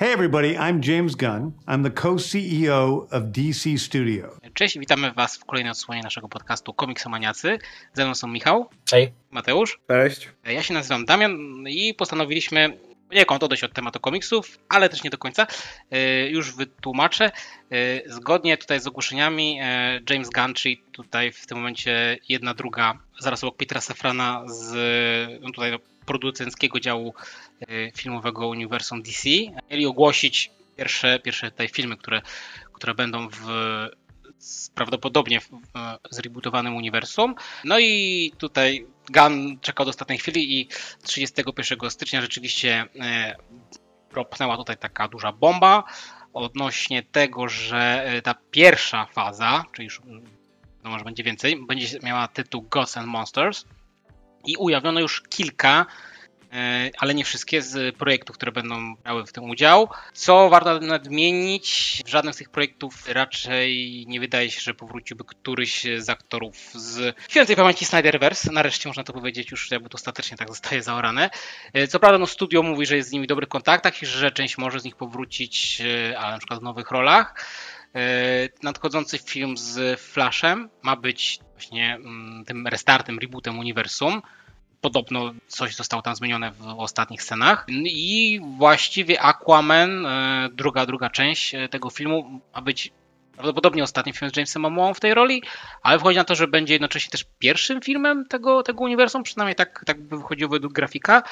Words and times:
Hey, 0.00 0.12
everybody, 0.12 0.56
I'm 0.56 0.80
James 0.80 1.14
Gunn. 1.14 1.52
I'm 1.68 1.82
the 1.82 1.90
co 1.90 2.18
CEO 2.18 3.06
of 3.10 3.22
DC 3.32 3.78
Studio. 3.78 4.36
Cześć, 4.54 4.78
witamy 4.78 5.12
Was 5.12 5.36
w 5.36 5.44
kolejnej 5.44 5.70
odsłonie 5.70 6.02
naszego 6.02 6.28
podcastu 6.28 6.74
Komiksomaniacy. 6.74 7.58
Ze 7.92 8.04
mną 8.04 8.14
są 8.14 8.28
Michał, 8.28 8.68
Cześć. 8.84 9.12
Mateusz, 9.30 9.80
Cześć. 9.88 10.28
ja 10.44 10.62
się 10.62 10.74
nazywam 10.74 11.04
Damian 11.04 11.36
i 11.68 11.94
postanowiliśmy 11.94 12.78
poniekąd 13.10 13.42
odejść 13.42 13.64
od 13.64 13.72
tematu 13.72 14.00
komiksów, 14.00 14.58
ale 14.68 14.88
też 14.88 15.02
nie 15.02 15.10
do 15.10 15.18
końca. 15.18 15.46
E, 15.90 16.28
Już 16.28 16.56
wytłumaczę. 16.56 17.24
E, 17.70 18.10
Zgodnie 18.10 18.56
tutaj 18.56 18.80
z 18.80 18.86
ogłoszeniami 18.86 19.58
e, 19.60 20.00
James 20.10 20.30
Gunn, 20.30 20.54
czyli 20.54 20.82
tutaj 20.92 21.32
w 21.32 21.46
tym 21.46 21.58
momencie 21.58 22.18
jedna 22.28 22.54
druga, 22.54 22.98
zaraz 23.18 23.44
obok 23.44 23.56
Petera 23.56 23.80
Safrana 23.80 24.44
z 24.46 24.72
no 25.40 25.50
tutaj 25.50 25.70
no, 25.70 25.78
producenckiego 26.06 26.80
działu 26.80 27.14
filmowego 27.96 28.48
uniwersum 28.48 29.02
DC, 29.02 29.28
mieli 29.70 29.86
ogłosić 29.86 30.50
pierwsze, 30.76 31.18
pierwsze 31.18 31.50
tutaj 31.50 31.68
filmy, 31.68 31.96
które, 31.96 32.22
które 32.72 32.94
będą 32.94 33.28
w 33.28 33.46
prawdopodobnie 34.74 35.40
w, 35.40 35.48
zrebootowanym 36.10 36.76
uniwersum. 36.76 37.34
No 37.64 37.78
i 37.78 38.32
tutaj 38.38 38.86
Gun 39.10 39.58
czekał 39.60 39.86
do 39.86 39.90
ostatniej 39.90 40.18
chwili 40.18 40.60
i 40.60 40.68
31 41.02 41.90
stycznia 41.90 42.20
rzeczywiście 42.20 42.84
e, 43.00 43.36
propnęła 44.10 44.56
tutaj 44.56 44.76
taka 44.76 45.08
duża 45.08 45.32
bomba 45.32 45.84
odnośnie 46.32 47.02
tego, 47.02 47.48
że 47.48 48.04
e, 48.04 48.22
ta 48.22 48.34
pierwsza 48.50 49.06
faza, 49.06 49.64
czyli 49.72 49.84
już 49.84 50.00
no 50.84 50.90
może 50.90 51.04
będzie 51.04 51.22
więcej, 51.22 51.66
będzie 51.66 51.98
miała 52.02 52.28
tytuł 52.28 52.62
Gods 52.62 52.96
and 52.96 53.06
Monsters 53.06 53.64
i 54.44 54.56
ujawniono 54.56 55.00
już 55.00 55.22
kilka 55.22 55.86
ale 56.98 57.14
nie 57.14 57.24
wszystkie 57.24 57.62
z 57.62 57.96
projektów, 57.96 58.36
które 58.36 58.52
będą 58.52 58.94
miały 59.06 59.26
w 59.26 59.32
tym 59.32 59.50
udział. 59.50 59.88
Co 60.12 60.48
warto 60.48 60.80
nadmienić, 60.80 62.02
w 62.06 62.08
żadnym 62.08 62.34
z 62.34 62.36
tych 62.36 62.48
projektów 62.48 63.08
raczej 63.08 64.04
nie 64.08 64.20
wydaje 64.20 64.50
się, 64.50 64.60
że 64.60 64.74
powróciłby 64.74 65.24
któryś 65.24 65.86
z 65.98 66.08
aktorów 66.08 66.56
z 66.74 67.16
świętej 67.28 67.56
pamięci 67.56 67.84
Snyderverse. 67.84 68.52
Nareszcie 68.52 68.88
można 68.88 69.04
to 69.04 69.12
powiedzieć, 69.12 69.50
już 69.50 69.70
jakby 69.70 69.88
to 69.88 69.94
ostatecznie 69.94 70.36
tak 70.36 70.48
zostaje 70.48 70.82
zaorane. 70.82 71.30
E, 71.72 71.86
Co 71.88 72.00
prawda 72.00 72.18
no 72.18 72.26
studio 72.26 72.62
mówi, 72.62 72.86
że 72.86 72.96
jest 72.96 73.08
z 73.08 73.12
nimi 73.12 73.24
w 73.24 73.28
dobrych 73.28 73.48
kontaktach 73.48 74.02
i 74.02 74.06
że 74.06 74.30
część 74.30 74.58
może 74.58 74.80
z 74.80 74.84
nich 74.84 74.96
powrócić, 74.96 75.80
e, 75.80 76.18
ale 76.18 76.32
na 76.32 76.38
przykład 76.38 76.60
w 76.60 76.62
nowych 76.62 76.90
rolach. 76.90 77.46
E, 77.94 78.00
Nadchodzący 78.62 79.18
film 79.18 79.56
z 79.56 80.00
Flashem 80.00 80.70
ma 80.82 80.96
być 80.96 81.38
właśnie 81.52 81.94
mm, 81.94 82.44
tym 82.44 82.66
restartem, 82.66 83.18
rebootem 83.18 83.58
uniwersum 83.58 84.22
podobno 84.80 85.32
coś 85.46 85.76
zostało 85.76 86.02
tam 86.02 86.14
zmienione 86.14 86.52
w 86.52 86.66
ostatnich 86.66 87.22
scenach. 87.22 87.66
I 87.84 88.40
właściwie 88.58 89.22
Aquaman, 89.22 90.06
e, 90.06 90.48
druga, 90.52 90.86
druga 90.86 91.10
część 91.10 91.54
e, 91.54 91.68
tego 91.68 91.90
filmu, 91.90 92.40
ma 92.54 92.62
być 92.62 92.92
prawdopodobnie 93.40 93.82
ostatnim 93.82 94.14
filmem 94.14 94.34
z 94.34 94.36
Jamesem 94.36 94.62
Momoą 94.62 94.94
w 94.94 95.00
tej 95.00 95.14
roli, 95.14 95.42
ale 95.82 95.98
wychodzi 95.98 96.16
na 96.18 96.24
to, 96.24 96.34
że 96.34 96.48
będzie 96.48 96.74
jednocześnie 96.74 97.10
też 97.10 97.24
pierwszym 97.38 97.80
filmem 97.80 98.26
tego, 98.26 98.62
tego 98.62 98.84
uniwersum, 98.84 99.22
przynajmniej 99.22 99.54
tak, 99.54 99.82
tak 99.86 100.02
by 100.02 100.16
wychodziło 100.16 100.50
według 100.50 100.72
grafika. 100.72 101.22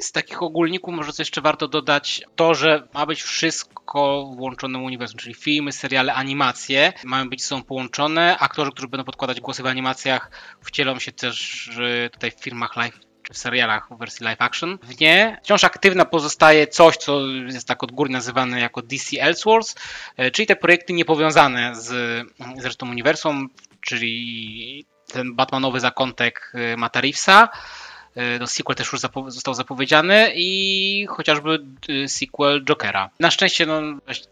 Z 0.00 0.12
takich 0.12 0.42
ogólników 0.42 0.94
może 0.94 1.12
co 1.12 1.22
jeszcze 1.22 1.40
warto 1.40 1.68
dodać 1.68 2.22
to, 2.36 2.54
że 2.54 2.88
ma 2.94 3.06
być 3.06 3.22
wszystko 3.22 4.30
włączone 4.36 4.78
w 4.78 4.82
uniwersum, 4.82 5.18
czyli 5.18 5.34
filmy, 5.34 5.72
seriale, 5.72 6.14
animacje 6.14 6.92
mają 7.04 7.30
być 7.30 7.44
są 7.44 7.62
połączone. 7.62 8.38
Aktorzy, 8.38 8.70
którzy 8.70 8.88
będą 8.88 9.04
podkładać 9.04 9.40
głosy 9.40 9.62
w 9.62 9.66
animacjach 9.66 10.30
wcielą 10.64 10.98
się 10.98 11.12
też 11.12 11.70
tutaj 12.12 12.30
w 12.30 12.40
filmach 12.40 12.76
live 12.76 13.05
czy 13.26 13.34
w 13.34 13.38
serialach 13.38 13.88
w 13.90 13.98
wersji 13.98 14.24
live 14.24 14.40
action. 14.40 14.78
W 14.82 15.00
nie 15.00 15.40
wciąż 15.42 15.64
aktywna 15.64 16.04
pozostaje 16.04 16.66
coś, 16.66 16.96
co 16.96 17.20
jest 17.26 17.68
tak 17.68 17.82
odgórnie 17.82 18.12
nazywane 18.12 18.60
jako 18.60 18.82
DC 18.82 19.20
Elseworlds, 19.20 19.74
e, 20.16 20.30
czyli 20.30 20.46
te 20.46 20.56
projekty 20.56 20.92
niepowiązane 20.92 21.74
z, 21.74 21.86
z 22.58 22.64
resztą 22.64 22.90
uniwersum, 22.90 23.48
czyli 23.80 24.86
ten 25.12 25.34
Batmanowy 25.34 25.80
zakątek 25.80 26.52
e, 26.54 26.76
Matta 26.76 27.00
Reevesa, 27.00 27.48
No, 28.40 28.46
sequel 28.46 28.76
też 28.76 28.92
już 28.92 29.00
zapo- 29.00 29.30
został 29.30 29.54
zapowiedziany 29.54 30.32
i 30.34 31.06
chociażby 31.08 31.58
y, 31.88 32.08
sequel 32.08 32.64
Jokera. 32.64 33.10
Na 33.20 33.30
szczęście 33.30 33.66
no, 33.66 33.82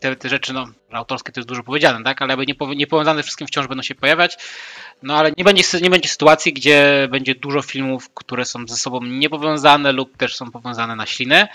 te, 0.00 0.16
te 0.16 0.28
rzeczy 0.28 0.52
no, 0.52 0.66
autorskie 0.92 1.32
to 1.32 1.40
jest 1.40 1.48
dużo 1.48 1.62
powiedziane, 1.62 2.04
tak? 2.04 2.22
ale 2.22 2.32
jakby 2.32 2.46
niepo- 2.46 2.76
niepowiązane 2.76 3.22
wszystkim 3.22 3.46
wciąż 3.46 3.66
będą 3.66 3.82
się 3.82 3.94
pojawiać. 3.94 4.36
No 5.02 5.16
ale 5.16 5.32
nie 5.36 5.44
będzie, 5.44 5.62
nie 5.82 5.90
będzie 5.90 6.08
sytuacji, 6.08 6.52
gdzie 6.52 7.08
będzie 7.10 7.34
dużo 7.34 7.62
filmów, 7.62 8.10
które 8.14 8.44
są 8.44 8.66
ze 8.66 8.76
sobą 8.76 9.02
niepowiązane 9.02 9.92
lub 9.92 10.16
też 10.16 10.36
są 10.36 10.50
powiązane 10.50 10.96
na 10.96 11.06
ślinę. 11.06 11.48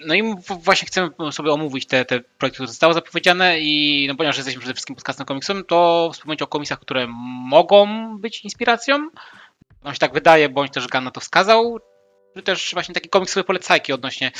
No 0.00 0.14
i 0.14 0.22
właśnie 0.48 0.86
chcemy 0.86 1.10
sobie 1.32 1.52
omówić 1.52 1.86
te, 1.86 2.04
te 2.04 2.20
projekty, 2.20 2.56
które 2.56 2.66
zostały 2.66 2.94
zapowiedziane 2.94 3.60
i 3.60 4.04
no 4.08 4.14
ponieważ 4.14 4.36
jesteśmy 4.36 4.60
przede 4.60 4.74
wszystkim 4.74 4.96
podcastem 4.96 5.26
komiksowym, 5.26 5.64
to 5.64 6.10
wspomnieć 6.14 6.42
o 6.42 6.46
komiksach, 6.46 6.80
które 6.80 7.06
mogą 7.48 7.86
być 8.18 8.44
inspiracją. 8.44 9.08
Nam 9.82 9.94
się 9.94 9.98
tak 9.98 10.12
wydaje, 10.12 10.48
bądź 10.48 10.72
też 10.72 10.88
Gunn 10.88 11.04
na 11.04 11.10
to 11.10 11.20
wskazał, 11.20 11.78
czy 12.36 12.42
też 12.42 12.70
właśnie 12.72 12.94
takie 12.94 13.08
komiksowe 13.08 13.44
polecajki 13.44 13.92
odnośnie 13.92 14.32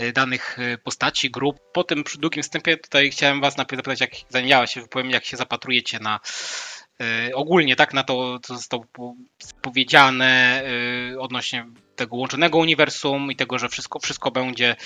y, 0.00 0.12
danych 0.12 0.58
y, 0.58 0.78
postaci, 0.78 1.30
grup. 1.30 1.56
Po 1.72 1.84
tym 1.84 2.04
długim 2.18 2.42
wstępie 2.42 2.76
tutaj 2.76 3.10
chciałem 3.10 3.40
was 3.40 3.56
najpierw 3.56 3.78
zapytać, 3.78 4.00
jak 4.00 4.10
zanim 4.28 4.48
ja 4.48 4.66
się 4.66 4.80
wypowiem, 4.80 5.10
jak 5.10 5.24
się 5.24 5.36
zapatrujecie 5.36 5.98
na 5.98 6.20
y, 7.28 7.34
ogólnie 7.34 7.76
tak 7.76 7.94
na 7.94 8.02
to, 8.02 8.38
co 8.42 8.54
zostało 8.56 8.84
po- 8.92 9.14
powiedziane 9.62 10.62
odnośnie 11.18 11.66
tego 11.96 12.16
łączonego 12.16 12.58
uniwersum 12.58 13.32
i 13.32 13.36
tego, 13.36 13.58
że 13.58 13.68
wszystko, 13.68 13.98
wszystko 13.98 14.30
będzie 14.30 14.76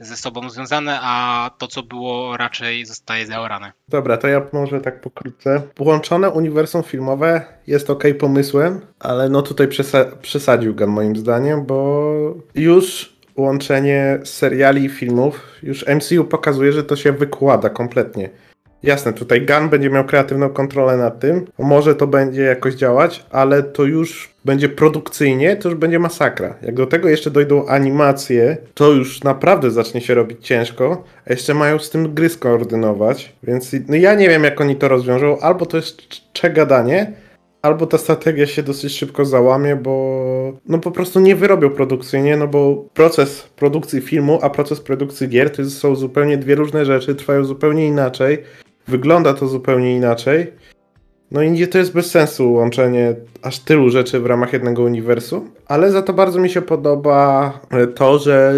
ze 0.00 0.16
sobą 0.16 0.50
związane, 0.50 0.98
a 1.02 1.50
to, 1.58 1.66
co 1.66 1.82
było, 1.82 2.36
raczej 2.36 2.84
zostaje 2.86 3.26
zaorane. 3.26 3.72
Dobra, 3.88 4.16
to 4.16 4.28
ja 4.28 4.42
może 4.52 4.80
tak 4.80 5.00
pokrótce. 5.00 5.62
Połączone 5.74 6.30
uniwersum 6.30 6.82
filmowe 6.82 7.44
jest 7.66 7.90
ok 7.90 8.04
pomysłem, 8.18 8.80
ale 9.00 9.28
no 9.28 9.42
tutaj 9.42 9.68
przesa- 9.68 10.16
przesadził 10.22 10.74
Gun 10.74 10.90
moim 10.90 11.16
zdaniem, 11.16 11.66
bo 11.66 12.10
już 12.54 13.16
łączenie 13.36 14.18
seriali 14.24 14.84
i 14.84 14.88
filmów, 14.88 15.40
już 15.62 15.84
MCU 15.86 16.24
pokazuje, 16.24 16.72
że 16.72 16.84
to 16.84 16.96
się 16.96 17.12
wykłada 17.12 17.70
kompletnie. 17.70 18.30
Jasne, 18.86 19.12
tutaj 19.12 19.46
Gun 19.46 19.68
będzie 19.68 19.90
miał 19.90 20.04
kreatywną 20.04 20.48
kontrolę 20.48 20.96
nad 20.96 21.20
tym, 21.20 21.46
może 21.58 21.94
to 21.94 22.06
będzie 22.06 22.42
jakoś 22.42 22.74
działać, 22.74 23.26
ale 23.30 23.62
to 23.62 23.84
już 23.84 24.34
będzie 24.44 24.68
produkcyjnie, 24.68 25.56
to 25.56 25.68
już 25.68 25.78
będzie 25.78 25.98
masakra. 25.98 26.54
Jak 26.62 26.74
do 26.74 26.86
tego 26.86 27.08
jeszcze 27.08 27.30
dojdą 27.30 27.66
animacje, 27.66 28.56
to 28.74 28.92
już 28.92 29.24
naprawdę 29.24 29.70
zacznie 29.70 30.00
się 30.00 30.14
robić 30.14 30.46
ciężko, 30.46 31.04
a 31.26 31.32
jeszcze 31.32 31.54
mają 31.54 31.78
z 31.78 31.90
tym 31.90 32.14
gry 32.14 32.28
skoordynować, 32.28 33.32
więc 33.42 33.72
no 33.88 33.96
ja 33.96 34.14
nie 34.14 34.28
wiem 34.28 34.44
jak 34.44 34.60
oni 34.60 34.76
to 34.76 34.88
rozwiążą, 34.88 35.38
albo 35.38 35.66
to 35.66 35.76
jest 35.76 35.96
cz- 35.96 36.20
czegadanie, 36.32 37.12
albo 37.62 37.86
ta 37.86 37.98
strategia 37.98 38.46
się 38.46 38.62
dosyć 38.62 38.92
szybko 38.92 39.24
załamie, 39.24 39.76
bo 39.76 40.52
no 40.68 40.78
po 40.78 40.90
prostu 40.90 41.20
nie 41.20 41.36
wyrobią 41.36 41.70
produkcyjnie, 41.70 42.36
no 42.36 42.48
bo 42.48 42.84
proces 42.94 43.42
produkcji 43.56 44.00
filmu, 44.00 44.38
a 44.42 44.50
proces 44.50 44.80
produkcji 44.80 45.28
gier 45.28 45.50
to 45.50 45.64
są 45.64 45.96
zupełnie 45.96 46.38
dwie 46.38 46.54
różne 46.54 46.84
rzeczy, 46.84 47.14
trwają 47.14 47.44
zupełnie 47.44 47.86
inaczej, 47.86 48.38
wygląda 48.88 49.34
to 49.34 49.48
zupełnie 49.48 49.96
inaczej. 49.96 50.52
No 51.30 51.42
i 51.42 51.68
to 51.68 51.78
jest 51.78 51.92
bez 51.92 52.10
sensu 52.10 52.52
łączenie 52.52 53.14
aż 53.42 53.58
tylu 53.58 53.90
rzeczy 53.90 54.20
w 54.20 54.26
ramach 54.26 54.52
jednego 54.52 54.82
uniwersum, 54.82 55.50
ale 55.66 55.90
za 55.90 56.02
to 56.02 56.12
bardzo 56.12 56.40
mi 56.40 56.50
się 56.50 56.62
podoba 56.62 57.52
e, 57.70 57.86
to, 57.86 58.18
że 58.18 58.54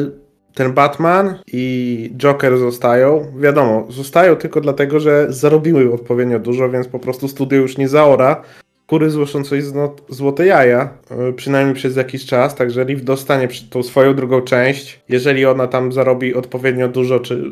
ten 0.55 0.73
Batman 0.73 1.39
i 1.53 2.11
Joker 2.17 2.59
zostają. 2.59 3.33
Wiadomo, 3.37 3.87
zostają 3.89 4.37
tylko 4.37 4.61
dlatego, 4.61 5.01
że 5.01 5.27
zarobiły 5.29 5.93
odpowiednio 5.93 6.39
dużo, 6.39 6.71
więc 6.71 6.89
po 6.89 6.99
prostu 6.99 7.29
studio 7.29 7.59
już 7.59 7.79
nie 7.79 7.89
zaora 7.89 8.43
kury 8.89 9.11
złożą 9.11 9.45
coś 9.45 9.65
złote 10.09 10.47
jaja, 10.47 10.91
e, 11.11 11.33
przynajmniej 11.33 11.75
przez 11.75 11.97
jakiś 11.97 12.27
czas, 12.27 12.55
także 12.55 12.85
Riv 12.85 13.05
dostanie 13.05 13.49
tą 13.71 13.83
swoją 13.83 14.15
drugą 14.15 14.41
część. 14.41 15.01
Jeżeli 15.09 15.47
ona 15.47 15.67
tam 15.67 15.93
zarobi 15.93 16.35
odpowiednio 16.35 16.89
dużo, 16.89 17.21
czy, 17.21 17.45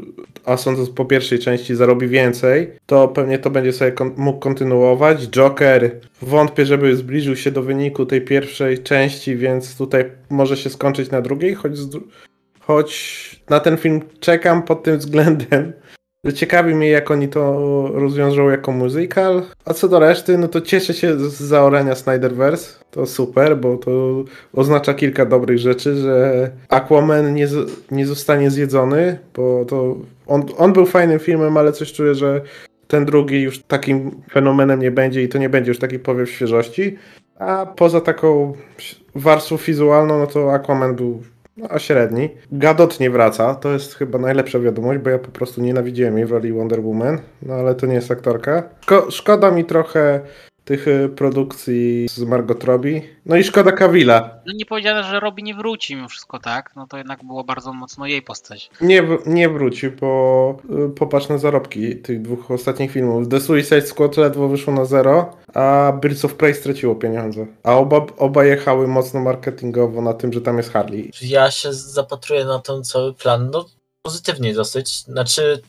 a 0.44 0.56
sądząc 0.56 0.90
po 0.90 1.04
pierwszej 1.04 1.38
części 1.38 1.74
zarobi 1.74 2.08
więcej, 2.08 2.70
to 2.86 3.08
pewnie 3.08 3.38
to 3.38 3.50
będzie 3.50 3.72
sobie 3.72 3.92
kon- 3.92 4.14
mógł 4.16 4.38
kontynuować. 4.38 5.28
Joker 5.28 6.00
wątpię, 6.22 6.66
żeby 6.66 6.96
zbliżył 6.96 7.36
się 7.36 7.50
do 7.50 7.62
wyniku 7.62 8.06
tej 8.06 8.20
pierwszej 8.20 8.78
części, 8.78 9.36
więc 9.36 9.76
tutaj 9.76 10.04
może 10.30 10.56
się 10.56 10.70
skończyć 10.70 11.10
na 11.10 11.22
drugiej, 11.22 11.54
choć, 11.54 11.72
choć 12.60 13.40
na 13.50 13.60
ten 13.60 13.76
film 13.76 14.00
czekam 14.20 14.62
pod 14.62 14.82
tym 14.82 14.98
względem, 14.98 15.72
Ciekawi 16.32 16.74
mnie, 16.74 16.88
jak 16.88 17.10
oni 17.10 17.28
to 17.28 17.60
rozwiążą 17.94 18.48
jako 18.48 18.72
musical. 18.72 19.42
A 19.64 19.74
co 19.74 19.88
do 19.88 19.98
reszty, 19.98 20.38
no 20.38 20.48
to 20.48 20.60
cieszę 20.60 20.94
się 20.94 21.18
z 21.18 21.34
zaorania 21.34 21.94
Snyderverse. 21.94 22.84
To 22.90 23.06
super, 23.06 23.56
bo 23.56 23.76
to 23.76 24.24
oznacza 24.52 24.94
kilka 24.94 25.26
dobrych 25.26 25.58
rzeczy, 25.58 25.96
że 25.96 26.50
Aquaman 26.68 27.34
nie, 27.34 27.48
nie 27.90 28.06
zostanie 28.06 28.50
zjedzony, 28.50 29.18
bo 29.34 29.64
to 29.64 29.96
on, 30.26 30.42
on 30.58 30.72
był 30.72 30.86
fajnym 30.86 31.18
filmem, 31.18 31.56
ale 31.56 31.72
coś 31.72 31.92
czuję, 31.92 32.14
że 32.14 32.40
ten 32.88 33.04
drugi 33.04 33.42
już 33.42 33.62
takim 33.62 34.10
fenomenem 34.32 34.80
nie 34.80 34.90
będzie 34.90 35.22
i 35.22 35.28
to 35.28 35.38
nie 35.38 35.48
będzie 35.48 35.70
już 35.70 35.78
taki 35.78 35.98
powiew 35.98 36.30
świeżości. 36.30 36.96
A 37.38 37.66
poza 37.76 38.00
taką 38.00 38.52
warstwą 39.14 39.56
wizualną, 39.56 40.18
no 40.18 40.26
to 40.26 40.52
Aquaman 40.52 40.94
był 40.94 41.22
No, 41.56 41.78
średni. 41.78 42.28
Gadot 42.52 43.00
nie 43.00 43.10
wraca, 43.10 43.54
to 43.54 43.72
jest 43.72 43.94
chyba 43.94 44.18
najlepsza 44.18 44.58
wiadomość, 44.58 45.00
bo 45.00 45.10
ja 45.10 45.18
po 45.18 45.30
prostu 45.30 45.60
nienawidziłem 45.60 46.18
jej 46.18 46.26
w 46.26 46.30
roli 46.30 46.52
Wonder 46.52 46.80
Woman, 46.80 47.18
no 47.42 47.54
ale 47.54 47.74
to 47.74 47.86
nie 47.86 47.94
jest 47.94 48.10
aktorka. 48.10 48.62
Szko 48.80 49.10
szkoda 49.10 49.50
mi 49.50 49.64
trochę 49.64 50.20
tych 50.66 50.88
y, 50.88 51.08
produkcji 51.08 52.06
z 52.08 52.18
Margot 52.18 52.64
Robbie. 52.64 53.02
No 53.26 53.36
i 53.36 53.44
szkoda 53.44 53.72
Kawila. 53.72 54.40
No 54.46 54.52
nie 54.52 54.66
powiedziano, 54.66 55.02
że 55.02 55.20
Robbie 55.20 55.42
nie 55.42 55.54
wróci 55.54 55.96
mimo 55.96 56.08
wszystko, 56.08 56.38
tak? 56.38 56.70
No 56.76 56.86
to 56.86 56.98
jednak 56.98 57.24
było 57.24 57.44
bardzo 57.44 57.72
mocno 57.72 58.06
jej 58.06 58.22
postać. 58.22 58.70
Nie, 58.80 59.02
nie 59.26 59.48
wróci, 59.48 59.90
bo 59.90 60.58
y, 60.86 60.88
popatrz 60.88 61.28
na 61.28 61.38
zarobki 61.38 61.96
tych 61.96 62.22
dwóch 62.22 62.50
ostatnich 62.50 62.92
filmów. 62.92 63.28
The 63.28 63.40
Suicide 63.40 63.82
Squad 63.82 64.16
ledwo 64.16 64.48
wyszło 64.48 64.72
na 64.72 64.84
zero, 64.84 65.36
a 65.54 65.92
Birds 66.00 66.24
of 66.24 66.34
Prey 66.34 66.54
straciło 66.54 66.94
pieniądze. 66.94 67.46
A 67.62 67.76
oba, 67.76 68.06
oba 68.16 68.44
jechały 68.44 68.88
mocno 68.88 69.20
marketingowo 69.20 70.02
na 70.02 70.14
tym, 70.14 70.32
że 70.32 70.40
tam 70.40 70.56
jest 70.56 70.72
Harley. 70.72 71.10
Ja 71.22 71.50
się 71.50 71.72
zapatruję 71.72 72.44
na 72.44 72.58
ten 72.58 72.84
cały 72.84 73.14
plan, 73.14 73.50
no 73.50 73.66
pozytywnie 74.02 74.54
dosyć. 74.54 75.02
Znaczy, 75.02 75.62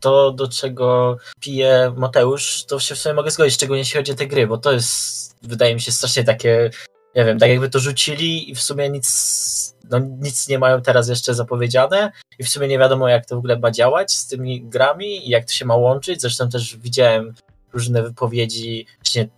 to, 0.00 0.32
do 0.32 0.48
czego 0.48 1.16
pije 1.40 1.92
Mateusz, 1.96 2.64
to 2.64 2.80
się 2.80 2.94
w 2.94 2.98
sumie 2.98 3.14
mogę 3.14 3.30
zgodzić, 3.30 3.54
szczególnie 3.54 3.80
jeśli 3.80 3.96
chodzi 3.96 4.12
o 4.12 4.14
te 4.14 4.26
gry, 4.26 4.46
bo 4.46 4.58
to 4.58 4.72
jest, 4.72 5.36
wydaje 5.42 5.74
mi 5.74 5.80
się, 5.80 5.92
strasznie 5.92 6.24
takie, 6.24 6.70
nie 7.16 7.24
wiem, 7.24 7.38
tak 7.38 7.50
jakby 7.50 7.70
to 7.70 7.78
rzucili 7.78 8.50
i 8.50 8.54
w 8.54 8.62
sumie 8.62 8.90
nic, 8.90 9.76
no 9.90 9.98
nic 9.98 10.48
nie 10.48 10.58
mają 10.58 10.82
teraz 10.82 11.08
jeszcze 11.08 11.34
zapowiedziane 11.34 12.12
i 12.38 12.44
w 12.44 12.48
sumie 12.48 12.68
nie 12.68 12.78
wiadomo, 12.78 13.08
jak 13.08 13.26
to 13.26 13.34
w 13.34 13.38
ogóle 13.38 13.58
ma 13.58 13.70
działać 13.70 14.12
z 14.12 14.26
tymi 14.26 14.62
grami 14.62 15.26
i 15.26 15.30
jak 15.30 15.44
to 15.44 15.52
się 15.52 15.64
ma 15.64 15.76
łączyć. 15.76 16.20
Zresztą 16.20 16.48
też 16.48 16.76
widziałem 16.76 17.34
różne 17.72 18.02
wypowiedzi 18.02 18.86
właśnie 18.98 19.28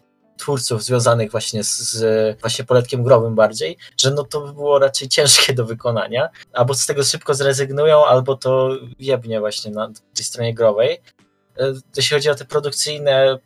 twórców 0.43 0.83
związanych 0.83 1.31
właśnie 1.31 1.65
z, 1.65 1.79
z 1.79 2.41
właśnie 2.41 2.65
poletkiem 2.65 3.03
growym 3.03 3.35
bardziej, 3.35 3.77
że 3.97 4.11
no 4.11 4.25
to 4.25 4.41
by 4.41 4.53
było 4.53 4.79
raczej 4.79 5.09
ciężkie 5.09 5.55
do 5.55 5.65
wykonania. 5.65 6.29
Albo 6.53 6.75
z 6.75 6.87
tego 6.87 7.05
szybko 7.05 7.35
zrezygnują, 7.35 8.07
albo 8.07 8.37
to 8.37 8.71
jebnie 8.99 9.41
właśnie 9.41 9.71
na 9.71 9.91
tej 10.15 10.25
stronie 10.25 10.55
growej. 10.55 11.01
E, 11.59 11.73
jeśli 11.97 12.17
chodzi 12.17 12.31
o 12.31 12.35
te 12.35 12.45
produkcyjne 12.45 13.39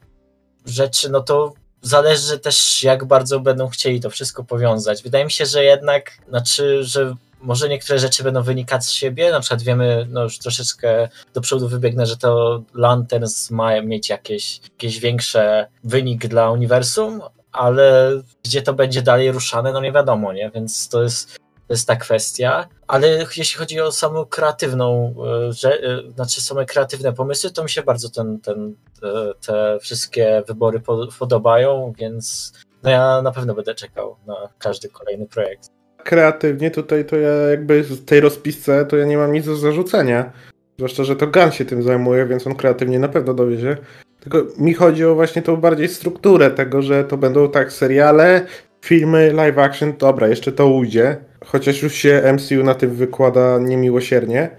rzeczy, 0.66 1.10
no 1.10 1.20
to 1.20 1.52
zależy 1.82 2.38
też 2.38 2.82
jak 2.82 3.04
bardzo 3.04 3.40
będą 3.40 3.68
chcieli 3.68 4.00
to 4.00 4.10
wszystko 4.10 4.44
powiązać. 4.44 5.02
Wydaje 5.02 5.24
mi 5.24 5.30
się, 5.30 5.46
że 5.46 5.64
jednak, 5.64 6.10
znaczy, 6.28 6.84
że 6.84 7.14
może 7.46 7.68
niektóre 7.68 7.98
rzeczy 7.98 8.24
będą 8.24 8.42
wynikać 8.42 8.84
z 8.84 8.90
siebie, 8.90 9.30
na 9.30 9.40
przykład 9.40 9.62
wiemy, 9.62 10.06
no 10.10 10.22
już 10.22 10.38
troszeczkę 10.38 11.08
do 11.34 11.40
przodu 11.40 11.68
wybiegnę, 11.68 12.06
że 12.06 12.16
to 12.16 12.62
Lanterns 12.74 13.50
ma 13.50 13.80
mieć 13.82 14.08
jakieś, 14.08 14.60
jakieś 14.70 15.00
większe 15.00 15.68
wynik 15.84 16.26
dla 16.26 16.50
uniwersum, 16.50 17.20
ale 17.52 18.12
gdzie 18.44 18.62
to 18.62 18.74
będzie 18.74 19.02
dalej 19.02 19.32
ruszane, 19.32 19.72
no 19.72 19.80
nie 19.80 19.92
wiadomo, 19.92 20.32
nie? 20.32 20.50
Więc 20.54 20.88
to 20.88 21.02
jest, 21.02 21.34
to 21.36 21.72
jest 21.74 21.86
ta 21.86 21.96
kwestia. 21.96 22.68
Ale 22.86 23.08
jeśli 23.36 23.58
chodzi 23.58 23.80
o 23.80 23.92
samą 23.92 24.24
kreatywną, 24.24 25.14
e, 25.48 25.52
że, 25.52 25.82
e, 25.82 26.12
znaczy 26.14 26.40
same 26.40 26.64
kreatywne 26.64 27.12
pomysły, 27.12 27.50
to 27.50 27.62
mi 27.62 27.70
się 27.70 27.82
bardzo 27.82 28.08
ten, 28.10 28.40
ten, 28.40 28.76
te, 29.00 29.32
te 29.46 29.78
wszystkie 29.80 30.42
wybory 30.46 30.82
podobają, 31.18 31.92
więc 31.98 32.52
no 32.82 32.90
ja 32.90 33.22
na 33.22 33.32
pewno 33.32 33.54
będę 33.54 33.74
czekał 33.74 34.16
na 34.26 34.48
każdy 34.58 34.88
kolejny 34.88 35.26
projekt 35.26 35.75
kreatywnie 36.06 36.70
tutaj 36.70 37.04
to 37.04 37.16
ja 37.16 37.30
jakby 37.30 37.82
w 37.82 38.04
tej 38.04 38.20
rozpisce 38.20 38.86
to 38.86 38.96
ja 38.96 39.04
nie 39.04 39.16
mam 39.16 39.32
nic 39.32 39.46
do 39.46 39.56
zarzucenia. 39.56 40.32
Zwłaszcza, 40.76 41.04
że 41.04 41.16
to 41.16 41.26
Gun 41.26 41.50
się 41.50 41.64
tym 41.64 41.82
zajmuje, 41.82 42.26
więc 42.26 42.46
on 42.46 42.54
kreatywnie 42.54 42.98
na 42.98 43.08
pewno 43.08 43.34
dowiezie. 43.34 43.76
Tylko 44.20 44.38
mi 44.58 44.74
chodzi 44.74 45.04
o 45.04 45.14
właśnie 45.14 45.42
tą 45.42 45.56
bardziej 45.56 45.88
strukturę 45.88 46.50
tego, 46.50 46.82
że 46.82 47.04
to 47.04 47.16
będą 47.16 47.50
tak 47.50 47.72
seriale, 47.72 48.46
filmy, 48.84 49.32
live 49.32 49.58
action, 49.58 49.92
dobra, 49.98 50.28
jeszcze 50.28 50.52
to 50.52 50.68
ujdzie. 50.68 51.16
Chociaż 51.44 51.82
już 51.82 51.94
się 51.94 52.22
MCU 52.32 52.64
na 52.64 52.74
tym 52.74 52.90
wykłada 52.90 53.58
niemiłosiernie. 53.58 54.50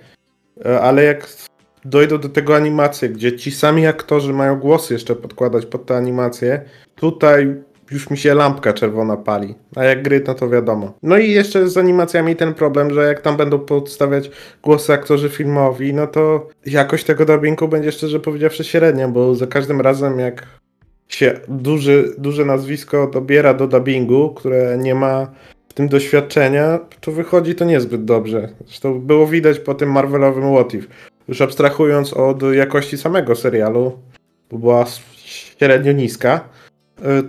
E, 0.66 0.80
ale 0.82 1.04
jak 1.04 1.28
dojdą 1.86 2.18
do 2.18 2.30
tego 2.30 2.56
animacje, 2.56 3.10
gdzie 3.10 3.38
ci 3.38 3.52
sami 3.52 3.88
aktorzy 3.88 4.34
mają 4.34 4.60
głosy 4.60 4.94
jeszcze 4.94 5.16
podkładać 5.16 5.66
pod 5.66 5.86
te 5.86 5.98
animacje, 5.98 6.62
tutaj 6.96 7.56
już 7.92 8.10
mi 8.10 8.18
się 8.18 8.34
lampka 8.34 8.74
czerwona 8.74 9.18
pali. 9.18 9.56
A 9.76 9.84
jak 9.84 10.04
gry, 10.04 10.24
no 10.28 10.34
to 10.34 10.50
wiadomo. 10.50 10.94
No 11.04 11.18
i 11.18 11.32
jeszcze 11.32 11.70
z 11.70 11.78
animacjami 11.78 12.36
ten 12.36 12.54
problem, 12.54 12.94
że 12.94 13.08
jak 13.08 13.22
tam 13.22 13.38
będą 13.38 13.60
podstawiać 13.60 14.32
głosy 14.64 14.94
aktorzy 14.94 15.30
filmowi, 15.30 15.94
no 15.94 16.08
to 16.08 16.48
jakość 16.66 17.04
tego 17.04 17.26
dubbingu 17.26 17.68
będzie 17.68 17.92
szczerze 17.92 18.20
powiedziawszy 18.20 18.64
średnia, 18.64 19.08
bo 19.08 19.36
za 19.36 19.48
każdym 19.48 19.82
razem 19.82 20.20
jak 20.20 20.44
się 21.08 21.40
duży, 21.48 22.16
duże 22.18 22.46
nazwisko 22.46 23.08
dobiera 23.08 23.54
do 23.54 23.68
dubbingu, 23.68 24.34
które 24.34 24.78
nie 24.78 24.96
ma 24.96 25.28
w 25.70 25.74
tym 25.74 25.88
doświadczenia, 25.88 26.80
to 27.02 27.12
wychodzi 27.12 27.56
to 27.56 27.66
niezbyt 27.66 28.06
dobrze. 28.06 28.50
Zresztą 28.66 29.00
było 29.00 29.28
widać 29.28 29.60
po 29.60 29.74
tym 29.74 29.92
Marvelowym 29.92 30.54
What 30.54 30.74
If. 30.74 30.88
Już 31.28 31.42
abstrahując 31.42 32.14
od 32.14 32.44
jakości 32.54 32.98
samego 32.98 33.36
serialu, 33.36 34.00
bo 34.52 34.58
była 34.58 34.86
średnio 35.26 35.92
niska, 35.92 36.50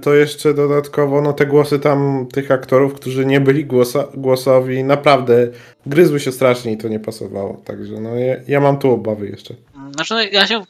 to 0.03 0.15
jeszcze 0.15 0.55
dodatkowo 0.55 1.23
no, 1.23 1.32
te 1.32 1.47
głosy 1.47 1.79
tam 1.79 2.26
tych 2.32 2.50
aktorów, 2.50 2.94
którzy 2.94 3.26
nie 3.26 3.41
byli 3.41 3.65
głosa, 3.65 4.05
głosowi, 4.15 4.85
naprawdę 4.85 5.49
gryzły 5.87 6.20
się 6.20 6.32
strasznie 6.32 6.73
i 6.73 6.76
to 6.76 6.88
nie 6.88 7.00
pasowało. 7.00 7.62
Także 7.65 8.00
no, 8.00 8.17
ja, 8.17 8.37
ja 8.49 8.61
mam 8.61 8.79
tu 8.79 8.93
obawy 8.93 9.29
jeszcze. 9.29 9.55
Znaczy, 9.94 10.15
no, 10.15 10.23
ja 10.23 10.47
się 10.47 10.65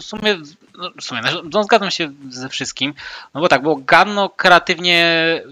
w 0.00 0.02
sumie, 0.02 0.38
no, 0.78 0.90
w 1.00 1.04
sumie 1.04 1.20
no, 1.52 1.62
zgadzam 1.62 1.90
się 1.90 2.12
ze 2.30 2.48
wszystkim, 2.48 2.94
no 3.34 3.40
bo 3.40 3.48
tak, 3.48 3.62
bo 3.62 3.76
Ganno 3.76 4.28
kreatywnie 4.28 5.42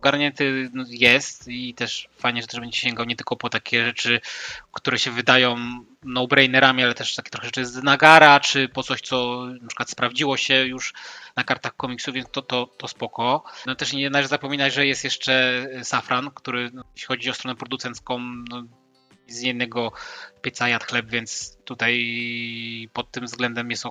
ogarnięty 0.00 0.70
no, 0.74 0.84
jest 0.88 1.48
i 1.48 1.74
też 1.74 2.08
fajnie, 2.18 2.42
że 2.42 2.48
też 2.48 2.60
będzie 2.60 2.80
sięgał 2.80 3.06
nie 3.06 3.16
tylko 3.16 3.36
po 3.36 3.48
takie 3.48 3.84
rzeczy, 3.84 4.20
które 4.72 4.98
się 4.98 5.10
wydają 5.10 5.56
no-brainerami, 6.04 6.82
ale 6.82 6.94
też 6.94 7.14
takie 7.14 7.30
trochę 7.30 7.46
rzeczy 7.46 7.66
z 7.66 7.82
Nagara, 7.82 8.40
czy 8.40 8.68
po 8.68 8.82
coś, 8.82 9.00
co 9.00 9.46
na 9.60 9.68
przykład 9.68 9.90
sprawdziło 9.90 10.36
się 10.36 10.66
już 10.66 10.92
na 11.38 11.44
kartach 11.44 11.76
komiksu, 11.76 12.12
więc 12.12 12.28
to, 12.30 12.42
to, 12.42 12.66
to 12.66 12.88
spoko. 12.88 13.44
No 13.66 13.74
też 13.74 13.92
nie 13.92 14.10
należy 14.10 14.28
zapominać, 14.28 14.74
że 14.74 14.86
jest 14.86 15.04
jeszcze 15.04 15.66
Safran, 15.82 16.30
który 16.34 16.70
no, 16.74 16.84
jeśli 16.94 17.06
chodzi 17.06 17.30
o 17.30 17.34
stronę 17.34 17.56
producencką, 17.56 18.18
no, 18.50 18.64
z 19.28 19.40
jednego 19.40 19.92
pieca 20.42 20.68
jadł 20.68 20.84
chleb, 20.86 21.06
więc 21.06 21.56
tutaj 21.64 22.88
pod 22.92 23.10
tym 23.10 23.24
względem 23.24 23.70
jest 23.70 23.84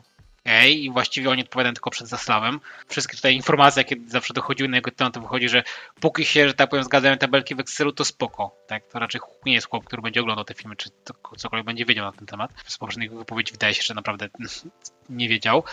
i 0.69 0.89
właściwie 0.91 1.29
oni 1.29 1.41
odpowiadają 1.43 1.73
tylko 1.73 1.89
przed 1.89 2.07
Zasławem. 2.07 2.59
Wszystkie 2.87 3.15
tutaj 3.15 3.35
informacje, 3.35 3.79
jakie 3.79 3.95
zawsze 4.07 4.33
dochodziły 4.33 4.69
na 4.69 4.77
jego 4.77 4.91
temat, 4.91 5.13
to 5.13 5.21
wychodzi, 5.21 5.49
że 5.49 5.63
póki 5.99 6.25
się, 6.25 6.47
że 6.47 6.53
tak 6.53 6.69
powiem, 6.69 6.83
zgadzają 6.83 7.17
tabelki 7.17 7.55
w 7.55 7.59
Excelu, 7.59 7.91
to 7.91 8.05
spoko. 8.05 8.55
Tak? 8.67 8.87
To 8.87 8.99
raczej 8.99 9.21
nie 9.45 9.53
jest 9.53 9.69
chłop, 9.69 9.85
który 9.85 10.01
będzie 10.01 10.21
oglądał 10.21 10.45
te 10.45 10.53
filmy, 10.53 10.75
czy 10.75 10.89
cokolwiek 11.37 11.65
będzie 11.65 11.85
wiedział 11.85 12.05
na 12.05 12.11
ten 12.11 12.27
temat. 12.27 12.51
Z 12.65 12.77
poprzednich 12.77 13.11
wypowiedzi 13.11 13.51
wydaje 13.51 13.73
się, 13.73 13.83
że 13.83 13.93
naprawdę 13.93 14.29
nie 15.09 15.29
wiedział. 15.29 15.63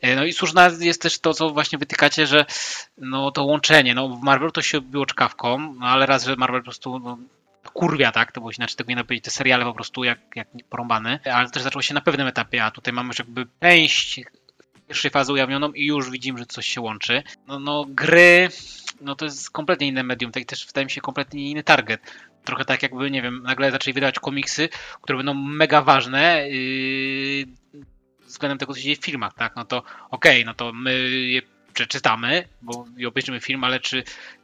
E, 0.00 0.16
no 0.16 0.24
i 0.24 0.32
słuszna 0.32 0.70
jest 0.80 1.02
też 1.02 1.18
to, 1.18 1.34
co 1.34 1.50
właśnie 1.50 1.78
wytykacie, 1.78 2.26
że 2.26 2.46
no 2.98 3.30
to 3.30 3.44
łączenie, 3.44 3.94
no 3.94 4.08
w 4.08 4.22
Marvel 4.22 4.52
to 4.52 4.62
się 4.62 4.80
było 4.80 5.06
czkawką, 5.06 5.74
no 5.80 5.86
ale 5.86 6.06
raz, 6.06 6.24
że 6.24 6.36
Marvel 6.36 6.60
po 6.60 6.64
prostu 6.64 6.98
no, 6.98 7.18
kurwia, 7.72 8.12
tak? 8.12 8.32
To 8.32 8.40
było 8.40 8.50
inaczej 8.58 8.76
tego 8.76 8.92
nie 8.92 9.04
powiedzieć, 9.04 9.24
te 9.24 9.30
seriale 9.30 9.64
po 9.64 9.74
prostu 9.74 10.04
jak, 10.04 10.18
jak 10.34 10.48
porąbane, 10.70 11.20
ale 11.32 11.50
też 11.50 11.62
zaczęło 11.62 11.82
się 11.82 11.94
na 11.94 12.00
pewnym 12.00 12.26
etapie, 12.26 12.64
a 12.64 12.70
tutaj 12.70 12.94
mamy 12.94 13.08
już 13.08 13.18
jakby 13.18 13.46
część 13.60 14.20
pierwszej 14.88 15.10
fazy 15.10 15.32
ujawnioną 15.32 15.72
i 15.72 15.86
już 15.86 16.10
widzimy, 16.10 16.38
że 16.38 16.46
coś 16.46 16.66
się 16.66 16.80
łączy. 16.80 17.22
No, 17.46 17.58
no 17.58 17.84
gry, 17.88 18.48
no 19.00 19.14
to 19.14 19.24
jest 19.24 19.50
kompletnie 19.50 19.86
inne 19.86 20.02
medium, 20.02 20.32
tak 20.32 20.44
też 20.44 20.66
wydaje 20.66 20.84
mi 20.84 20.90
się 20.90 21.00
kompletnie 21.00 21.50
inny 21.50 21.62
target. 21.62 22.00
Trochę 22.44 22.64
tak 22.64 22.82
jakby, 22.82 23.10
nie 23.10 23.22
wiem, 23.22 23.42
nagle 23.42 23.70
zaczęli 23.70 23.94
wydawać 23.94 24.18
komiksy, 24.18 24.68
które 25.02 25.16
będą 25.16 25.34
mega 25.34 25.82
ważne 25.82 26.48
yy, 26.48 27.46
względem 28.20 28.58
tego, 28.58 28.72
co 28.72 28.78
się 28.78 28.84
dzieje 28.84 28.96
w 28.96 29.04
filmach, 29.04 29.34
tak? 29.34 29.56
No 29.56 29.64
to 29.64 29.78
okej, 29.78 30.42
okay, 30.42 30.44
no 30.44 30.54
to 30.54 30.72
my 30.72 31.10
je 31.10 31.42
przeczytamy, 31.74 32.48
bo 32.62 32.84
i 32.96 33.06
obejrzymy 33.06 33.40
film, 33.40 33.64
ale 33.64 33.80
czy 33.80 34.02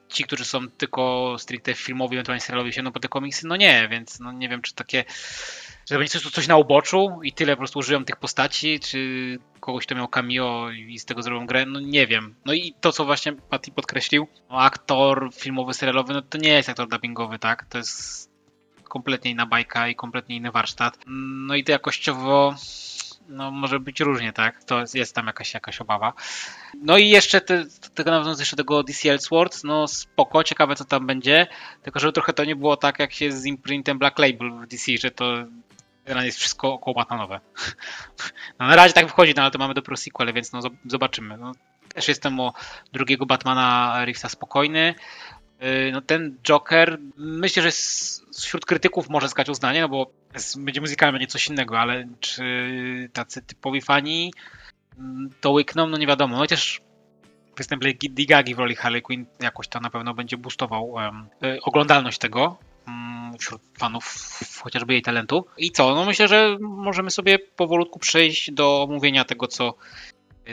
ci, 0.08 0.24
którzy 0.24 0.44
są 0.44 0.68
tylko 0.68 1.36
stricte 1.38 1.74
filmowi, 1.74 2.16
ewentualnie 2.16 2.40
serialowi, 2.40 2.72
sięgną 2.72 2.92
po 2.92 3.00
te 3.00 3.08
komiksy, 3.08 3.46
no 3.46 3.56
nie, 3.56 3.88
więc 3.90 4.20
no 4.20 4.32
nie 4.32 4.48
wiem, 4.48 4.62
czy 4.62 4.74
takie, 4.74 5.04
że 5.90 5.98
będzie 5.98 6.20
coś, 6.20 6.32
coś 6.32 6.48
na 6.48 6.56
uboczu 6.56 7.20
i 7.22 7.32
tyle 7.32 7.52
po 7.52 7.58
prostu 7.58 7.78
użyją 7.78 8.04
tych 8.04 8.16
postaci, 8.16 8.80
czy 8.80 9.38
kogoś, 9.60 9.86
kto 9.86 9.94
miał 9.94 10.08
cameo 10.08 10.70
i 10.70 10.98
z 10.98 11.04
tego 11.04 11.22
zrobią 11.22 11.46
grę, 11.46 11.66
no 11.66 11.80
nie 11.80 12.06
wiem. 12.06 12.34
No 12.44 12.52
i 12.52 12.74
to, 12.80 12.92
co 12.92 13.04
właśnie 13.04 13.32
Patty 13.32 13.70
podkreślił, 13.70 14.28
no 14.50 14.60
aktor 14.60 15.30
filmowy, 15.34 15.74
serialowy, 15.74 16.14
no 16.14 16.22
to 16.22 16.38
nie 16.38 16.50
jest 16.50 16.68
aktor 16.68 16.88
dubbingowy, 16.88 17.38
tak? 17.38 17.64
To 17.64 17.78
jest 17.78 18.30
kompletnie 18.84 19.30
inna 19.30 19.46
bajka 19.46 19.88
i 19.88 19.94
kompletnie 19.94 20.36
inny 20.36 20.50
warsztat. 20.50 20.98
No 21.46 21.54
i 21.54 21.64
to 21.64 21.72
jakościowo 21.72 22.54
no 23.28 23.50
może 23.50 23.80
być 23.80 24.00
różnie, 24.00 24.32
tak? 24.32 24.64
To 24.64 24.84
jest 24.94 25.14
tam 25.14 25.26
jakaś, 25.26 25.54
jakaś 25.54 25.80
obawa. 25.80 26.12
No 26.82 26.98
i 26.98 27.08
jeszcze 27.08 27.40
te, 27.40 27.64
tego 27.94 28.10
nawiązując 28.10 28.40
jeszcze 28.40 28.56
tego 28.56 28.82
DC 28.82 29.10
Elseworlds, 29.10 29.64
no 29.64 29.88
spoko, 29.88 30.44
ciekawe 30.44 30.76
co 30.76 30.84
tam 30.84 31.06
będzie, 31.06 31.46
tylko 31.82 32.00
żeby 32.00 32.12
trochę 32.12 32.32
to 32.32 32.44
nie 32.44 32.56
było 32.56 32.76
tak 32.76 32.98
jak 32.98 33.12
się 33.12 33.32
z 33.32 33.46
imprintem 33.46 33.98
Black 33.98 34.18
Label 34.18 34.50
w 34.50 34.66
DC, 34.66 34.92
że 34.96 35.10
to 35.10 35.34
jest 36.22 36.38
wszystko 36.38 36.72
około 36.72 36.94
Batmanowe. 36.94 37.40
No 38.58 38.66
na 38.66 38.76
razie 38.76 38.94
tak 38.94 39.06
wychodzi, 39.06 39.32
no 39.36 39.42
ale 39.42 39.50
to 39.50 39.58
mamy 39.58 39.74
dopiero 39.74 39.96
sequel, 39.96 40.32
więc 40.32 40.52
no 40.52 40.60
zobaczymy. 40.86 41.36
No, 41.36 41.52
też 41.94 42.08
jestem 42.08 42.40
o 42.40 42.52
drugiego 42.92 43.26
Batmana 43.26 43.94
Reevesa 44.04 44.28
spokojny. 44.28 44.94
y, 45.62 45.90
no 45.92 46.00
ten 46.00 46.36
Joker 46.42 46.98
myślę, 47.16 47.62
że 47.62 47.70
wśród 48.38 48.66
krytyków 48.66 49.08
może 49.08 49.26
zyskać 49.26 49.48
uznanie, 49.48 49.80
no 49.80 49.88
bo 49.88 50.10
będzie 50.58 50.80
muzykalny, 50.80 51.12
będzie 51.12 51.26
coś 51.32 51.48
innego, 51.48 51.78
ale 51.80 52.08
czy 52.20 52.42
tacy 53.12 53.42
typowi 53.42 53.80
fani 53.80 54.32
mm, 54.98 55.30
to 55.40 55.50
łykną, 55.50 55.86
no 55.86 55.98
nie 55.98 56.06
wiadomo. 56.06 56.32
No 56.32 56.38
chociaż 56.38 56.80
występ 57.56 57.84
Lady 57.84 58.26
Gagi 58.26 58.54
w 58.54 58.58
roli 58.58 58.76
Harley 58.76 59.02
Quinn 59.02 59.26
jakoś 59.40 59.68
to 59.68 59.80
na 59.80 59.90
pewno 59.90 60.14
będzie 60.14 60.36
boostował 60.36 60.90
um, 60.90 61.28
oglądalność 61.62 62.18
tego 62.18 62.58
um, 62.86 63.38
wśród 63.38 63.62
fanów 63.78 64.38
chociażby 64.62 64.92
jej 64.92 65.02
talentu. 65.02 65.46
I 65.56 65.70
co? 65.70 65.94
No 65.94 66.04
myślę, 66.04 66.28
że 66.28 66.56
możemy 66.60 67.10
sobie 67.10 67.38
powolutku 67.38 67.98
przejść 67.98 68.50
do 68.50 68.82
omówienia 68.82 69.24
tego, 69.24 69.46
co 69.46 69.74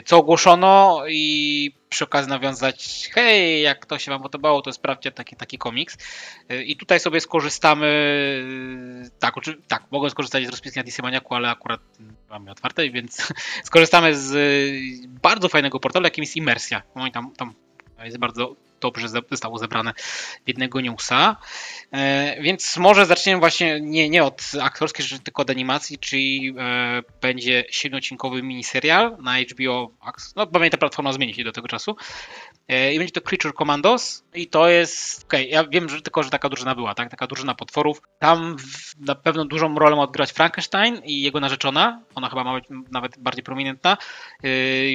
co 0.04 0.18
ogłoszono 0.18 1.02
i 1.08 1.72
przy 1.88 2.04
okazji 2.04 2.30
nawiązać, 2.30 3.10
hej, 3.12 3.62
jak 3.62 3.86
to 3.86 3.98
się 3.98 4.10
wam 4.10 4.22
podobało, 4.22 4.62
to 4.62 4.72
sprawdźcie 4.72 5.12
taki, 5.12 5.36
taki 5.36 5.58
komiks. 5.58 5.98
I 6.64 6.76
tutaj 6.76 7.00
sobie 7.00 7.20
skorzystamy, 7.20 7.88
tak, 9.18 9.34
tak, 9.68 9.82
mogę 9.90 10.10
skorzystać 10.10 10.46
z 10.46 10.48
rozpiski 10.48 10.78
na 10.78 10.84
DC 10.84 11.02
Maniaku, 11.02 11.34
ale 11.34 11.50
akurat 11.50 11.80
mamy 12.30 12.50
otwarte, 12.50 12.90
więc 12.90 13.32
skorzystamy 13.64 14.16
z 14.16 14.32
bardzo 15.22 15.48
fajnego 15.48 15.80
portalu, 15.80 16.04
jakim 16.04 16.24
jest 16.24 16.36
Immersja. 16.36 16.82
Oni 16.94 17.12
tam, 17.12 17.32
tam 17.36 17.54
jest 18.04 18.18
bardzo 18.18 18.56
dobrze 18.80 19.08
zostało 19.30 19.58
zebrane 19.58 19.92
w 20.44 20.48
jednego 20.48 20.80
newsa. 20.80 21.36
E, 21.92 22.42
więc 22.42 22.76
może 22.76 23.06
zaczniemy 23.06 23.40
właśnie 23.40 23.80
nie, 23.80 24.08
nie 24.08 24.24
od 24.24 24.42
aktorskiej 24.60 25.06
rzeczy, 25.06 25.22
tylko 25.22 25.42
od 25.42 25.50
animacji, 25.50 25.98
czyli 25.98 26.54
e, 26.58 27.02
będzie 27.20 27.64
siedmiocinkowy 27.70 28.42
miniserial 28.42 29.16
na 29.22 29.40
HBO. 29.40 29.90
No, 30.36 30.46
pamiętam, 30.46 30.80
platforma 30.80 31.12
zmieni 31.12 31.34
się 31.34 31.44
do 31.44 31.52
tego 31.52 31.68
czasu. 31.68 31.96
E, 32.68 32.94
I 32.94 32.98
będzie 32.98 33.12
to 33.12 33.20
Creature 33.20 33.54
Commandos 33.54 34.24
i 34.34 34.46
to 34.46 34.68
jest, 34.68 35.24
okej, 35.24 35.40
okay, 35.40 35.52
ja 35.52 35.64
wiem 35.70 35.88
że 35.88 36.02
tylko, 36.02 36.22
że 36.22 36.30
taka 36.30 36.48
drużyna 36.48 36.74
była, 36.74 36.94
tak, 36.94 37.10
taka 37.10 37.26
drużyna 37.26 37.54
potworów. 37.54 38.02
Tam 38.18 38.56
na 39.00 39.14
pewno 39.14 39.44
dużą 39.44 39.78
rolę 39.78 39.96
ma 39.96 40.02
odgrywać 40.02 40.32
Frankenstein 40.32 41.00
i 41.04 41.22
jego 41.22 41.40
narzeczona, 41.40 42.02
ona 42.14 42.28
chyba 42.28 42.44
ma 42.44 42.54
być 42.54 42.64
nawet 42.90 43.18
bardziej 43.18 43.44
prominentna. 43.44 43.96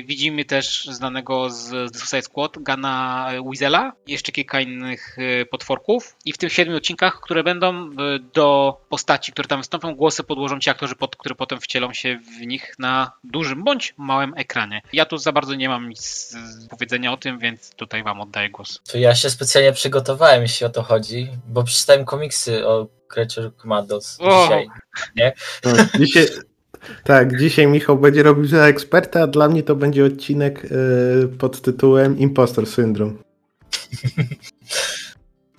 Widzimy 0.06 0.46
też 0.46 0.86
znanego 0.86 1.50
z, 1.50 1.96
z 1.96 2.00
Suicide 2.00 2.22
Squad, 2.22 2.60
Gana 2.60 3.28
Weasela, 3.46 3.81
jeszcze 4.08 4.32
kilka 4.32 4.60
innych 4.60 5.18
potworków 5.52 6.16
i 6.26 6.34
w 6.34 6.38
tym 6.38 6.50
siedmiu 6.50 6.78
odcinkach, 6.78 7.20
które 7.22 7.44
będą 7.44 7.86
e, 7.86 7.90
do 8.34 8.78
postaci, 8.90 9.32
które 9.32 9.48
tam 9.48 9.60
wystąpią, 9.60 9.96
głosy 9.96 10.24
podłożą 10.24 10.60
ci 10.60 10.70
aktorzy, 10.70 10.96
pod, 10.96 11.16
które 11.16 11.36
potem 11.36 11.60
wcielą 11.60 11.94
się 11.94 12.20
w 12.40 12.46
nich 12.46 12.76
na 12.80 13.12
dużym 13.24 13.64
bądź 13.64 13.94
małym 13.98 14.34
ekranie. 14.38 14.82
Ja 14.94 15.06
tu 15.06 15.18
za 15.18 15.32
bardzo 15.32 15.56
nie 15.56 15.70
mam 15.70 15.90
nic 15.90 16.34
powiedzenia 16.70 17.14
o 17.14 17.18
tym, 17.18 17.40
więc 17.40 17.76
tutaj 17.76 18.04
wam 18.04 18.22
oddaję 18.22 18.50
głos. 18.50 18.80
To 18.92 18.98
ja 18.98 19.16
się 19.16 19.30
specjalnie 19.30 19.74
przygotowałem, 19.74 20.42
jeśli 20.42 20.66
o 20.66 20.70
to 20.70 20.84
chodzi, 20.84 21.30
bo 21.48 21.64
przeczytałem 21.64 22.06
komiksy 22.06 22.68
o 22.68 22.88
Creature 23.08 23.52
Commandos 23.62 24.18
o. 24.20 24.44
dzisiaj, 24.44 24.68
nie? 25.16 25.34
No, 25.66 25.72
dzisiaj... 26.00 26.28
Tak, 27.04 27.40
dzisiaj 27.40 27.68
Michał 27.68 27.98
będzie 27.98 28.24
robił 28.24 28.46
za 28.46 28.68
eksperta, 28.68 29.22
a 29.22 29.28
dla 29.28 29.50
mnie 29.50 29.64
to 29.64 29.76
będzie 29.76 30.06
odcinek 30.06 30.64
yy, 30.64 31.28
pod 31.38 31.62
tytułem 31.62 32.20
Impostor 32.20 32.68
Syndrome. 32.68 33.14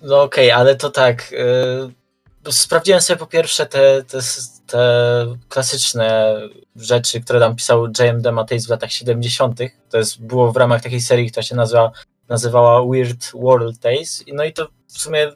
No 0.03 0.21
okej, 0.21 0.51
okay, 0.51 0.59
ale 0.59 0.75
to 0.75 0.89
tak. 0.89 1.31
Yy, 1.31 2.51
sprawdziłem 2.51 3.01
sobie 3.01 3.17
po 3.17 3.27
pierwsze 3.27 3.65
te, 3.65 4.03
te, 4.03 4.19
te 4.67 5.35
klasyczne 5.49 6.35
rzeczy, 6.75 7.21
które 7.21 7.39
tam 7.39 7.55
pisał 7.55 7.87
J.M. 7.99 8.33
Matejs 8.33 8.65
w 8.67 8.69
latach 8.69 8.91
70. 8.91 9.59
To 9.89 9.97
jest, 9.97 10.21
było 10.21 10.51
w 10.51 10.57
ramach 10.57 10.81
takiej 10.81 11.01
serii, 11.01 11.31
która 11.31 11.43
się 11.43 11.55
nazywa, 11.55 11.91
nazywała 12.29 12.85
Weird 12.91 13.31
World 13.33 13.79
Tales. 13.79 14.23
No 14.33 14.43
i 14.43 14.53
to 14.53 14.67
w 14.87 15.01
sumie 15.01 15.31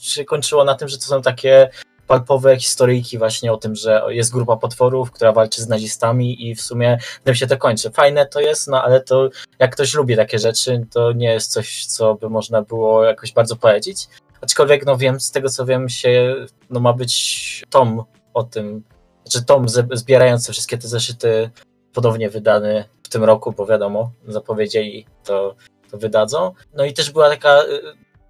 się 0.00 0.24
kończyło 0.24 0.64
na 0.64 0.74
tym, 0.74 0.88
że 0.88 0.98
to 0.98 1.04
są 1.04 1.22
takie 1.22 1.70
palpowe 2.08 2.56
historyjki 2.56 3.18
właśnie 3.18 3.52
o 3.52 3.56
tym, 3.56 3.76
że 3.76 4.02
jest 4.08 4.32
grupa 4.32 4.56
potworów, 4.56 5.10
która 5.10 5.32
walczy 5.32 5.62
z 5.62 5.68
nazistami 5.68 6.48
i 6.48 6.54
w 6.54 6.62
sumie 6.62 6.98
tym 7.24 7.34
się 7.34 7.46
to 7.46 7.56
kończy. 7.56 7.90
Fajne 7.90 8.26
to 8.26 8.40
jest, 8.40 8.68
no 8.68 8.82
ale 8.82 9.00
to 9.00 9.28
jak 9.58 9.72
ktoś 9.72 9.94
lubi 9.94 10.16
takie 10.16 10.38
rzeczy, 10.38 10.86
to 10.90 11.12
nie 11.12 11.32
jest 11.32 11.52
coś, 11.52 11.86
co 11.86 12.14
by 12.14 12.30
można 12.30 12.62
było 12.62 13.04
jakoś 13.04 13.32
bardzo 13.32 13.56
polecić. 13.56 14.08
Aczkolwiek, 14.40 14.86
no 14.86 14.96
wiem, 14.96 15.20
z 15.20 15.30
tego 15.30 15.48
co 15.48 15.66
wiem, 15.66 15.88
się, 15.88 16.34
no 16.70 16.80
ma 16.80 16.92
być 16.92 17.64
tom 17.70 18.04
o 18.34 18.44
tym, 18.44 18.82
znaczy 19.24 19.46
tom 19.46 19.66
zbierający 19.92 20.52
wszystkie 20.52 20.78
te 20.78 20.88
zeszyty 20.88 21.50
podobnie 21.92 22.30
wydany 22.30 22.84
w 23.02 23.08
tym 23.08 23.24
roku, 23.24 23.52
bo 23.52 23.66
wiadomo, 23.66 24.10
zapowiedzieli 24.28 25.06
to, 25.24 25.54
to 25.90 25.98
wydadzą. 25.98 26.52
No 26.74 26.84
i 26.84 26.92
też 26.92 27.10
była 27.10 27.28
taka 27.28 27.62
y, 27.62 27.80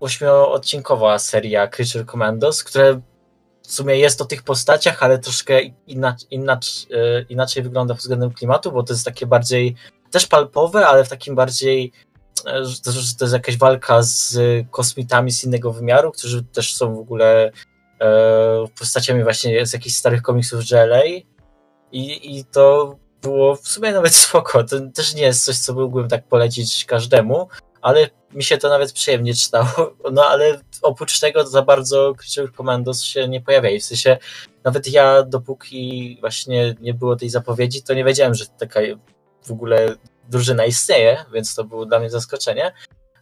ośmioodcinkowa 0.00 1.18
seria 1.18 1.68
Creature 1.68 2.06
Commandos, 2.06 2.64
które 2.64 3.00
w 3.68 3.72
sumie 3.72 3.96
jest 3.96 4.22
o 4.22 4.24
tych 4.24 4.42
postaciach, 4.42 5.02
ale 5.02 5.18
troszkę 5.18 5.60
inaczej, 5.86 6.28
inaczej, 6.30 6.86
inaczej 7.28 7.62
wygląda 7.62 7.94
pod 7.94 8.00
względem 8.00 8.30
klimatu, 8.30 8.72
bo 8.72 8.82
to 8.82 8.92
jest 8.92 9.04
takie 9.04 9.26
bardziej 9.26 9.74
też 10.10 10.26
palpowe, 10.26 10.86
ale 10.86 11.04
w 11.04 11.08
takim 11.08 11.34
bardziej 11.34 11.92
e, 12.46 12.64
że 12.64 12.80
to 13.18 13.24
jest 13.24 13.32
jakaś 13.32 13.58
walka 13.58 14.02
z 14.02 14.38
kosmitami 14.70 15.32
z 15.32 15.44
innego 15.44 15.72
wymiaru, 15.72 16.12
którzy 16.12 16.44
też 16.44 16.76
są 16.76 16.94
w 16.94 16.98
ogóle 16.98 17.52
e, 18.00 18.66
postaciami 18.78 19.22
właśnie 19.22 19.66
z 19.66 19.72
jakichś 19.72 19.96
starych 19.96 20.22
komiksów 20.22 20.64
GLA 20.64 21.04
i, 21.92 22.38
i 22.38 22.44
to 22.44 22.96
było 23.22 23.56
w 23.56 23.68
sumie 23.68 23.92
nawet 23.92 24.14
spoko. 24.26 24.64
To 24.64 24.76
też 24.94 25.14
nie 25.14 25.22
jest 25.22 25.44
coś, 25.44 25.58
co 25.58 25.74
mógłbym 25.74 26.08
tak 26.08 26.28
polecić 26.28 26.84
każdemu, 26.84 27.48
ale 27.82 28.10
mi 28.32 28.44
się 28.44 28.58
to 28.58 28.68
nawet 28.68 28.92
przyjemnie 28.92 29.34
czytało, 29.34 29.68
no 30.12 30.24
ale 30.24 30.60
oprócz 30.82 31.20
tego 31.20 31.46
za 31.46 31.62
bardzo 31.62 32.14
Creature 32.14 32.56
Commandos 32.56 33.02
się 33.02 33.28
nie 33.28 33.40
pojawiali, 33.40 33.80
w 33.80 33.84
sensie 33.84 34.18
nawet 34.64 34.88
ja 34.88 35.22
dopóki 35.22 36.16
właśnie 36.20 36.74
nie 36.80 36.94
było 36.94 37.16
tej 37.16 37.30
zapowiedzi, 37.30 37.82
to 37.82 37.94
nie 37.94 38.04
wiedziałem, 38.04 38.34
że 38.34 38.46
taka 38.46 38.80
w 39.46 39.50
ogóle 39.50 39.94
drużyna 40.28 40.66
istnieje, 40.66 41.24
więc 41.32 41.54
to 41.54 41.64
było 41.64 41.86
dla 41.86 41.98
mnie 41.98 42.10
zaskoczenie. 42.10 42.72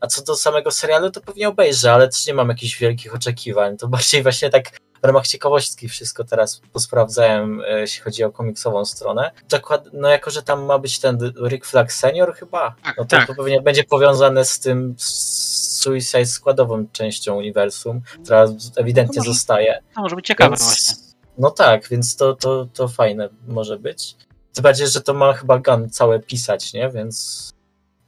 A 0.01 0.07
co 0.07 0.23
do 0.25 0.37
samego 0.37 0.71
serialu, 0.71 1.11
to 1.11 1.21
pewnie 1.21 1.49
obejrzę, 1.49 1.93
ale 1.93 2.09
też 2.09 2.27
nie 2.27 2.35
mam 2.35 2.49
jakichś 2.49 2.79
wielkich 2.79 3.15
oczekiwań. 3.15 3.77
To 3.77 3.89
bardziej 3.89 4.23
właśnie 4.23 4.51
tak 4.51 4.79
ramach 5.07 5.27
ciekawości 5.27 5.89
wszystko 5.89 6.25
teraz 6.25 6.61
posprawdzałem, 6.73 7.61
e, 7.61 7.81
jeśli 7.81 8.03
chodzi 8.03 8.25
o 8.25 8.33
komiksową 8.33 8.85
stronę. 8.85 9.31
Dokład, 9.49 9.89
no 9.93 10.09
jako, 10.09 10.31
że 10.31 10.43
tam 10.43 10.65
ma 10.65 10.79
być 10.79 10.99
ten 10.99 11.19
Rick 11.49 11.67
Flag 11.67 11.93
Senior 11.93 12.35
chyba, 12.35 12.75
tak, 12.83 12.97
no 12.99 13.05
to, 13.05 13.17
tak. 13.17 13.27
to 13.27 13.35
pewnie 13.35 13.61
będzie 13.61 13.85
powiązane 13.85 14.45
z 14.45 14.61
tym 14.61 14.95
Suicide 14.99 16.27
składową 16.27 16.87
częścią 16.93 17.37
uniwersum, 17.37 18.01
która 18.23 18.47
ewidentnie 18.77 19.21
może, 19.21 19.33
zostaje. 19.33 19.83
To 19.95 20.01
może 20.01 20.17
być 20.17 20.27
ciekawe 20.27 20.51
więc, 20.51 20.63
właśnie. 20.63 20.95
No 21.39 21.51
tak, 21.51 21.89
więc 21.89 22.17
to, 22.17 22.35
to, 22.35 22.67
to 22.75 22.89
fajne 22.89 23.29
może 23.49 23.79
być. 23.79 24.17
Tym 24.55 24.63
bardziej, 24.63 24.89
że 24.89 25.01
to 25.01 25.15
ma 25.15 25.33
chyba 25.33 25.59
Gun 25.59 25.91
całe 25.91 26.21
pisać, 26.21 26.73
nie? 26.73 26.91
Więc, 26.91 27.51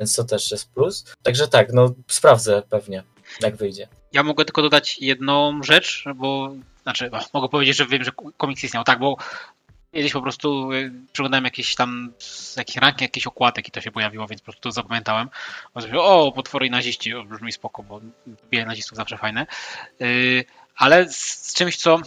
więc 0.01 0.17
to 0.17 0.25
też 0.25 0.51
jest 0.51 0.71
plus. 0.73 1.05
Także 1.23 1.49
tak, 1.49 1.73
no 1.73 1.95
sprawdzę 2.09 2.63
pewnie, 2.71 3.03
jak 3.41 3.57
wyjdzie. 3.57 3.89
Ja 4.13 4.23
mogę 4.23 4.45
tylko 4.45 4.63
dodać 4.63 4.99
jedną 4.99 5.63
rzecz, 5.63 6.05
bo 6.17 6.53
znaczy, 6.89 7.11
mogę 7.35 7.49
powiedzieć, 7.49 7.77
że 7.77 7.87
wiem, 7.87 8.05
że 8.05 8.11
komiks 8.37 8.65
istniał, 8.65 8.85
tak, 8.85 8.99
bo 8.99 9.17
kiedyś 9.93 10.13
po 10.13 10.23
prostu 10.23 10.73
y, 10.73 10.93
przeglądałem 11.13 11.45
jakieś 11.45 11.75
tam 11.75 12.13
jakieś 12.57 12.77
ranki, 12.77 13.05
jakieś 13.05 13.27
okładek 13.27 13.69
i 13.69 13.71
to 13.71 13.81
się 13.81 13.91
pojawiło, 13.91 14.27
więc 14.27 14.41
po 14.41 14.45
prostu 14.45 14.71
zapamiętałem. 14.71 15.29
O, 15.99 16.33
potwory 16.33 16.67
i 16.67 16.71
naziści, 16.71 17.15
o, 17.15 17.25
brzmi 17.25 17.53
spoko, 17.53 17.83
bo 17.83 18.01
biele 18.51 18.67
nazistów 18.67 18.97
zawsze 18.97 19.19
fajne. 19.19 19.47
Yy, 20.01 20.45
ale 20.77 21.09
z 21.09 21.55
czymś, 21.55 21.77
co 21.77 21.99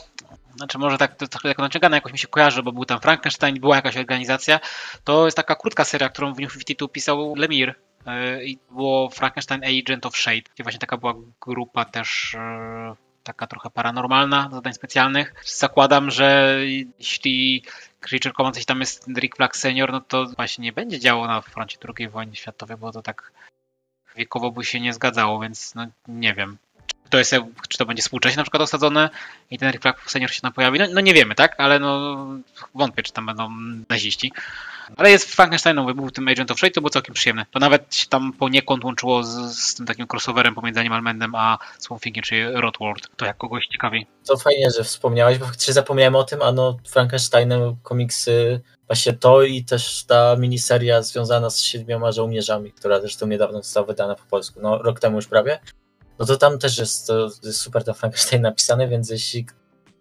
znaczy 0.56 0.78
może 0.78 0.98
tak 0.98 1.16
to 1.16 1.48
jako 1.48 1.62
naciągane 1.62 1.98
jakoś 1.98 2.12
mi 2.12 2.20
się 2.20 2.28
kojarzy, 2.28 2.64
bo 2.64 2.72
był 2.72 2.86
tam 2.86 3.02
Frankenstein, 3.02 3.60
była 3.60 3.76
jakaś 3.76 3.98
organizacja, 3.98 4.60
to 5.04 5.26
jest 5.26 5.38
taka 5.38 5.56
krótka 5.56 5.86
seria, 5.86 6.10
którą 6.10 6.34
w 6.34 6.40
New 6.40 6.52
52 6.52 6.88
pisał 6.88 7.36
Lemire 7.36 7.76
yy, 8.06 8.46
i 8.46 8.60
było 8.72 9.10
Frankenstein 9.10 9.62
Agent 9.64 10.06
of 10.06 10.18
Shade, 10.18 10.42
gdzie 10.54 10.64
właśnie 10.64 10.80
taka 10.80 10.98
była 10.98 11.14
grupa 11.42 11.86
też 11.86 12.36
yy, 12.90 13.11
taka 13.32 13.48
trochę 13.48 13.70
paranormalna, 13.70 14.50
zadań 14.52 14.74
specjalnych. 14.74 15.34
Zakładam, 15.46 16.12
że 16.12 16.58
jeśli 17.00 17.64
Creature 18.00 18.34
Commons 18.34 18.56
coś 18.56 18.66
tam 18.66 18.80
jest 18.80 19.08
Rick 19.08 19.36
Flag 19.36 19.58
Senior, 19.58 19.92
no 19.92 20.02
to 20.02 20.26
właśnie 20.26 20.64
nie 20.64 20.74
będzie 20.74 21.00
działo 21.00 21.28
na 21.28 21.42
froncie 21.42 21.78
II 21.98 22.10
wojny 22.10 22.36
światowej, 22.36 22.78
bo 22.78 22.92
to 22.92 23.02
tak 23.02 23.32
wiekowo 24.16 24.52
by 24.52 24.64
się 24.64 24.80
nie 24.80 24.94
zgadzało, 24.94 25.40
więc 25.40 25.76
no 25.76 25.88
nie 26.08 26.34
wiem. 26.34 26.58
Czy 26.88 27.10
to, 27.10 27.18
jest, 27.18 27.36
czy 27.70 27.78
to 27.78 27.86
będzie 27.86 28.04
współcześnie 28.04 28.38
na 28.38 28.44
przykład 28.44 28.64
osadzone 28.64 29.10
i 29.52 29.58
ten 29.58 29.72
Rick 29.72 29.82
Flag 29.82 30.12
Senior 30.12 30.32
się 30.32 30.42
tam 30.42 30.54
pojawi? 30.54 30.80
No, 30.80 30.86
no 30.94 31.02
nie 31.02 31.14
wiemy, 31.14 31.36
tak? 31.36 31.56
Ale 31.58 31.80
no 31.80 32.26
wątpię, 32.76 33.04
czy 33.04 33.14
tam 33.14 33.26
będą 33.26 33.50
naziści. 33.90 34.34
Ale 34.98 35.12
jest 35.12 35.36
Frankensteinowy, 35.36 35.94
był 35.94 36.12
tym 36.12 36.28
Agent 36.28 36.52
of 36.52 36.58
Shade, 36.58 36.72
to 36.72 36.82
było 36.82 36.90
całkiem 36.90 37.16
przyjemne. 37.16 37.46
To 37.52 37.60
nawet 37.60 37.96
się 37.96 38.08
tam 38.08 38.34
poniekąd 38.34 38.84
łączyło 38.84 39.24
z, 39.24 39.58
z 39.58 39.76
tym 39.76 39.86
takim 39.86 40.08
crossoverem 40.14 40.56
pomiędzy 40.56 40.80
Animal 40.80 41.02
Manem 41.02 41.36
a 41.36 41.58
Swamp 41.80 42.02
Thingiem, 42.02 42.24
czyli 42.24 42.42
World. 42.80 43.08
To 43.16 43.26
jak 43.26 43.38
kogoś 43.38 43.68
ciekawi. 43.68 44.08
To 44.28 44.38
fajnie, 44.38 44.72
że 44.78 44.84
wspomniałeś, 44.84 45.38
bo 45.38 45.46
faktycznie 45.46 45.74
zapomniałem 45.74 46.16
o 46.16 46.24
tym, 46.24 46.42
a 46.42 46.52
no 46.52 46.78
Frankensteinem 46.88 47.76
komiksy, 47.84 48.62
właśnie 48.88 49.14
to 49.14 49.44
i 49.44 49.64
też 49.64 50.04
ta 50.06 50.36
miniseria 50.36 51.02
związana 51.02 51.50
z 51.50 51.62
siedmioma 51.62 52.12
żołnierzami, 52.12 52.72
która 52.72 53.00
zresztą 53.00 53.28
niedawno 53.28 53.58
została 53.58 53.88
wydana 53.88 54.16
po 54.16 54.24
polsku, 54.24 54.60
no 54.64 54.78
rok 54.78 55.00
temu 55.00 55.16
już 55.16 55.28
prawie. 55.28 55.60
no 56.20 56.26
to 56.26 56.38
tam 56.38 56.60
też 56.60 56.78
jest, 56.78 57.08
to 57.08 57.30
jest 57.44 57.60
super 57.60 57.84
to 57.84 57.94
Frankenstein 57.94 58.42
napisane, 58.42 58.88
więc 58.88 59.10
jeśli 59.10 59.46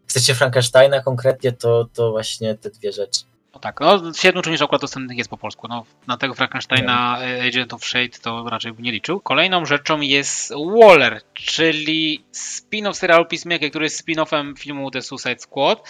chcecie 0.07 0.35
Frankensteina 0.35 1.03
konkretnie, 1.03 1.53
to, 1.53 1.89
to 1.95 2.11
właśnie 2.11 2.55
te 2.55 2.71
dwie 2.71 2.93
rzeczy. 2.93 3.30
No 3.55 3.61
tak, 3.61 3.81
no 3.81 4.15
Siedmiu 4.15 4.43
Czynników 4.43 4.65
akurat 4.65 4.81
dostępnych 4.81 5.19
jest 5.19 5.31
po 5.31 5.37
polsku. 5.37 5.69
No, 5.69 5.85
na 6.07 6.17
tego 6.17 6.35
Frankensteina 6.35 7.19
e, 7.23 7.43
Agent 7.49 7.73
of 7.73 7.85
Shade 7.85 8.19
to 8.23 8.45
raczej 8.51 8.73
by 8.73 8.83
nie 8.83 8.93
liczył. 8.93 9.21
Kolejną 9.21 9.65
rzeczą 9.65 10.01
jest 10.01 10.53
Waller, 10.81 11.21
czyli 11.35 12.25
spin-off 12.33 12.95
serialu 12.95 13.27
Peacemaker, 13.27 13.71
który 13.71 13.85
jest 13.85 14.07
spin-offem 14.07 14.59
filmu 14.59 14.91
The 14.91 15.03
Suicide 15.03 15.39
Squad. 15.39 15.83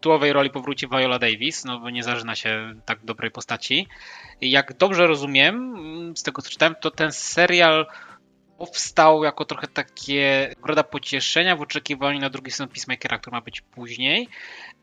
Tułowej 0.00 0.32
roli 0.32 0.50
powróci 0.50 0.88
Viola 0.88 1.18
Davis, 1.18 1.64
no 1.64 1.80
bo 1.80 1.90
nie 1.90 2.02
zażyna 2.02 2.34
się 2.34 2.74
tak 2.84 3.04
dobrej 3.04 3.30
postaci. 3.30 3.88
Jak 4.40 4.76
dobrze 4.76 5.06
rozumiem, 5.06 5.76
z 6.16 6.22
tego 6.22 6.42
co 6.42 6.50
czytałem, 6.50 6.74
to 6.80 6.90
ten 6.90 7.12
serial 7.12 7.86
powstał 8.66 9.24
jako 9.24 9.44
trochę 9.44 9.68
takie 9.68 10.54
groda 10.62 10.82
pocieszenia 10.82 11.56
w 11.56 11.60
oczekiwaniu 11.60 12.20
na 12.20 12.30
drugi 12.30 12.50
sezon 12.50 12.68
Peacemakera, 12.68 13.18
który 13.18 13.34
ma 13.34 13.40
być 13.40 13.60
później. 13.60 14.28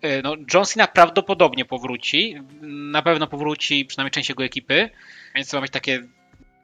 E, 0.02 0.22
no, 0.22 0.36
John 0.54 0.66
Cena 0.66 0.88
prawdopodobnie 0.88 1.66
powróci. 1.66 2.36
Na 2.62 3.02
pewno 3.02 3.28
powróci 3.28 3.86
przynajmniej 3.86 4.12
część 4.12 4.30
jego 4.30 4.44
ekipy, 4.44 4.90
więc 5.36 5.50
to 5.50 5.58
ma 5.58 5.62
być 5.62 5.72
takie 5.72 6.04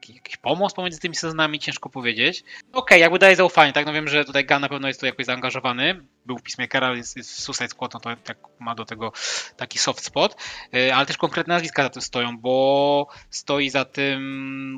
jakiś 0.09 0.37
pomoc 0.37 0.73
pomiędzy 0.73 0.99
tymi 0.99 1.15
sezonami, 1.15 1.59
ciężko 1.59 1.89
powiedzieć. 1.89 2.39
Okej, 2.39 2.69
okay, 2.71 2.99
jakby 2.99 3.19
daje 3.19 3.35
zaufanie, 3.35 3.73
tak? 3.73 3.85
No 3.85 3.93
wiem, 3.93 4.07
że 4.07 4.25
tutaj 4.25 4.45
Gunn 4.45 4.61
na 4.61 4.69
pewno 4.69 4.87
jest 4.87 4.99
tu 4.99 5.05
jakoś 5.05 5.25
zaangażowany. 5.25 6.05
Był 6.25 6.37
w 6.37 6.41
Peacemakera, 6.41 6.95
jest, 6.95 7.17
jest 7.17 7.31
w 7.31 7.39
Suicide 7.39 7.69
Squad, 7.69 7.93
no 7.93 7.99
to 7.99 8.15
tak 8.23 8.37
ma 8.59 8.75
do 8.75 8.85
tego 8.85 9.11
taki 9.57 9.79
soft 9.79 10.05
spot. 10.05 10.35
E, 10.73 10.95
ale 10.95 11.05
też 11.05 11.17
konkretne 11.17 11.53
nazwiska 11.53 11.83
za 11.83 11.89
tym 11.89 12.01
stoją, 12.01 12.37
bo 12.37 13.07
stoi 13.29 13.69
za 13.69 13.85
tym 13.85 14.77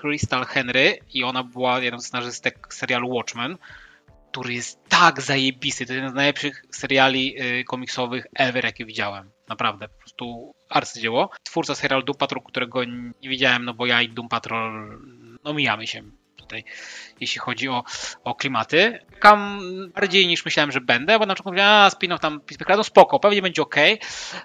Crystal 0.00 0.44
Henry 0.44 0.98
i 1.14 1.24
ona 1.24 1.44
była 1.44 1.80
jedną 1.80 2.00
z 2.00 2.06
scenarzystek 2.06 2.74
serialu 2.74 3.10
Watchmen, 3.10 3.58
który 4.30 4.54
jest 4.54 4.88
tak 4.88 5.22
zajebisty. 5.22 5.86
To 5.86 5.92
jest 5.92 5.96
jeden 6.02 6.12
z 6.12 6.14
najlepszych 6.14 6.64
seriali 6.70 7.42
y, 7.42 7.64
komiksowych 7.64 8.26
ever, 8.34 8.64
jakie 8.64 8.84
widziałem. 8.84 9.30
Naprawdę, 9.48 9.88
po 9.88 9.98
prostu 9.98 10.54
arcydzieło. 10.68 11.30
Twórca 11.42 11.74
serialu 11.74 12.02
Doom 12.02 12.18
Patrol, 12.18 12.42
którego 12.42 12.84
nie 12.84 13.28
widziałem, 13.28 13.64
no 13.64 13.74
bo 13.74 13.86
ja 13.86 14.02
i 14.02 14.08
Doom 14.08 14.28
Patrol, 14.28 15.00
no 15.44 15.54
mijamy 15.54 15.86
się 15.86 16.02
tutaj, 16.44 16.64
jeśli 17.20 17.40
chodzi 17.40 17.68
o, 17.68 17.84
o 18.24 18.34
klimaty. 18.34 18.98
Czekam 19.12 19.60
bardziej 19.94 20.26
niż 20.26 20.44
myślałem, 20.44 20.72
że 20.72 20.80
będę, 20.80 21.18
bo 21.18 21.26
na 21.26 21.34
przykład 21.34 21.52
mówię, 21.52 21.66
a 21.66 21.88
spin-off 21.88 22.18
tam 22.18 22.40
no 22.68 22.84
spoko, 22.84 23.20
pewnie 23.20 23.42
będzie 23.42 23.62
ok, 23.62 23.76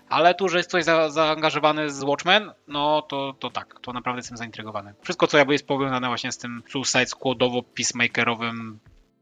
ale 0.10 0.36
tu, 0.36 0.50
że 0.50 0.58
jest 0.58 0.70
coś 0.70 0.84
za, 0.84 1.10
zaangażowany 1.10 1.90
z 1.90 2.04
Watchmen, 2.04 2.52
no 2.68 3.02
to, 3.02 3.36
to 3.40 3.50
tak, 3.50 3.76
to 3.82 3.94
naprawdę 3.94 4.20
jestem 4.20 4.38
zaintrygowany. 4.38 4.94
Wszystko, 5.02 5.28
co 5.28 5.38
jakby 5.38 5.54
jest 5.54 5.68
powiązane 5.68 6.08
właśnie 6.08 6.32
z 6.32 6.38
tym 6.38 6.64
Suicide 6.70 7.06
Squadowo-peacemakerowym 7.06 8.78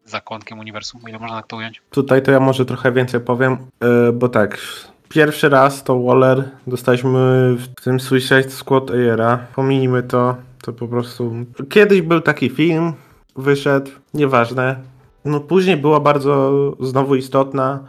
zakątkiem 0.06 0.60
uniwersum, 0.60 1.02
ile 1.08 1.20
można 1.20 1.36
tak 1.36 1.48
to 1.48 1.58
ująć? 1.58 1.82
Tutaj 1.92 2.22
to 2.22 2.32
ja 2.32 2.40
może 2.40 2.66
trochę 2.66 2.92
więcej 2.92 3.20
powiem, 3.20 3.58
yy, 3.82 4.14
bo 4.14 4.30
tak, 4.30 4.58
pierwszy 5.10 5.50
raz 5.50 5.84
to 5.84 6.00
Waller 6.00 6.50
dostaliśmy 6.68 7.54
w 7.56 7.84
tym 7.84 8.00
Suicide 8.00 8.50
Squad 8.50 8.92
era. 8.92 9.38
Pominijmy 9.56 10.04
to, 10.04 10.36
to 10.68 10.74
po 10.74 10.88
prostu... 10.88 11.34
Kiedyś 11.70 12.02
był 12.02 12.22
taki 12.22 12.50
film, 12.50 12.94
wyszedł, 13.36 13.92
nieważne. 14.14 14.76
No 15.26 15.40
później 15.40 15.78
była 15.78 16.00
bardzo 16.00 16.52
znowu 16.80 17.16
istotna 17.16 17.80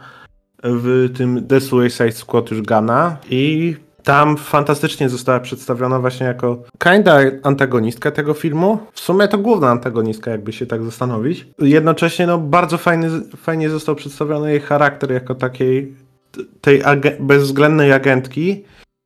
w 0.63 1.09
tym 1.17 1.47
The 1.47 1.61
Suicide 1.61 2.11
Squad 2.11 2.51
już 2.51 2.61
Gana 2.61 3.17
i 3.29 3.75
tam 4.03 4.37
fantastycznie 4.37 5.09
została 5.09 5.39
przedstawiona 5.39 5.99
właśnie 5.99 6.25
jako 6.25 6.63
kinda 6.83 7.17
antagonistka 7.43 8.11
tego 8.11 8.33
filmu. 8.33 8.79
W 8.93 8.99
sumie 8.99 9.27
to 9.27 9.37
główna 9.37 9.69
antagonistka, 9.69 10.31
jakby 10.31 10.53
się 10.53 10.65
tak 10.65 10.83
zastanowić. 10.83 11.47
Jednocześnie 11.59 12.27
no, 12.27 12.37
bardzo 12.37 12.77
fajny, 12.77 13.09
fajnie 13.37 13.69
został 13.69 13.95
przedstawiony 13.95 14.51
jej 14.51 14.59
charakter 14.59 15.11
jako 15.11 15.35
takiej 15.35 15.95
tej 16.61 16.81
bezwzględnej 17.19 17.93
agentki, 17.93 18.63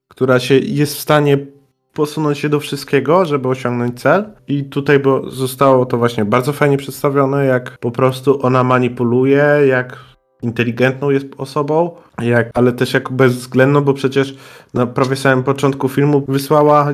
która 0.07 0.39
się 0.39 0.57
jest 0.57 0.95
w 0.95 0.99
stanie 0.99 1.37
posunąć 1.93 2.39
się 2.39 2.49
do 2.49 2.59
wszystkiego, 2.59 3.25
żeby 3.25 3.47
osiągnąć 3.47 4.01
cel. 4.01 4.25
I 4.47 4.63
tutaj 4.63 4.99
bo 4.99 5.29
zostało 5.29 5.85
to 5.85 5.97
właśnie 5.97 6.25
bardzo 6.25 6.53
fajnie 6.53 6.77
przedstawione, 6.77 7.45
jak 7.45 7.77
po 7.77 7.91
prostu 7.91 8.45
ona 8.45 8.63
manipuluje, 8.63 9.45
jak 9.67 9.99
inteligentną 10.41 11.09
jest 11.09 11.25
osobą, 11.37 11.91
jak, 12.21 12.49
ale 12.53 12.71
też 12.71 12.93
jak 12.93 13.11
bezwzględną, 13.11 13.81
bo 13.81 13.93
przecież 13.93 14.35
na 14.73 14.85
prawie 14.85 15.15
samym 15.15 15.43
początku 15.43 15.89
filmu 15.89 16.25
wysłała 16.27 16.91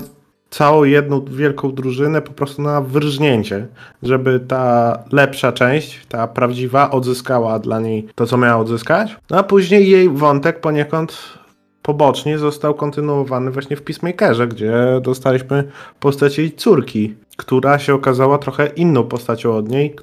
całą 0.50 0.84
jedną 0.84 1.26
wielką 1.26 1.72
drużynę 1.72 2.22
po 2.22 2.32
prostu 2.32 2.62
na 2.62 2.82
wyrżnięcie, 2.82 3.68
żeby 4.04 4.40
ta 4.40 4.98
lepsza 5.12 5.52
część, 5.52 6.06
ta 6.06 6.28
prawdziwa, 6.28 6.92
odzyskała 6.92 7.60
dla 7.60 7.80
niej 7.80 8.08
to, 8.16 8.26
co 8.26 8.38
miała 8.38 8.62
odzyskać. 8.62 9.18
No 9.30 9.38
a 9.38 9.44
później 9.44 9.90
jej 9.90 10.10
wątek 10.10 10.60
poniekąd 10.60 11.40
pobocznie 11.82 12.38
został 12.38 12.74
kontynuowany 12.74 13.52
właśnie 13.52 13.76
w 13.76 13.82
Peacemakerze, 13.82 14.48
gdzie 14.48 14.74
dostaliśmy 15.02 15.64
postać 16.00 16.38
jej 16.38 16.52
córki, 16.52 17.16
która 17.38 17.80
się 17.80 17.94
okazała 17.94 18.38
trochę 18.38 18.68
inną 18.68 19.04
postacią 19.04 19.56
od 19.56 19.70
niej, 19.70 19.96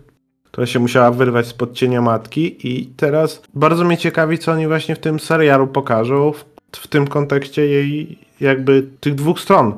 która 0.45 0.67
się 0.67 0.79
musiała 0.79 1.11
wyrwać 1.11 1.47
spod 1.47 1.73
cienia 1.73 2.03
matki. 2.03 2.69
I 2.69 2.87
teraz 2.87 3.43
bardzo 3.55 3.85
mnie 3.85 3.99
ciekawi, 3.99 4.39
co 4.39 4.53
oni 4.53 4.67
właśnie 4.67 4.97
w 4.97 4.99
tym 4.99 5.21
serialu 5.21 5.67
pokażą 5.67 6.33
w, 6.33 6.45
w 6.73 6.87
tym 6.87 7.07
kontekście 7.07 7.67
jej 7.67 8.19
jakby 8.41 8.89
tych 9.01 9.15
dwóch 9.15 9.41
stron, 9.41 9.75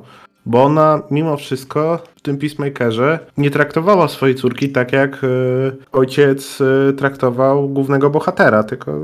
bo 0.46 0.64
ona 0.64 1.02
mimo 1.10 1.36
wszystko 1.36 2.02
w 2.16 2.20
tym 2.20 2.38
Peacemakerze 2.38 3.18
nie 3.36 3.50
traktowała 3.50 4.08
swojej 4.08 4.34
córki 4.34 4.68
tak 4.68 4.92
jak 4.92 5.24
y, 5.24 5.72
ojciec 5.92 6.60
y, 6.60 6.92
traktował 6.92 7.68
głównego 7.68 8.10
bohatera, 8.10 8.62
tylko 8.62 9.00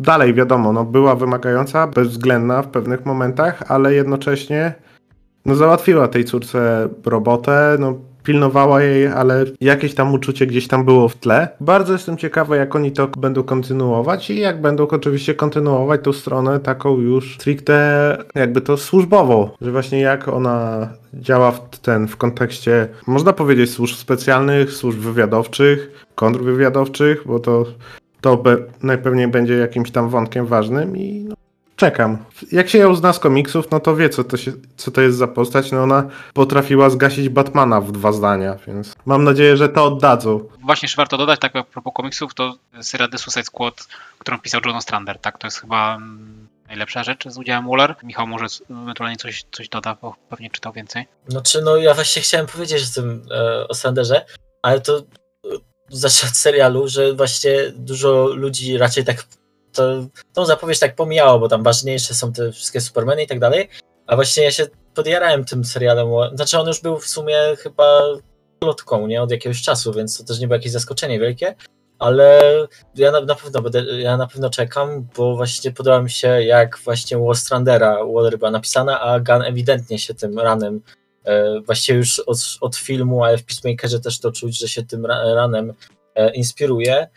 dalej 0.00 0.34
wiadomo, 0.34 0.72
no, 0.72 0.84
była 0.84 1.14
wymagająca, 1.14 1.86
bezwzględna 1.86 2.62
w 2.62 2.68
pewnych 2.68 3.06
momentach, 3.06 3.62
ale 3.68 3.94
jednocześnie 3.94 4.74
no, 5.46 5.54
załatwiła 5.54 6.08
tej 6.08 6.24
córce 6.24 6.88
robotę, 7.04 7.76
no, 7.80 7.98
pilnowała 8.26 8.82
jej, 8.82 9.06
ale 9.06 9.44
jakieś 9.60 9.94
tam 9.94 10.14
uczucie 10.14 10.46
gdzieś 10.46 10.68
tam 10.68 10.84
było 10.84 11.08
w 11.08 11.16
tle. 11.16 11.48
Bardzo 11.60 11.92
jestem 11.92 12.16
ciekawy, 12.16 12.56
jak 12.56 12.76
oni 12.76 12.92
to 12.92 13.08
będą 13.08 13.42
kontynuować 13.42 14.30
i 14.30 14.40
jak 14.40 14.60
będą 14.60 14.88
oczywiście 14.88 15.34
kontynuować 15.34 16.00
tą 16.04 16.12
stronę 16.12 16.60
taką 16.60 16.98
już 16.98 17.34
stricte 17.34 18.18
jakby 18.34 18.60
to 18.60 18.76
służbową, 18.76 19.50
że 19.60 19.72
właśnie 19.72 20.00
jak 20.00 20.28
ona 20.28 20.88
działa 21.14 21.52
w 21.52 21.78
ten 21.78 22.08
w 22.08 22.16
kontekście, 22.16 22.88
można 23.06 23.32
powiedzieć, 23.32 23.70
służb 23.70 23.96
specjalnych, 23.96 24.72
służb 24.72 24.98
wywiadowczych, 24.98 26.06
kontrwywiadowczych, 26.14 27.22
bo 27.26 27.38
to 27.38 27.66
to 28.20 28.36
be, 28.36 28.56
najpewniej 28.82 29.28
będzie 29.28 29.54
jakimś 29.54 29.90
tam 29.90 30.08
wątkiem 30.08 30.46
ważnym 30.46 30.96
i 30.96 31.24
no, 31.28 31.34
czekam. 31.76 32.24
Jak 32.52 32.68
się 32.68 32.78
ją 32.78 32.94
zna 32.94 33.12
z 33.12 33.18
komiksów, 33.18 33.70
no 33.70 33.80
to 33.80 33.96
wie, 33.96 34.08
co 34.08 34.24
to, 34.24 34.36
się, 34.36 34.52
co 34.76 34.90
to 34.90 35.00
jest 35.00 35.18
za 35.18 35.28
postać. 35.28 35.72
No 35.72 35.82
ona 35.82 36.08
potrafiła 36.34 36.90
zgasić 36.90 37.28
Batmana 37.28 37.80
w 37.80 37.92
dwa 37.92 38.12
zdania, 38.12 38.56
więc 38.66 38.94
mam 39.06 39.24
nadzieję, 39.24 39.56
że 39.56 39.68
to 39.68 39.84
oddadzą. 39.84 40.48
Właśnie 40.62 40.86
jeszcze 40.86 40.96
warto 40.96 41.16
dodać, 41.16 41.40
tak 41.40 41.56
a 41.56 41.64
propos 41.64 41.92
komiksów, 41.94 42.34
to 42.34 42.54
seria 42.80 43.08
The 43.08 43.18
Suicide 43.18 43.44
Squad, 43.44 43.86
którą 44.18 44.38
pisał 44.38 44.60
John 44.66 44.82
Strander, 44.82 45.18
tak? 45.18 45.38
To 45.38 45.46
jest 45.46 45.60
chyba 45.60 45.96
mm, 45.96 46.48
najlepsza 46.68 47.04
rzecz 47.04 47.28
z 47.28 47.38
udziałem 47.38 47.68
Waller. 47.68 47.94
Michał 48.02 48.26
może 48.26 48.46
ewentualnie 48.70 49.16
coś, 49.16 49.44
coś 49.52 49.68
doda, 49.68 49.96
bo 50.02 50.14
pewnie 50.28 50.50
czytał 50.50 50.72
więcej. 50.72 51.04
No 51.28 51.40
czy 51.40 51.62
no 51.62 51.76
ja 51.76 51.94
właśnie 51.94 52.22
chciałem 52.22 52.46
powiedzieć 52.46 52.82
o 52.90 52.94
tym 52.94 53.22
e, 53.30 53.68
o 53.68 53.74
Stranderze, 53.74 54.24
ale 54.62 54.80
to 54.80 55.02
zacznę 55.90 56.28
od 56.28 56.36
serialu, 56.36 56.88
że 56.88 57.12
właśnie 57.12 57.52
dużo 57.76 58.26
ludzi 58.26 58.78
raczej 58.78 59.04
tak 59.04 59.24
to, 59.72 60.06
tą 60.32 60.46
zapowiedź 60.46 60.78
tak 60.78 60.94
pomijało, 60.94 61.38
bo 61.38 61.48
tam 61.48 61.62
ważniejsze 61.62 62.14
są 62.14 62.32
te 62.32 62.52
wszystkie 62.52 62.80
Supermany 62.80 63.22
i 63.22 63.26
tak 63.26 63.38
dalej, 63.38 63.68
a 64.06 64.16
właśnie 64.16 64.44
ja 64.44 64.50
się 64.50 64.66
podjarałem 64.94 65.44
tym 65.44 65.64
serialem, 65.64 66.08
znaczy 66.34 66.58
on 66.58 66.66
już 66.66 66.80
był 66.80 66.98
w 66.98 67.06
sumie 67.06 67.38
chyba 67.58 68.02
plotką, 68.58 69.06
nie, 69.06 69.22
od 69.22 69.30
jakiegoś 69.30 69.62
czasu, 69.62 69.92
więc 69.92 70.18
to 70.18 70.24
też 70.24 70.40
nie 70.40 70.46
było 70.46 70.56
jakieś 70.56 70.72
zaskoczenie 70.72 71.20
wielkie, 71.20 71.54
ale 71.98 72.40
ja 72.94 73.10
na, 73.10 73.20
na 73.20 73.34
pewno 73.34 73.62
będę, 73.62 74.00
ja 74.00 74.16
na 74.16 74.26
pewno 74.26 74.50
czekam, 74.50 75.08
bo 75.16 75.36
właśnie 75.36 75.72
podoba 75.72 76.02
mi 76.02 76.10
się 76.10 76.28
jak 76.42 76.78
właśnie 76.84 77.18
Strandera 77.34 77.98
Waller 78.14 78.38
była 78.38 78.50
napisana, 78.50 79.00
a 79.00 79.20
Gun 79.20 79.42
ewidentnie 79.42 79.98
się 79.98 80.14
tym 80.14 80.38
ranem 80.38 80.80
właściwie 81.66 81.98
już 81.98 82.18
od, 82.18 82.38
od 82.60 82.76
filmu, 82.76 83.24
ale 83.24 83.38
w 83.38 83.44
Peacemakerze 83.44 84.00
też 84.00 84.20
to 84.20 84.32
czuć, 84.32 84.58
że 84.58 84.68
się 84.68 84.82
tym 84.82 85.06
ranem 85.06 85.72
e, 86.14 86.34
inspiruje. 86.34 87.08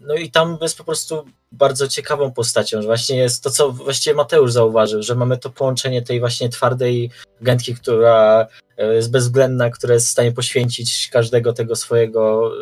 No 0.00 0.14
i 0.14 0.30
tam 0.30 0.58
jest 0.62 0.78
po 0.78 0.84
prostu 0.84 1.24
bardzo 1.52 1.88
ciekawą 1.88 2.32
postacią, 2.32 2.82
że 2.82 2.86
właśnie 2.86 3.16
jest 3.16 3.42
to, 3.42 3.50
co 3.50 3.72
właściwie 3.72 4.16
Mateusz 4.16 4.52
zauważył, 4.52 5.02
że 5.02 5.14
mamy 5.14 5.38
to 5.38 5.50
połączenie 5.50 6.02
tej 6.02 6.20
właśnie 6.20 6.48
twardej 6.48 7.10
agentki, 7.40 7.74
która 7.74 8.46
e, 8.76 8.94
jest 8.94 9.10
bezwzględna, 9.10 9.70
która 9.70 9.94
jest 9.94 10.06
w 10.06 10.10
stanie 10.10 10.32
poświęcić 10.32 11.08
każdego 11.12 11.52
tego 11.52 11.76
swojego 11.76 12.52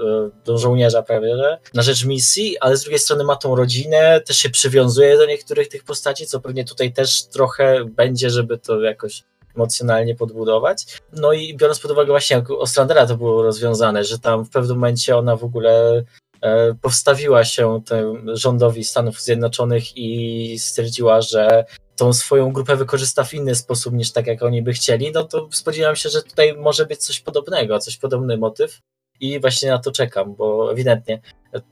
żołnierza 0.55 1.03
prawie, 1.03 1.37
że, 1.37 1.59
na 1.75 1.83
rzecz 1.83 2.05
misji, 2.05 2.59
ale 2.59 2.77
z 2.77 2.83
drugiej 2.83 2.99
strony 2.99 3.25
ma 3.25 3.37
tą 3.37 3.57
rodzinę, 3.57 4.21
też 4.21 4.37
się 4.37 4.51
przywiązuje 4.51 5.19
do 5.19 5.27
niektórych 5.27 5.69
tych 5.69 5.85
postaci, 5.85 6.27
co 6.27 6.41
pewnie 6.41 6.65
tutaj 6.65 6.93
też 6.93 7.27
trochę 7.27 7.85
będzie, 7.85 8.31
żeby 8.31 8.59
to 8.59 8.81
jakoś 8.81 9.25
emocjonalnie 9.57 10.14
podbudować. 10.14 11.01
No 11.12 11.33
i 11.33 11.57
biorąc 11.57 11.81
pod 11.81 11.90
uwagę 11.90 12.07
właśnie 12.07 12.37
jak 12.37 12.51
Ostrandera 12.51 13.07
to 13.07 13.17
było 13.17 13.43
rozwiązane, 13.43 14.05
że 14.05 14.19
tam 14.19 14.45
w 14.45 14.51
pewnym 14.51 14.77
momencie 14.77 15.17
ona 15.17 15.37
w 15.37 15.45
ogóle 15.45 16.05
e, 16.40 16.75
powstawiła 16.75 17.45
się 17.45 17.81
rządowi 18.27 18.85
Stanów 18.85 19.21
Zjednoczonych 19.21 19.97
i 19.97 20.59
stwierdziła, 20.59 21.21
że 21.21 21.64
tą 21.97 22.12
swoją 22.12 22.53
grupę 22.53 22.77
wykorzysta 22.77 23.25
w 23.25 23.35
inny 23.35 23.55
sposób 23.55 23.95
niż 23.95 24.12
tak, 24.12 24.27
jak 24.27 24.43
oni 24.43 24.62
by 24.62 24.73
chcieli, 24.73 25.12
no 25.12 25.25
to 25.25 25.49
spodziewam 25.53 25.97
się, 25.97 26.09
że 26.09 26.23
tutaj 26.23 26.57
może 26.57 26.87
być 26.87 27.01
coś 27.01 27.21
podobnego, 27.21 27.79
coś 27.79 27.97
podobny 27.97 28.37
motyw 28.37 28.81
i 29.21 29.40
właśnie 29.40 29.71
na 29.71 29.79
to 29.79 29.93
czekam, 29.93 30.35
bo 30.35 30.73
ewidentnie 30.73 31.21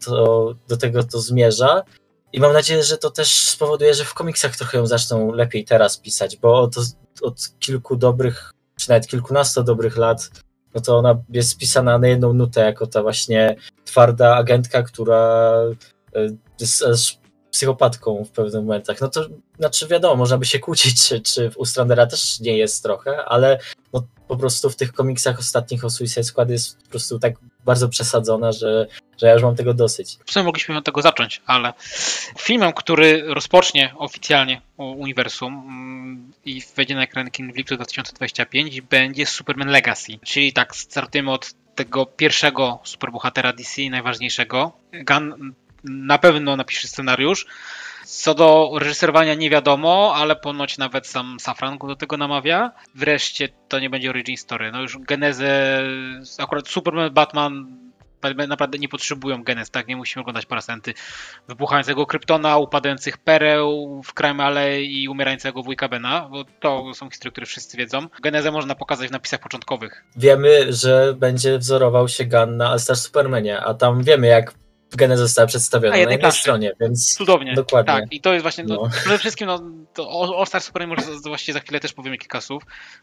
to, 0.04 0.54
do 0.68 0.76
tego 0.76 1.04
to 1.04 1.20
zmierza 1.20 1.82
i 2.32 2.40
mam 2.40 2.52
nadzieję, 2.52 2.82
że 2.82 2.98
to 2.98 3.10
też 3.10 3.48
spowoduje, 3.48 3.94
że 3.94 4.04
w 4.04 4.14
komiksach 4.14 4.56
trochę 4.56 4.78
ją 4.78 4.86
zaczną 4.86 5.32
lepiej 5.32 5.64
teraz 5.64 5.98
pisać, 5.98 6.36
bo 6.36 6.60
od, 6.60 6.76
od 7.22 7.58
kilku 7.58 7.96
dobrych, 7.96 8.50
czy 8.76 8.88
nawet 8.88 9.06
kilkunastu 9.06 9.62
dobrych 9.62 9.96
lat, 9.96 10.30
no 10.74 10.80
to 10.80 10.98
ona 10.98 11.22
jest 11.28 11.58
pisana 11.58 11.98
na 11.98 12.08
jedną 12.08 12.32
nutę, 12.32 12.60
jako 12.60 12.86
ta 12.86 13.02
właśnie 13.02 13.56
twarda 13.84 14.36
agentka, 14.36 14.82
która 14.82 15.52
e, 16.14 16.28
jest 16.60 16.84
psychopatką 17.50 18.24
w 18.24 18.30
pewnych 18.30 18.62
momentach. 18.62 19.00
No 19.00 19.08
to 19.08 19.26
znaczy 19.58 19.88
wiadomo, 19.88 20.16
można 20.16 20.38
by 20.38 20.46
się 20.46 20.58
kłócić, 20.58 21.08
czy, 21.08 21.20
czy 21.20 21.50
u 21.56 21.64
Strandera 21.64 22.06
też 22.06 22.40
nie 22.40 22.58
jest 22.58 22.82
trochę, 22.82 23.24
ale 23.24 23.58
no, 23.92 24.06
po 24.28 24.36
prostu 24.36 24.70
w 24.70 24.76
tych 24.76 24.92
komiksach 24.92 25.38
ostatnich 25.38 25.84
o 25.84 25.90
Suicide 25.90 26.24
Squad 26.24 26.50
jest 26.50 26.82
po 26.82 26.90
prostu 26.90 27.18
tak 27.18 27.34
bardzo 27.64 27.88
przesadzona, 27.88 28.52
że, 28.52 28.86
że 29.20 29.26
ja 29.26 29.32
już 29.32 29.42
mam 29.42 29.56
tego 29.56 29.74
dosyć. 29.74 30.18
W 30.24 30.32
sumie 30.32 30.44
mogliśmy 30.44 30.76
od 30.76 30.84
tego 30.84 31.02
zacząć, 31.02 31.42
ale 31.46 31.72
filmem, 32.38 32.72
który 32.72 33.24
rozpocznie 33.26 33.94
oficjalnie 33.96 34.60
uniwersum 34.76 35.54
mm, 35.54 36.32
i 36.44 36.62
wejdzie 36.76 36.94
na 36.94 37.02
ekran 37.02 37.30
kin 37.30 37.52
w 37.52 37.56
lipcu 37.56 37.76
2025 37.76 38.80
będzie 38.80 39.26
Superman 39.26 39.68
Legacy, 39.68 40.18
czyli 40.24 40.52
tak 40.52 40.76
startujemy 40.76 41.30
od 41.30 41.54
tego 41.74 42.06
pierwszego 42.06 42.78
superbohatera 42.84 43.52
DC, 43.52 43.82
najważniejszego. 43.90 44.72
Gun 44.92 45.54
na 45.84 46.18
pewno 46.18 46.56
napisze 46.56 46.88
scenariusz. 46.88 47.46
Co 48.12 48.34
do 48.34 48.70
reżyserowania 48.78 49.34
nie 49.34 49.50
wiadomo, 49.50 50.12
ale 50.16 50.36
ponoć 50.36 50.78
nawet 50.78 51.06
sam 51.06 51.36
Safran 51.40 51.78
go 51.78 51.86
do 51.86 51.96
tego 51.96 52.16
namawia. 52.16 52.72
Wreszcie 52.94 53.48
to 53.68 53.78
nie 53.78 53.90
będzie 53.90 54.10
origin 54.10 54.36
story. 54.36 54.72
No 54.72 54.80
już 54.80 54.98
genezę, 54.98 55.82
akurat 56.38 56.68
Superman, 56.68 57.10
Batman 57.14 57.78
naprawdę 58.48 58.78
nie 58.78 58.88
potrzebują 58.88 59.44
genez, 59.44 59.70
tak? 59.70 59.88
Nie 59.88 59.96
musimy 59.96 60.20
oglądać 60.20 60.46
parasenty 60.46 60.94
wybuchającego 61.48 62.06
kryptona, 62.06 62.58
upadających 62.58 63.18
pereł 63.18 64.00
w 64.04 64.14
Crime 64.14 64.44
Alley 64.44 65.02
i 65.02 65.08
umierającego 65.08 65.62
wujka 65.62 65.88
Bena, 65.88 66.28
bo 66.30 66.44
to 66.60 66.94
są 66.94 67.10
historie, 67.10 67.32
które 67.32 67.46
wszyscy 67.46 67.76
wiedzą. 67.76 68.08
Genezę 68.22 68.50
można 68.50 68.74
pokazać 68.74 69.08
w 69.08 69.12
napisach 69.12 69.40
początkowych. 69.40 70.04
Wiemy, 70.16 70.72
że 70.72 71.14
będzie 71.16 71.58
wzorował 71.58 72.08
się 72.08 72.24
Gun 72.24 72.56
na 72.56 72.78
Star 72.78 72.96
Supermanie, 72.96 73.60
a 73.60 73.74
tam 73.74 74.02
wiemy, 74.02 74.26
jak 74.26 74.54
geneza 74.96 75.22
została 75.22 75.46
przedstawiona 75.46 75.94
na 75.94 76.00
jednej 76.00 76.18
klasy. 76.18 76.40
stronie, 76.40 76.72
więc 76.80 77.14
cudownie. 77.14 77.54
Dokładnie. 77.54 77.94
Tak, 77.94 78.12
i 78.12 78.20
to 78.20 78.32
jest 78.32 78.42
właśnie, 78.42 78.64
no. 78.64 78.74
no, 78.74 78.90
przede 78.90 79.18
wszystkim 79.18 79.46
no, 79.46 79.62
to 79.94 80.36
All 80.38 80.46
Star 80.46 80.86
może 80.86 81.02
właściwie 81.24 81.54
za 81.54 81.60
chwilę 81.60 81.80
też 81.80 81.92
powiemy 81.92 82.18
kilka 82.18 82.40
słów, 82.40 82.62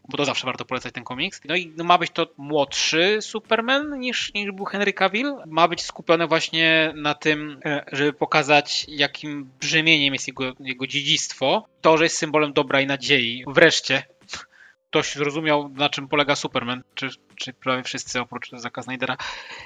bo 0.10 0.18
to 0.18 0.26
zawsze 0.26 0.46
warto 0.46 0.66
polecać 0.66 0.94
ten 0.94 1.04
komiks. 1.04 1.42
No 1.46 1.56
i 1.56 1.74
no, 1.78 1.84
ma 1.84 1.98
być 1.98 2.12
to 2.12 2.28
młodszy 2.38 3.18
Superman 3.22 4.00
niż, 4.00 4.34
niż 4.34 4.52
był 4.52 4.66
Henry 4.66 4.94
Cavill. 4.94 5.36
Ma 5.48 5.68
być 5.68 5.82
skupiony 5.82 6.28
właśnie 6.28 6.94
na 6.96 7.14
tym, 7.14 7.60
e, 7.66 7.86
żeby 7.92 8.14
pokazać 8.14 8.86
jakim 8.88 9.52
brzemieniem 9.60 10.14
jest 10.14 10.28
jego, 10.28 10.54
jego 10.60 10.88
dziedzictwo. 10.88 11.66
To, 11.82 11.98
że 11.98 12.04
jest 12.04 12.18
symbolem 12.18 12.54
dobra 12.54 12.82
i 12.82 12.88
nadziei. 12.88 13.44
Wreszcie 13.48 14.04
ktoś 14.90 15.16
zrozumiał, 15.16 15.70
na 15.70 15.90
czym 15.90 16.08
polega 16.08 16.36
Superman, 16.36 16.84
czy, 16.96 17.10
czy 17.36 17.54
prawie 17.54 17.84
wszyscy 17.84 18.22
oprócz 18.22 18.52
Zaka 18.54 18.84
Snydera. 18.84 19.18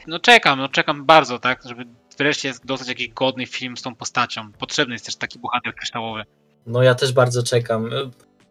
No 0.08 0.20
czekam, 0.20 0.60
no 0.60 0.70
czekam 0.70 1.06
bardzo, 1.06 1.40
tak, 1.40 1.62
żeby 1.66 1.86
wreszcie 2.18 2.54
dostać 2.66 2.90
jakiś 2.90 3.10
godny 3.10 3.46
film 3.46 3.78
z 3.78 3.82
tą 3.82 3.96
postacią. 3.96 4.52
Potrzebny 4.52 4.96
jest 4.96 5.06
też 5.06 5.16
taki 5.16 5.40
bohater 5.40 5.76
kryształowy. 5.76 6.24
No 6.66 6.84
ja 6.84 6.96
też 6.96 7.12
bardzo 7.12 7.44
czekam. 7.44 7.90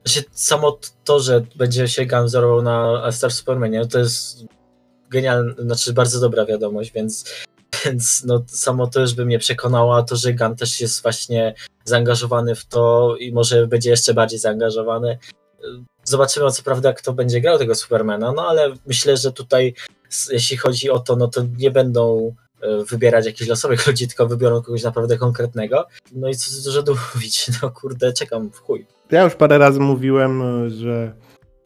Właśnie 0.04 0.22
samo 0.32 0.78
to, 1.04 1.20
że 1.20 1.42
będzie 1.56 1.88
się 1.88 2.06
Gun 2.06 2.24
wzorował 2.24 2.62
na 2.62 3.12
Star 3.12 3.32
Supermanie, 3.32 3.86
to 3.86 3.98
jest 3.98 4.44
genialna, 5.10 5.54
znaczy 5.58 5.92
bardzo 5.92 6.20
dobra 6.20 6.44
wiadomość, 6.44 6.92
więc, 6.92 7.24
więc 7.84 8.24
no, 8.24 8.44
samo 8.46 8.86
to 8.86 9.00
już 9.00 9.14
by 9.14 9.24
mnie 9.24 9.38
przekonało, 9.38 9.96
a 9.96 10.02
to, 10.02 10.16
że 10.16 10.34
Gun 10.34 10.56
też 10.56 10.80
jest 10.80 11.02
właśnie 11.02 11.54
zaangażowany 11.84 12.54
w 12.54 12.64
to 12.64 13.16
i 13.16 13.32
może 13.32 13.66
będzie 13.66 13.90
jeszcze 13.90 14.14
bardziej 14.14 14.38
zaangażowany. 14.38 15.18
Zobaczymy, 16.04 16.50
co 16.50 16.62
prawda, 16.62 16.92
kto 16.92 17.12
będzie 17.12 17.40
grał 17.40 17.58
tego 17.58 17.74
Supermana, 17.74 18.32
no 18.32 18.48
ale 18.48 18.74
myślę, 18.86 19.16
że 19.16 19.32
tutaj, 19.32 19.74
jeśli 20.30 20.56
chodzi 20.56 20.90
o 20.90 20.98
to, 20.98 21.16
no 21.16 21.28
to 21.28 21.42
nie 21.58 21.70
będą 21.70 22.34
wybierać 22.90 23.26
jakichś 23.26 23.50
losowych 23.50 23.86
ludzi, 23.86 24.08
tylko 24.08 24.26
wybiorą 24.26 24.62
kogoś 24.62 24.82
naprawdę 24.82 25.18
konkretnego. 25.18 25.86
No 26.12 26.28
i 26.28 26.34
co 26.34 26.70
dużo 26.70 26.94
mówić, 27.14 27.46
no 27.62 27.70
kurde, 27.70 28.12
czekam 28.12 28.50
w 28.50 28.58
chuj. 28.58 28.86
Ja 29.10 29.22
już 29.22 29.34
parę 29.34 29.58
razy 29.58 29.80
mówiłem, 29.80 30.42
że 30.70 31.12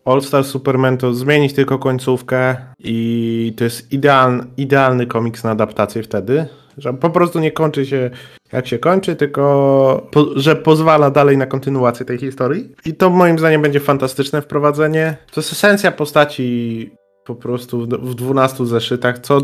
All 0.05 0.23
Star 0.23 0.45
Superman 0.45 0.99
to 0.99 1.15
zmienić 1.15 1.53
tylko 1.53 1.79
końcówkę 1.79 2.57
i 2.79 3.55
to 3.57 3.65
jest 3.65 3.93
idealny, 3.93 4.45
idealny 4.57 5.07
komiks 5.07 5.45
na 5.45 5.51
adaptację 5.51 6.03
wtedy, 6.03 6.47
że 6.79 6.95
po 6.95 7.11
prostu 7.11 7.39
nie 7.39 7.53
kończy 7.53 7.87
się 7.87 8.11
jak 8.53 8.67
się 8.67 8.79
kończy, 8.79 9.17
tylko 9.17 10.07
po, 10.11 10.27
że 10.37 10.57
pozwala 10.57 11.11
dalej 11.11 11.37
na 11.37 11.47
kontynuację 11.47 12.07
tej 12.07 12.19
historii. 12.19 12.73
I 12.85 12.95
to 12.95 13.11
moim 13.11 13.39
zdaniem 13.39 13.63
będzie 13.63 13.81
fantastyczne 13.81 14.43
wprowadzenie. 14.43 15.17
To 15.33 15.41
jest 15.41 15.53
esencja 15.53 15.93
postaci 15.93 16.91
po 17.25 17.35
prostu 17.35 17.87
w 17.87 18.15
12 18.15 18.67
zeszytach, 18.67 19.19
co 19.19 19.41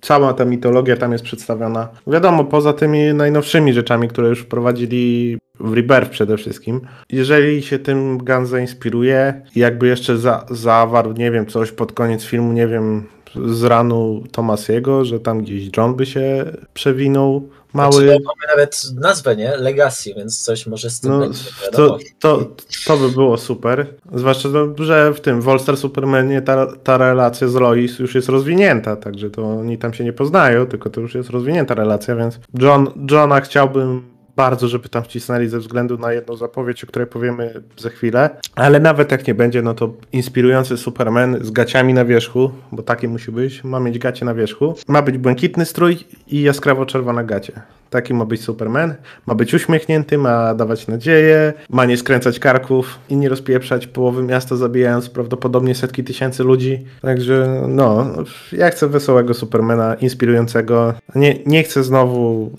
cała 0.00 0.32
ta 0.32 0.44
mitologia 0.44 0.96
tam 0.96 1.12
jest 1.12 1.24
przedstawiona. 1.24 1.88
Wiadomo, 2.06 2.44
poza 2.44 2.72
tymi 2.72 3.14
najnowszymi 3.14 3.72
rzeczami, 3.72 4.08
które 4.08 4.28
już 4.28 4.40
wprowadzili 4.40 5.38
w 5.60 5.72
Rebirth 5.72 6.10
przede 6.10 6.36
wszystkim. 6.36 6.80
Jeżeli 7.12 7.62
się 7.62 7.78
tym 7.78 8.18
Gun 8.18 8.46
zainspiruje 8.46 9.42
i 9.56 9.60
jakby 9.60 9.86
jeszcze 9.86 10.18
za, 10.18 10.46
zawarł, 10.50 11.12
nie 11.12 11.30
wiem, 11.30 11.46
coś 11.46 11.72
pod 11.72 11.92
koniec 11.92 12.24
filmu, 12.24 12.52
nie 12.52 12.66
wiem, 12.66 13.06
z 13.46 13.64
ranu 13.64 14.22
Tomasiego, 14.32 15.04
że 15.04 15.20
tam 15.20 15.42
gdzieś 15.42 15.70
John 15.76 15.94
by 15.94 16.06
się 16.06 16.44
przewinął, 16.74 17.48
mały. 17.72 17.92
Znaczy, 17.92 18.08
mamy 18.10 18.46
nawet 18.48 18.82
nazwę, 18.94 19.36
nie? 19.36 19.56
Legacy, 19.56 20.14
więc 20.14 20.44
coś 20.44 20.66
może 20.66 20.90
z 20.90 21.00
tym 21.00 21.10
no, 21.10 21.18
będzie. 21.18 21.40
To, 21.72 21.98
to, 22.18 22.46
to 22.86 22.96
by 22.96 23.08
było 23.08 23.38
super. 23.38 23.86
Zwłaszcza, 24.14 24.48
że 24.78 25.14
w 25.14 25.20
tym 25.20 25.40
w 25.40 25.48
All 25.48 25.60
Star 25.60 25.76
Supermanie 25.76 26.42
ta, 26.42 26.66
ta 26.76 26.98
relacja 26.98 27.48
z 27.48 27.54
Lois 27.54 27.98
już 27.98 28.14
jest 28.14 28.28
rozwinięta, 28.28 28.96
także 28.96 29.30
to 29.30 29.50
oni 29.50 29.78
tam 29.78 29.94
się 29.94 30.04
nie 30.04 30.12
poznają, 30.12 30.66
tylko 30.66 30.90
to 30.90 31.00
już 31.00 31.14
jest 31.14 31.30
rozwinięta 31.30 31.74
relacja, 31.74 32.16
więc 32.16 32.40
John, 32.58 33.06
Johna 33.10 33.40
chciałbym 33.40 34.17
bardzo, 34.38 34.68
żeby 34.68 34.88
tam 34.88 35.02
wcisnęli 35.02 35.48
ze 35.48 35.58
względu 35.58 35.98
na 35.98 36.12
jedną 36.12 36.36
zapowiedź, 36.36 36.84
o 36.84 36.86
której 36.86 37.08
powiemy 37.08 37.62
za 37.76 37.90
chwilę. 37.90 38.30
Ale 38.54 38.80
nawet 38.80 39.12
jak 39.12 39.26
nie 39.26 39.34
będzie, 39.34 39.62
no 39.62 39.74
to 39.74 39.92
inspirujący 40.12 40.76
Superman 40.76 41.44
z 41.44 41.50
gaciami 41.50 41.94
na 41.94 42.04
wierzchu, 42.04 42.50
bo 42.72 42.82
takie 42.82 43.08
musi 43.08 43.32
być, 43.32 43.64
ma 43.64 43.80
mieć 43.80 43.98
gacie 43.98 44.24
na 44.24 44.34
wierzchu. 44.34 44.74
Ma 44.88 45.02
być 45.02 45.18
błękitny 45.18 45.64
strój 45.64 45.98
i 46.26 46.42
jaskrawo 46.42 46.86
czerwone 46.86 47.24
gacie. 47.24 47.52
Taki 47.90 48.14
ma 48.14 48.24
być 48.24 48.42
Superman. 48.42 48.94
Ma 49.26 49.34
być 49.34 49.54
uśmiechnięty, 49.54 50.18
ma 50.18 50.54
dawać 50.54 50.86
nadzieję, 50.86 51.52
ma 51.70 51.84
nie 51.84 51.96
skręcać 51.96 52.38
karków 52.38 52.98
i 53.08 53.16
nie 53.16 53.28
rozpieprzać 53.28 53.86
połowy 53.86 54.22
miasta, 54.22 54.56
zabijając 54.56 55.08
prawdopodobnie 55.08 55.74
setki 55.74 56.04
tysięcy 56.04 56.44
ludzi. 56.44 56.86
Także 57.02 57.64
no, 57.68 58.06
ja 58.52 58.70
chcę 58.70 58.88
wesołego 58.88 59.34
Supermana, 59.34 59.94
inspirującego. 59.94 60.94
Nie, 61.14 61.38
nie 61.46 61.62
chcę 61.62 61.84
znowu... 61.84 62.50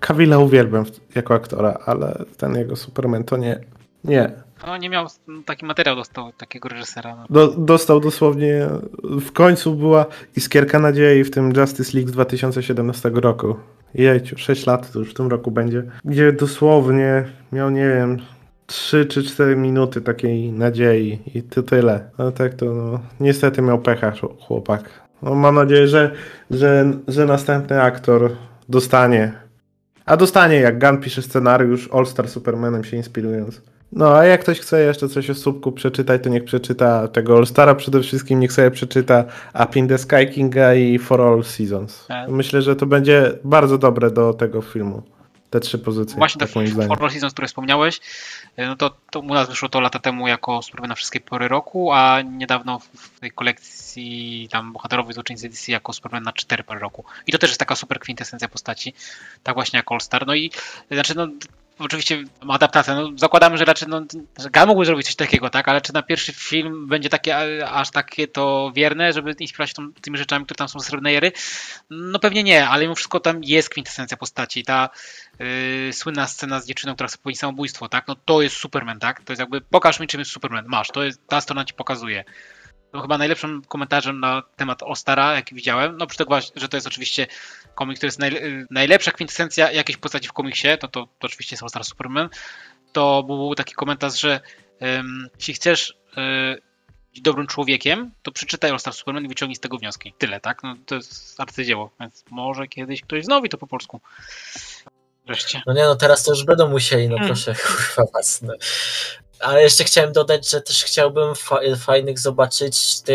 Kawila 0.00 0.38
uwielbiam 0.38 0.84
jako 1.14 1.34
aktora, 1.34 1.78
ale 1.86 2.24
ten 2.36 2.54
jego 2.54 2.76
Superman 2.76 3.24
to 3.24 3.36
nie. 3.36 3.60
Nie. 4.04 4.32
No 4.66 4.76
nie 4.76 4.90
miał, 4.90 5.06
taki 5.44 5.66
materiał 5.66 5.96
dostał 5.96 6.32
takiego 6.32 6.68
reżysera. 6.68 7.16
No. 7.16 7.26
Do, 7.30 7.48
dostał 7.48 8.00
dosłownie, 8.00 8.68
w 9.02 9.32
końcu 9.32 9.74
była 9.74 10.06
iskierka 10.36 10.78
nadziei 10.78 11.24
w 11.24 11.30
tym 11.30 11.52
Justice 11.56 11.90
League 11.94 12.08
z 12.08 12.12
2017 12.12 13.10
roku. 13.14 13.56
Jejciu, 13.96 14.38
6 14.38 14.66
lat 14.66 14.92
to 14.92 14.98
już 14.98 15.10
w 15.10 15.14
tym 15.14 15.28
roku 15.28 15.50
będzie. 15.50 15.82
Gdzie 16.04 16.32
dosłownie 16.32 17.24
miał, 17.52 17.70
nie 17.70 17.88
wiem, 17.88 18.18
3 18.66 19.06
czy 19.06 19.22
4 19.22 19.56
minuty 19.56 20.00
takiej 20.00 20.52
nadziei 20.52 21.18
i 21.34 21.42
to 21.42 21.62
tyle. 21.62 22.10
No 22.18 22.32
tak 22.32 22.54
to 22.54 22.64
no, 22.64 23.00
niestety 23.20 23.62
miał 23.62 23.78
pecha 23.78 24.12
chłopak. 24.40 24.90
No, 25.22 25.34
mam 25.34 25.54
nadzieję, 25.54 25.88
że, 25.88 26.10
że, 26.50 26.92
że 27.08 27.26
następny 27.26 27.82
aktor 27.82 28.30
dostanie. 28.68 29.32
A 30.06 30.16
dostanie, 30.16 30.56
jak 30.56 30.78
Gun 30.78 31.00
pisze 31.00 31.22
scenariusz 31.22 31.88
All 31.92 32.06
Star 32.06 32.28
Supermanem 32.28 32.84
się 32.84 32.96
inspirując. 32.96 33.62
No, 33.96 34.16
a 34.18 34.24
jak 34.24 34.40
ktoś 34.40 34.60
chce 34.60 34.80
jeszcze 34.80 35.08
coś 35.08 35.30
o 35.30 35.34
słupku 35.34 35.72
przeczytać, 35.72 36.22
to 36.22 36.28
niech 36.28 36.44
przeczyta 36.44 37.08
tego 37.08 37.36
All-Stara 37.36 37.74
przede 37.74 38.02
wszystkim, 38.02 38.40
niech 38.40 38.52
sobie 38.52 38.70
przeczyta 38.70 39.24
Up 39.64 39.78
in 39.78 39.88
the 39.88 39.98
Sky 39.98 40.26
Kinga 40.34 40.74
i 40.74 40.98
For 40.98 41.20
All 41.20 41.44
Seasons. 41.44 42.06
Myślę, 42.28 42.62
że 42.62 42.76
to 42.76 42.86
będzie 42.86 43.32
bardzo 43.44 43.78
dobre 43.78 44.10
do 44.10 44.34
tego 44.34 44.62
filmu. 44.62 45.02
te 45.50 45.60
trzy 45.60 45.78
pozycje. 45.78 46.16
Właśnie 46.16 46.38
tak 46.40 46.54
moim 46.54 46.68
zdaniem. 46.68 46.96
Four 46.98 47.10
Seasons, 47.12 47.32
które 47.32 47.48
wspomniałeś, 47.48 48.00
no 48.58 48.76
to, 48.76 48.90
to 49.10 49.20
u 49.20 49.34
nas 49.34 49.48
wyszło 49.48 49.68
to 49.68 49.80
lata 49.80 49.98
temu 49.98 50.28
jako 50.28 50.62
Superman 50.62 50.88
na 50.88 50.94
wszystkie 50.94 51.20
pory 51.20 51.48
roku, 51.48 51.92
a 51.92 52.22
niedawno 52.22 52.78
w- 52.78 53.20
tej 53.20 53.30
kolekcji 53.30 54.48
tam 54.50 54.72
bohaterowej 54.72 55.14
złoczyńcy 55.14 55.48
DC 55.48 55.72
jako 55.72 55.92
Superman 55.92 56.22
na 56.22 56.32
cztery 56.32 56.64
pory 56.64 56.80
roku. 56.80 57.04
I 57.26 57.32
to 57.32 57.38
też 57.38 57.50
jest 57.50 57.60
taka 57.60 57.76
super 57.76 58.00
kwintesencja 58.00 58.48
postaci, 58.48 58.94
tak 59.42 59.54
właśnie 59.54 59.76
jak 59.76 59.92
All 59.92 60.00
Star. 60.00 60.26
No 60.26 60.34
i 60.34 60.50
znaczy 60.90 61.14
no 61.16 61.28
oczywiście 61.78 62.24
adaptacja, 62.48 62.94
no 62.94 63.10
zakładamy, 63.16 63.58
że 63.58 63.64
raczej 63.64 63.88
no, 63.88 64.02
że 64.38 64.50
Gunn 64.50 64.66
mógłby 64.66 64.84
zrobić 64.84 65.06
coś 65.06 65.16
takiego, 65.16 65.50
tak, 65.50 65.68
ale 65.68 65.80
czy 65.80 65.94
na 65.94 66.02
pierwszy 66.02 66.32
film 66.32 66.88
będzie 66.88 67.08
takie 67.08 67.66
aż 67.68 67.90
takie 67.90 68.28
to 68.28 68.72
wierne, 68.74 69.12
żeby 69.12 69.34
inspirować 69.38 69.72
tą, 69.72 69.92
tymi 69.92 70.18
rzeczami, 70.18 70.44
które 70.44 70.56
tam 70.58 70.68
są 70.68 70.80
z 70.80 70.86
Srebrnej 70.86 71.16
Ery? 71.16 71.32
No 71.90 72.18
pewnie 72.18 72.42
nie, 72.42 72.68
ale 72.68 72.82
mimo 72.82 72.94
wszystko 72.94 73.20
tam 73.20 73.44
jest 73.44 73.68
kwintesencja 73.68 74.16
postaci. 74.16 74.64
Ta 74.64 74.88
yy, 75.38 75.92
słynna 75.92 76.26
scena 76.26 76.60
z 76.60 76.66
dziewczyną, 76.66 76.94
która 76.94 77.08
chce 77.08 77.18
popełnić 77.18 77.38
samobójstwo, 77.38 77.88
tak? 77.88 78.08
No 78.08 78.16
to 78.24 78.42
jest 78.42 78.56
Superman, 78.56 78.98
tak? 78.98 79.22
To 79.22 79.32
jest 79.32 79.40
jakby 79.40 79.60
pokaż 79.60 80.00
mi 80.00 80.06
czym 80.06 80.20
jest 80.20 80.32
Superman. 80.32 80.64
Masz, 80.68 80.88
to 80.88 81.04
jest 81.04 81.26
ta 81.26 81.40
strona 81.40 81.64
ci 81.64 81.74
pokazuje. 81.74 82.24
To 82.92 83.00
chyba 83.00 83.18
najlepszym 83.18 83.62
komentarzem 83.68 84.20
na 84.20 84.42
temat 84.56 84.82
Ostara, 84.82 85.34
jaki 85.34 85.54
widziałem, 85.54 85.96
no 85.96 86.04
oprócz 86.04 86.18
tego, 86.18 86.38
że 86.56 86.68
to 86.68 86.76
jest 86.76 86.86
oczywiście 86.86 87.26
komik, 87.74 87.98
to 87.98 88.06
jest 88.06 88.18
naj, 88.18 88.40
najlepsza 88.70 89.10
kwintesencja 89.10 89.72
jakiejś 89.72 89.96
postaci 89.96 90.28
w 90.28 90.32
komiksie, 90.32 90.68
no 90.82 90.88
to, 90.88 91.06
to 91.18 91.26
oczywiście 91.26 91.54
jest 91.54 91.62
All-Star 91.62 91.84
Superman, 91.84 92.28
to 92.92 93.22
był 93.22 93.54
taki 93.54 93.74
komentarz, 93.74 94.20
że 94.20 94.40
ym, 94.82 95.28
jeśli 95.38 95.54
chcesz 95.54 95.90
y, 95.90 95.94
być 97.10 97.20
dobrym 97.22 97.46
człowiekiem, 97.46 98.10
to 98.22 98.32
przeczytaj 98.32 98.70
All-Star 98.70 98.94
Superman 98.94 99.24
i 99.24 99.28
wyciągnij 99.28 99.56
z 99.56 99.60
tego 99.60 99.78
wnioski. 99.78 100.14
Tyle, 100.18 100.40
tak? 100.40 100.62
No, 100.62 100.74
to 100.86 100.94
jest 100.94 101.40
arcydzieło, 101.40 101.90
więc 102.00 102.24
może 102.30 102.68
kiedyś 102.68 103.00
ktoś 103.02 103.24
znowi 103.24 103.48
to 103.48 103.58
po 103.58 103.66
polsku. 103.66 104.00
Wreszcie. 105.26 105.62
No 105.66 105.72
nie 105.72 105.84
no, 105.84 105.96
teraz 105.96 106.24
to 106.24 106.30
już 106.30 106.44
będą 106.44 106.68
musieli, 106.68 107.08
no 107.08 107.16
Mm. 107.16 107.26
proszę, 107.26 107.54
kurwa 107.66 108.10
was. 108.14 108.42
No. 108.42 108.54
Ale 109.40 109.62
jeszcze 109.62 109.84
chciałem 109.84 110.12
dodać, 110.12 110.50
że 110.50 110.60
też 110.60 110.84
chciałbym 110.84 111.34
fa 111.34 111.60
fajnych 111.78 112.18
zobaczyć 112.18 113.00
te, 113.00 113.12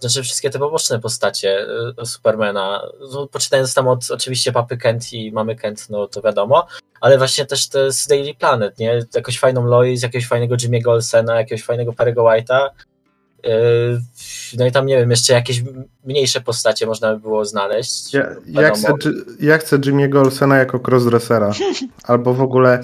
znaczy 0.00 0.22
wszystkie 0.22 0.50
te 0.50 0.58
poboczne 0.58 1.00
postacie 1.00 1.66
y, 2.02 2.06
Supermana. 2.06 2.82
No, 3.12 3.26
poczytając 3.26 3.74
tam 3.74 3.88
od 3.88 4.10
oczywiście 4.10 4.52
Papy 4.52 4.76
Kent 4.76 5.12
i 5.12 5.32
Mamy 5.32 5.56
Kent, 5.56 5.90
no 5.90 6.06
to 6.06 6.22
wiadomo, 6.22 6.66
ale 7.00 7.18
właśnie 7.18 7.46
też 7.46 7.68
te 7.68 7.92
z 7.92 8.06
Daily 8.06 8.34
Planet, 8.34 8.78
nie? 8.78 9.00
Jakąś 9.14 9.38
fajną 9.38 9.66
Lois, 9.66 10.02
jakiegoś 10.02 10.28
fajnego 10.28 10.54
Jimmy'ego 10.54 10.88
Olsena, 10.88 11.36
jakiegoś 11.36 11.64
fajnego 11.64 11.92
Perry'ego 11.92 12.22
White'a. 12.22 12.68
Y, 13.46 14.00
No 14.58 14.66
i 14.66 14.72
tam 14.72 14.86
nie 14.86 14.96
wiem, 14.96 15.10
jeszcze 15.10 15.32
jakieś 15.32 15.62
mniejsze 16.04 16.40
postacie 16.40 16.86
można 16.86 17.14
by 17.14 17.20
było 17.20 17.44
znaleźć. 17.44 18.14
Ja, 18.14 18.26
ja, 18.46 18.70
chcę, 18.70 18.92
ja 19.40 19.58
chcę 19.58 19.78
Jimmy'ego 19.78 20.18
Olsena 20.18 20.56
jako 20.56 20.80
crossdressera. 20.88 21.52
Albo 22.04 22.34
w 22.34 22.40
ogóle, 22.40 22.80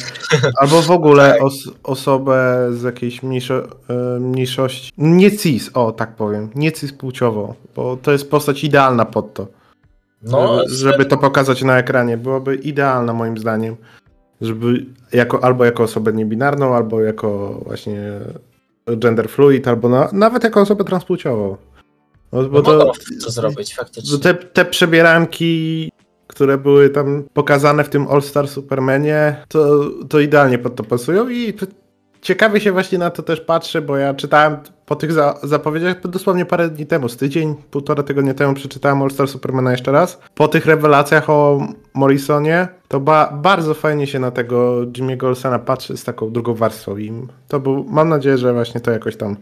albo 0.61 0.83
w 0.83 0.91
ogóle 0.91 1.39
os, 1.47 1.55
osobę 1.83 2.69
z 2.73 2.83
jakiejś 2.83 3.23
mniejszo, 3.23 3.69
e, 3.89 4.21
mniejszości. 4.21 4.93
Nie 4.99 5.37
cis, 5.37 5.71
o 5.75 5.93
tak 5.93 6.17
powiem. 6.17 6.51
Nie 6.55 6.73
cis 6.73 6.93
płciowo, 6.93 7.55
bo 7.77 7.97
to 7.97 8.13
jest 8.13 8.31
postać 8.31 8.65
idealna 8.65 9.05
pod 9.05 9.35
to. 9.35 9.47
No, 10.23 10.59
żeby, 10.59 10.75
żeby 10.75 11.05
to 11.05 11.19
pokazać 11.19 11.63
na 11.63 11.79
ekranie. 11.79 12.17
Byłoby 12.17 12.55
idealna 12.55 13.13
moim 13.13 13.39
zdaniem. 13.39 13.77
Żeby 14.41 14.87
jako, 15.13 15.45
albo 15.45 15.65
jako 15.65 15.83
osobę 15.83 16.13
niebinarną, 16.13 16.75
albo 16.75 17.01
jako 17.01 17.61
właśnie 17.65 18.21
gender 18.97 19.29
fluid, 19.29 19.69
albo 19.69 19.89
na, 19.89 20.09
nawet 20.13 20.45
jako 20.45 20.61
osobę 20.61 20.85
transpłciową. 20.85 21.57
Bo, 22.33 22.43
no 22.43 22.49
bo 22.49 22.63
mogą 22.63 22.79
to, 22.79 22.93
to 23.25 23.31
zrobić 23.31 23.75
faktycznie. 23.75 24.19
te, 24.19 24.35
te 24.35 24.65
przebieranki, 24.65 25.93
które 26.27 26.59
były 26.59 26.91
tam 26.91 27.25
pokazane 27.33 27.85
w 27.85 27.89
tym 27.89 28.07
All 28.11 28.23
Star 28.23 28.49
Supermanie, 28.49 29.37
to, 29.49 29.91
to 30.09 30.21
idealnie 30.21 30.59
pod 30.59 30.77
to 30.77 30.85
pasują 30.85 31.29
i 31.29 31.55
ciekawie 32.21 32.61
się 32.61 32.73
właśnie 32.73 32.99
na 32.99 33.11
to 33.11 33.23
też 33.23 33.41
patrzę, 33.41 33.83
bo 33.83 33.97
ja 33.97 34.15
czytałem 34.15 34.57
po 34.87 34.97
tych 34.97 35.13
za, 35.13 35.39
zapowiedziach 35.43 36.01
dosłownie 36.01 36.45
parę 36.45 36.71
dni 36.71 36.87
temu, 36.87 37.09
z 37.09 37.17
tydzień, 37.17 37.55
półtora 37.71 38.03
tygodnia 38.03 38.35
temu 38.35 38.55
przeczytałem 38.55 39.03
All 39.03 39.11
Star 39.11 39.29
Supermana 39.29 39.71
jeszcze 39.71 39.93
raz. 39.93 40.19
Po 40.35 40.49
tych 40.49 40.67
rewelacjach 40.67 41.31
o 41.31 41.67
Morrisonie, 41.95 42.69
to 42.89 43.01
ba, 43.01 43.31
bardzo 43.33 43.75
fajnie 43.75 44.07
się 44.07 44.19
na 44.19 44.31
tego 44.31 44.77
Jimmy'ego 44.77 45.27
Olsena 45.27 45.59
patrzy 45.59 45.97
z 45.97 46.05
taką 46.05 46.31
drugą 46.33 46.55
warstwą 46.55 46.97
i 46.97 47.27
to 47.49 47.61
był, 47.61 47.85
mam 47.89 48.09
nadzieję, 48.09 48.39
że 48.39 48.53
właśnie 48.53 48.81
to 48.81 48.91
jakoś 48.91 49.17
tam 49.17 49.37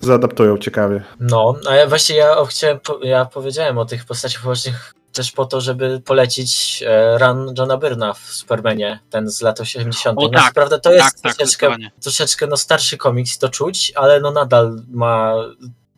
zaadaptują 0.00 0.58
ciekawie. 0.58 1.04
No, 1.20 1.54
a 1.68 1.74
ja 1.74 1.86
właśnie 1.86 2.16
ja 2.16 2.44
chciałem, 2.44 2.78
ja 3.02 3.24
powiedziałem 3.24 3.78
o 3.78 3.84
tych 3.84 4.04
postaciach 4.04 4.42
pobocznych 4.42 4.94
też 5.12 5.32
po 5.32 5.46
to, 5.46 5.60
żeby 5.60 6.00
polecić 6.00 6.82
e, 6.86 7.18
run 7.18 7.54
Johna 7.58 7.76
Byrna 7.76 8.14
w 8.14 8.18
Supermanie, 8.18 8.98
ten 9.10 9.30
z 9.30 9.42
lat 9.42 9.60
80. 9.60 10.18
O 10.18 10.22
no, 10.22 10.28
tak, 10.28 10.54
prawda, 10.54 10.78
to 10.78 10.92
jest 10.92 11.04
tak, 11.04 11.20
tak, 11.20 11.36
troszeczkę, 11.36 11.76
troszeczkę 12.02 12.46
no, 12.46 12.56
starszy 12.56 12.96
komiks, 12.96 13.38
to 13.38 13.48
czuć, 13.48 13.92
ale 13.94 14.20
no 14.20 14.30
nadal 14.30 14.82
ma 14.88 15.34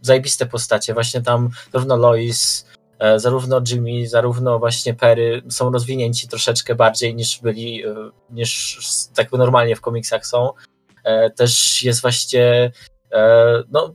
zajebiste 0.01 0.47
postacie. 0.47 0.95
Właśnie 0.95 1.23
tam 1.23 1.51
zarówno 1.73 1.97
Lois, 1.97 2.67
e, 2.99 3.21
zarówno 3.21 3.61
Jimmy, 3.69 4.09
zarówno 4.09 4.59
właśnie 4.59 4.95
Perry 4.95 5.43
są 5.51 5.71
rozwinięci 5.71 6.29
troszeczkę 6.29 6.75
bardziej 6.75 7.15
niż 7.15 7.41
byli, 7.41 7.87
e, 7.87 7.95
niż 8.31 8.79
tak 9.15 9.33
normalnie 9.33 9.77
w 9.77 9.81
komiksach 9.81 10.27
są. 10.27 10.53
Też 11.37 11.83
jest 11.83 12.01
właśnie 12.01 12.73
no 13.71 13.95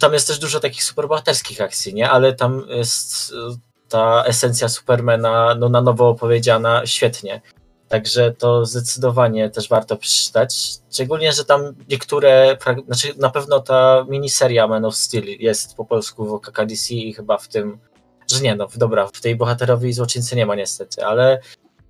tam 0.00 0.12
jest 0.12 0.26
też 0.26 0.38
dużo 0.38 0.60
takich 0.60 0.84
superbohaterskich 0.84 1.60
akcji, 1.60 1.94
nie? 1.94 2.10
Ale 2.10 2.32
tam 2.32 2.64
jest 2.68 3.32
ta 3.92 4.24
esencja 4.26 4.68
Supermana 4.68 5.54
no, 5.54 5.68
na 5.68 5.80
nowo 5.80 6.08
opowiedziana 6.08 6.86
świetnie. 6.86 7.40
Także 7.88 8.32
to 8.32 8.66
zdecydowanie 8.66 9.50
też 9.50 9.68
warto 9.68 9.96
przeczytać. 9.96 10.78
Szczególnie, 10.92 11.32
że 11.32 11.44
tam 11.44 11.74
niektóre, 11.88 12.56
znaczy 12.86 13.14
na 13.18 13.30
pewno 13.30 13.60
ta 13.60 14.06
miniseria 14.08 14.68
Man 14.68 14.84
of 14.84 14.96
Steel 14.96 15.24
jest 15.24 15.76
po 15.76 15.84
polsku 15.84 16.38
w 16.38 16.40
KKDC 16.40 16.94
i 16.94 17.14
chyba 17.14 17.38
w 17.38 17.48
tym, 17.48 17.78
że 18.32 18.40
nie, 18.40 18.56
no 18.56 18.68
dobra, 18.76 19.06
w 19.06 19.20
tej 19.20 19.36
bohaterowi 19.36 19.92
złoczyńcy 19.92 20.36
nie 20.36 20.46
ma 20.46 20.54
niestety, 20.54 21.04
ale, 21.04 21.40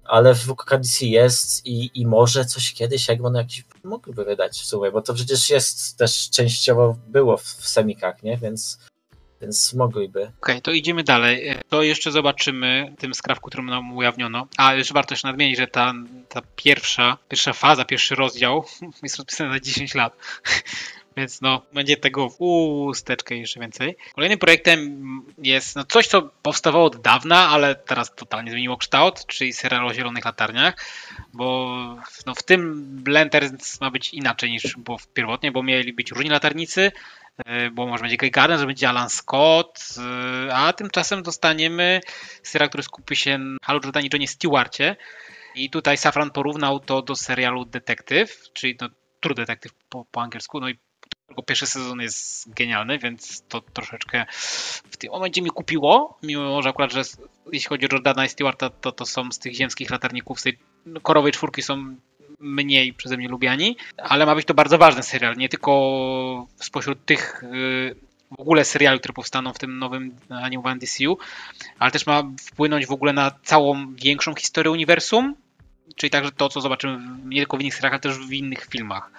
ale 0.05 0.35
w 0.35 0.55
KKDC 0.55 1.07
jest 1.07 1.67
i, 1.67 1.91
i 1.95 2.07
może 2.07 2.45
coś 2.45 2.75
kiedyś 2.75 3.11
Egmont 3.11 3.37
jakiś 3.37 3.65
mogliby 3.85 4.25
wydać 4.25 4.61
w 4.61 4.67
sumie, 4.67 4.91
bo 4.91 5.03
to 5.03 5.15
przecież 5.15 5.51
jest 5.51 5.97
też 5.97 6.31
częściowo 6.31 6.97
było 7.07 7.37
w, 7.37 7.45
w 7.45 7.69
semikach, 7.69 8.23
nie? 8.23 8.37
Więc, 8.37 8.79
więc 9.43 9.75
mogliby. 9.75 10.33
Okej, 10.43 10.63
to 10.63 10.73
idziemy 10.73 11.05
dalej. 11.05 11.49
E, 11.49 11.55
To 11.69 11.83
jeszcze 11.83 12.11
zobaczymy 12.13 12.95
tym 12.99 13.15
skrawku, 13.15 13.51
którym 13.51 13.67
nam 13.67 13.97
ujawniono. 13.97 14.47
A 14.57 14.75
jeszcze 14.75 14.95
warto 14.95 15.15
jeszcze 15.15 15.29
nadmienić, 15.29 15.59
że 15.59 15.67
ta, 15.67 15.95
ta 16.29 16.43
pierwsza, 16.57 17.19
pierwsza 17.29 17.53
faza, 17.53 17.85
pierwszy 17.85 18.15
rozdział 18.15 18.65
jest 19.03 19.17
rozpisany 19.17 19.51
na 19.51 19.61
10 19.61 19.95
lat. 19.95 20.17
Więc 21.17 21.41
no, 21.41 21.63
będzie 21.73 21.97
tego 21.97 22.29
w 22.31 22.41
usteczkę 22.41 23.37
jeszcze 23.37 23.61
więcej. 23.61 23.97
Kolejnym 24.15 24.39
projektem 24.39 24.99
jest 25.39 25.77
no, 25.77 25.85
coś, 25.85 26.07
co 26.07 26.23
powstawało 26.43 26.85
od 26.85 27.01
dawna, 27.01 27.49
ale 27.49 27.75
teraz 27.75 28.15
totalnie 28.15 28.51
zmieniło 28.51 28.77
kształt, 28.77 29.27
czyli 29.27 29.53
serial 29.53 29.87
o 29.87 29.95
zielonych 29.95 30.25
latarniach, 30.25 30.75
bo 31.33 31.77
no, 32.27 32.35
w 32.35 32.43
tym 32.43 32.87
Lanterns 33.07 33.81
ma 33.81 33.91
być 33.91 34.15
inaczej 34.15 34.51
niż 34.51 34.77
było 34.77 34.99
pierwotnie, 35.15 35.53
bo 35.53 35.63
mieli 35.63 35.93
być 35.93 36.11
różni 36.11 36.31
latarnicy, 36.31 36.93
bo 37.73 37.87
może 37.87 38.03
będzie 38.03 38.17
Guy 38.17 38.31
Gardner, 38.31 38.59
że 38.59 38.67
będzie 38.67 38.89
Alan 38.89 39.11
Scott, 39.11 39.95
e, 40.49 40.55
a 40.55 40.73
tymczasem 40.73 41.23
dostaniemy 41.23 42.01
serial, 42.43 42.69
który 42.69 42.83
skupi 42.83 43.17
się 43.17 43.39
na 43.39 43.57
Halu 43.63 43.81
Jordanie 43.85 44.09
Johnie 44.13 44.29
Stewarcie. 44.29 44.97
I 45.55 45.71
tutaj 45.71 45.97
Safran 45.97 46.31
porównał 46.31 46.81
to 46.81 47.03
do 47.03 47.17
serialu 47.17 47.65
Detektyw, 47.65 48.53
czyli 48.53 48.77
no, 48.81 48.89
True 49.21 49.35
Detective 49.35 49.73
po, 49.89 50.05
po 50.11 50.23
angielsku. 50.23 50.61
No 50.61 50.69
i 50.69 50.79
tylko 51.27 51.43
pierwszy 51.43 51.67
sezon 51.67 52.01
jest 52.01 52.55
genialny, 52.55 52.99
więc 52.99 53.43
to 53.49 53.61
troszeczkę 53.61 54.27
w 54.91 54.97
tym 54.97 55.11
momencie 55.11 55.43
mi 55.43 55.51
kupiło, 55.51 56.19
mimo 56.23 56.63
że 56.63 56.69
akurat, 56.69 56.93
że 56.93 57.03
jeśli 57.53 57.69
chodzi 57.69 57.87
o 57.87 57.89
Jordana 57.93 58.25
i 58.25 58.29
Stewarta, 58.29 58.71
to, 58.71 58.93
to 58.93 59.07
są 59.07 59.33
z 59.33 59.39
tych 59.39 59.55
ziemskich 59.55 59.91
latarników, 59.91 60.41
z 60.41 60.43
tej 60.43 60.59
korowej 61.03 61.33
czwórki 61.33 61.63
są 61.63 61.97
mniej 62.43 62.93
przeze 62.93 63.17
mnie 63.17 63.29
lubiani, 63.29 63.77
ale 63.97 64.27
ma 64.27 64.35
być 64.35 64.47
to 64.47 64.55
bardzo 64.55 64.79
ważny 64.79 65.03
serial, 65.03 65.37
nie 65.37 65.49
tylko 65.49 66.47
spośród 66.57 67.05
tych 67.05 67.43
y, 67.43 67.95
w 68.39 68.41
ogóle 68.41 68.65
seriali, 68.65 68.99
które 68.99 69.15
powstaną 69.15 69.53
w 69.53 69.59
tym 69.59 69.79
nowym 69.79 70.17
animowanym 70.29 70.79
DCU, 70.79 71.19
ale 71.79 71.91
też 71.91 72.07
ma 72.07 72.23
wpłynąć 72.41 72.87
w 72.87 72.93
ogóle 72.93 73.13
na 73.13 73.31
całą 73.45 73.95
większą 73.95 74.35
historię 74.35 74.71
uniwersum, 74.71 75.35
czyli 75.97 76.11
także 76.11 76.33
to, 76.33 76.49
co 76.49 76.61
zobaczymy 76.61 76.99
nie 77.25 77.41
tylko 77.41 77.57
w 77.57 77.61
innych 77.61 77.75
serialach, 77.75 77.93
ale 77.93 78.01
też 78.01 78.27
w 78.27 78.33
innych 78.33 78.67
filmach. 78.67 79.11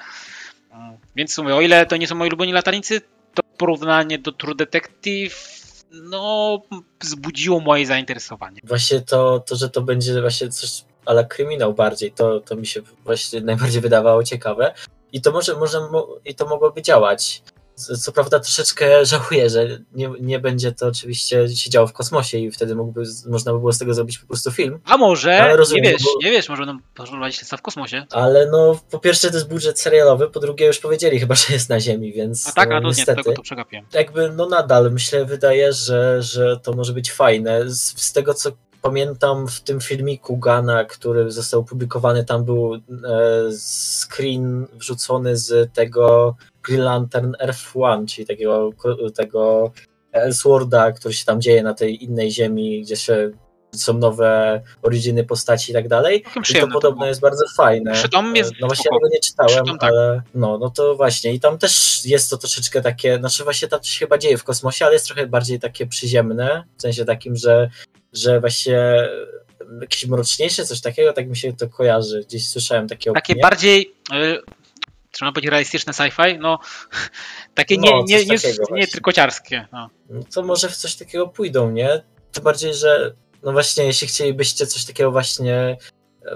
Więc 1.16 1.34
sumie, 1.34 1.56
o 1.56 1.62
ile 1.62 1.86
to 1.86 1.98
nie 1.98 2.08
są 2.08 2.16
moi 2.16 2.28
ulubieni 2.28 2.54
latarnicy, 2.54 3.02
to 3.34 3.44
porównanie 3.58 4.20
do 4.20 4.32
True 4.32 4.56
Detective 4.56 5.64
no, 5.92 6.62
wzbudziło 7.02 7.60
moje 7.60 7.86
zainteresowanie. 7.86 8.62
Właśnie 8.64 9.02
to, 9.02 9.40
to 9.40 9.56
że 9.56 9.70
to 9.70 9.82
będzie 9.82 10.22
właśnie 10.22 10.50
coś 10.50 10.84
ale 11.06 11.26
kryminał 11.26 11.74
bardziej, 11.74 12.12
to, 12.12 12.40
to 12.40 12.56
mi 12.56 12.68
się 12.68 12.82
właśnie 13.04 13.42
najbardziej 13.42 13.82
wydawało 13.82 14.24
ciekawe. 14.24 14.74
I 15.12 15.22
to 15.22 15.32
może, 15.32 15.56
może 15.56 15.80
mo- 15.80 16.18
i 16.26 16.36
to 16.36 16.46
mogłoby 16.48 16.82
działać. 16.82 17.44
Co 17.76 18.12
prawda 18.12 18.40
troszeczkę 18.40 18.86
żałuję, 19.06 19.50
że 19.50 19.68
nie, 19.94 20.12
nie 20.22 20.40
będzie 20.40 20.72
to 20.72 20.88
oczywiście 20.88 21.50
się 21.50 21.70
działo 21.70 21.88
w 21.88 21.94
kosmosie 21.94 22.38
i 22.38 22.52
wtedy 22.52 22.76
mógłby, 22.76 23.04
można 23.30 23.54
by 23.54 23.60
było 23.60 23.74
z 23.74 23.78
tego 23.78 23.94
zrobić 23.94 24.18
po 24.18 24.28
prostu 24.28 24.52
film. 24.52 24.80
A 24.86 24.98
może, 24.98 25.58
rozumiem, 25.58 25.84
nie 25.84 25.92
wiesz, 25.92 26.04
bo- 26.04 26.26
nie 26.26 26.32
wiesz, 26.32 26.50
może 26.50 26.66
będą 26.66 26.84
prowadzić 26.94 27.38
śledztwa 27.38 27.58
w 27.58 27.62
kosmosie. 27.62 28.06
Ale 28.12 28.48
no, 28.52 28.80
po 28.92 29.00
pierwsze 29.00 29.30
to 29.30 29.36
jest 29.38 29.50
budżet 29.50 29.80
serialowy, 29.80 30.30
po 30.30 30.40
drugie 30.40 30.66
już 30.66 30.80
powiedzieli 30.80 31.20
chyba, 31.20 31.36
że 31.48 31.54
jest 31.54 31.70
na 31.70 31.80
Ziemi, 31.80 32.14
więc 32.14 32.48
A 32.48 32.52
tak, 32.52 32.70
no, 32.70 32.76
a 32.76 32.80
to 32.82 32.84
nie, 32.84 32.88
niestety. 32.88 33.24
tego 33.24 33.34
to 33.36 33.42
przegapiłem. 33.42 33.86
jakby 33.94 34.30
no 34.30 34.50
nadal 34.50 34.92
myślę, 34.92 35.26
wydaje, 35.26 35.74
że, 35.74 36.22
że 36.22 36.60
to 36.64 36.74
może 36.74 36.94
być 36.94 37.12
fajne. 37.12 37.70
Z, 37.70 38.02
z 38.02 38.14
tego 38.14 38.34
co 38.34 38.52
pamiętam 38.84 39.48
w 39.48 39.62
tym 39.62 39.82
filmiku 39.82 40.38
Gana, 40.38 40.86
który 40.86 41.32
został 41.32 41.60
opublikowany, 41.60 42.26
tam 42.26 42.46
był 42.46 42.76
e, 42.76 42.80
screen 44.04 44.68
wrzucony 44.74 45.38
z 45.38 45.74
tego 45.74 46.36
Green 46.64 46.82
Lantern 46.82 47.34
Earth 47.40 47.76
One, 47.76 48.06
czyli 48.06 48.28
takiego, 48.28 48.70
tego 49.16 49.72
Elseworlda, 50.12 50.92
który 50.92 51.14
się 51.14 51.26
tam 51.26 51.42
dzieje 51.42 51.64
na 51.64 51.74
tej 51.74 52.04
innej 52.04 52.32
ziemi, 52.32 52.82
gdzie 52.82 52.96
się 52.96 53.32
są 53.76 53.94
nowe 53.94 54.62
originy 54.82 55.24
postaci 55.24 55.72
i 55.72 55.74
tak 55.74 55.88
dalej. 55.88 56.24
Całkiem 56.34 56.58
I 56.58 56.60
to 56.62 56.68
to 56.68 56.74
podobno 56.74 56.98
było. 56.98 57.08
jest 57.08 57.22
bardzo 57.22 57.46
fajne. 57.58 57.94
Przytom 57.94 58.36
jest 58.36 58.52
no 58.62 58.68
właśnie 58.68 58.90
ja 58.92 58.98
tego 58.98 59.10
nie 59.14 59.20
czytałem, 59.20 59.66
tak. 59.66 59.84
ale 59.84 60.22
no, 60.36 60.58
no 60.58 60.70
to 60.70 60.96
właśnie. 60.96 61.34
I 61.34 61.40
tam 61.40 61.58
też 61.58 62.02
jest 62.06 62.30
to 62.30 62.38
troszeczkę 62.38 62.82
takie, 62.82 63.18
znaczy 63.18 63.44
właśnie 63.44 63.68
tam 63.68 63.84
się 63.84 64.00
chyba 64.00 64.18
dzieje 64.18 64.38
w 64.38 64.44
kosmosie, 64.44 64.86
ale 64.86 64.94
jest 64.94 65.06
trochę 65.06 65.28
bardziej 65.28 65.60
takie 65.60 65.88
przyziemne, 65.88 66.64
w 66.78 66.82
sensie 66.82 67.06
takim, 67.06 67.36
że, 67.36 67.70
że 68.14 68.40
właśnie 68.40 69.10
jakieś 69.82 70.06
mroczniejsze, 70.06 70.66
coś 70.66 70.82
takiego, 70.82 71.14
tak 71.14 71.30
mi 71.30 71.38
się 71.38 71.54
to 71.54 71.70
kojarzy. 71.70 72.24
Gdzieś 72.28 72.50
słyszałem 72.50 72.88
takie 72.88 73.12
opinie. 73.12 73.22
Takie 73.22 73.36
bardziej, 73.42 73.94
y, 74.14 74.42
trzeba 75.12 75.32
powiedzieć, 75.32 75.52
realistyczne 75.52 75.94
sci-fi, 75.94 76.40
no 76.40 76.60
takie 77.56 77.78
No, 77.78 78.04
nie, 78.08 78.26
coś 78.26 78.44
nie, 78.44 78.50
nie, 78.50 78.80
nie 78.82 78.88
trykociarskie. 78.88 79.68
No. 79.72 79.90
No 80.10 80.22
to 80.34 80.44
może 80.44 80.70
w 80.70 80.76
coś 80.76 80.96
takiego 80.96 81.28
pójdą, 81.28 81.72
nie? 81.72 82.04
Tym 82.32 82.44
bardziej, 82.44 82.74
że 82.74 83.14
no 83.44 83.52
właśnie, 83.52 83.84
jeśli 83.84 84.08
chcielibyście 84.08 84.68
coś 84.68 84.86
takiego 84.86 85.12
właśnie 85.12 85.78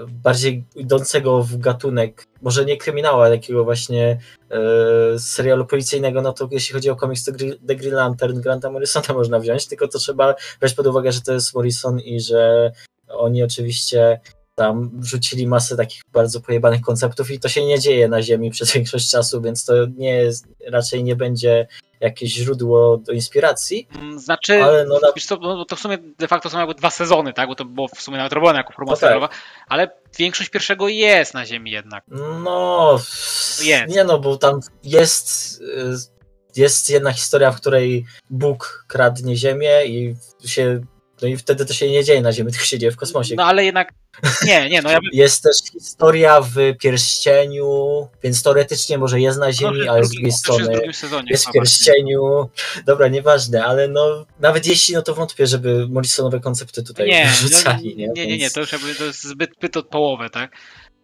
bardziej 0.08 0.64
idącego 0.76 1.42
w 1.42 1.56
gatunek, 1.56 2.26
może 2.42 2.64
nie 2.64 2.76
kryminału, 2.76 3.20
ale 3.20 3.36
takiego 3.36 3.64
właśnie 3.64 4.18
e, 4.50 5.18
serialu 5.18 5.66
policyjnego, 5.66 6.22
no 6.22 6.32
to 6.32 6.48
jeśli 6.50 6.74
chodzi 6.74 6.90
o 6.90 6.96
komiks, 6.96 7.24
to 7.24 7.32
The 7.66 7.76
Green 7.76 7.94
Lantern 7.94 8.40
Granta 8.40 8.70
Morrisona 8.70 9.14
można 9.14 9.38
wziąć, 9.38 9.66
tylko 9.66 9.88
to 9.88 9.98
trzeba 9.98 10.34
brać 10.60 10.74
pod 10.74 10.86
uwagę, 10.86 11.12
że 11.12 11.20
to 11.20 11.32
jest 11.32 11.54
Morrison 11.54 12.00
i 12.00 12.20
że 12.20 12.72
oni 13.08 13.42
oczywiście 13.42 14.20
tam 14.58 14.90
wrzucili 14.94 15.46
masę 15.46 15.76
takich 15.76 16.02
bardzo 16.12 16.40
pojebanych 16.40 16.80
konceptów 16.80 17.30
i 17.30 17.40
to 17.40 17.48
się 17.48 17.64
nie 17.64 17.78
dzieje 17.78 18.08
na 18.08 18.22
Ziemi 18.22 18.50
przez 18.50 18.72
większość 18.74 19.10
czasu, 19.10 19.42
więc 19.42 19.64
to 19.64 19.72
nie 19.96 20.12
jest, 20.14 20.46
raczej 20.66 21.04
nie 21.04 21.16
będzie 21.16 21.66
jakieś 22.00 22.32
źródło 22.32 22.96
do 22.96 23.12
inspiracji, 23.12 23.88
Mm, 23.94 24.18
Znaczy, 24.18 24.62
ale 24.62 24.84
no 24.84 24.98
na 25.02 25.12
co, 25.26 25.36
no, 25.36 25.64
to 25.64 25.76
w 25.76 25.80
sumie 25.80 25.98
de 26.18 26.28
facto 26.28 26.50
są 26.50 26.58
jakby 26.58 26.74
dwa 26.74 26.90
sezony, 26.90 27.32
tak? 27.32 27.48
Bo 27.48 27.54
to 27.54 27.64
było 27.64 27.88
w 27.88 28.02
sumie 28.02 28.16
nawet 28.16 28.32
robione 28.32 28.58
jako 28.58 28.72
forma 28.72 28.92
No 28.92 28.96
tak. 28.96 29.34
ale 29.68 29.90
większość 30.18 30.50
pierwszego 30.50 30.88
jest 30.88 31.34
na 31.34 31.46
ziemi 31.46 31.70
jednak. 31.70 32.04
No, 32.44 32.98
Jest. 33.62 33.94
nie 33.94 34.04
no, 34.04 34.18
bo 34.18 34.36
tam 34.36 34.60
jest, 34.84 35.60
y, 35.60 35.94
jest 36.56 36.90
jedna 36.90 37.12
historia, 37.12 37.52
w 37.52 37.56
której 37.56 38.04
Bóg 38.30 38.84
kradnie 38.88 39.36
ziemię 39.36 39.86
i 39.86 40.14
się, 40.44 40.80
no 41.22 41.28
i 41.28 41.36
wtedy 41.36 41.66
to 41.66 41.72
się 41.72 41.90
nie 41.90 42.04
dzieje 42.04 42.22
na 42.22 42.32
ziemi, 42.32 42.52
tylko 42.52 42.66
się 42.66 42.78
dzieje 42.78 42.92
w 42.92 42.96
kosmosie. 42.96 43.34
No 43.36 43.44
ale 43.44 43.64
jednak, 43.64 43.92
nie, 44.46 44.68
nie, 44.68 44.82
no 44.82 44.90
ja 44.90 45.00
bym... 45.00 45.10
Jest 45.12 45.42
też 45.42 45.56
historia 45.72 46.40
w 46.40 46.54
pierścieniu, 46.80 47.66
więc 48.22 48.42
teoretycznie 48.42 48.98
może 48.98 49.20
jest 49.20 49.38
na 49.38 49.52
ziemi, 49.52 49.80
no, 49.86 49.92
ale 49.92 50.04
z 50.04 50.08
drugi- 50.08 50.16
drugiej 50.16 50.32
strony 50.32 50.92
sezonie. 50.94 51.30
jest 51.30 51.48
w 51.48 51.52
pierścieniu. 51.52 52.50
Dobra, 52.86 53.08
nieważne, 53.08 53.64
ale 53.64 53.88
no 53.88 54.26
nawet 54.40 54.66
jeśli, 54.66 54.94
no 54.94 55.02
to 55.02 55.14
wątpię, 55.14 55.46
żeby 55.46 55.88
Morrisonowe 55.88 56.40
koncepty 56.40 56.82
tutaj 56.82 57.06
Nie, 57.08 57.26
wrzucali, 57.26 57.90
no, 57.90 58.00
nie? 58.00 58.08
nie, 58.08 58.26
nie, 58.26 58.38
nie, 58.38 58.50
to 58.50 58.60
już 58.60 58.72
jakby 58.72 58.94
to 58.94 59.04
jest 59.04 59.22
zbyt, 59.24 59.50
zbyt 59.56 59.76
od 59.76 59.88
połowy, 59.88 60.30
tak? 60.30 60.52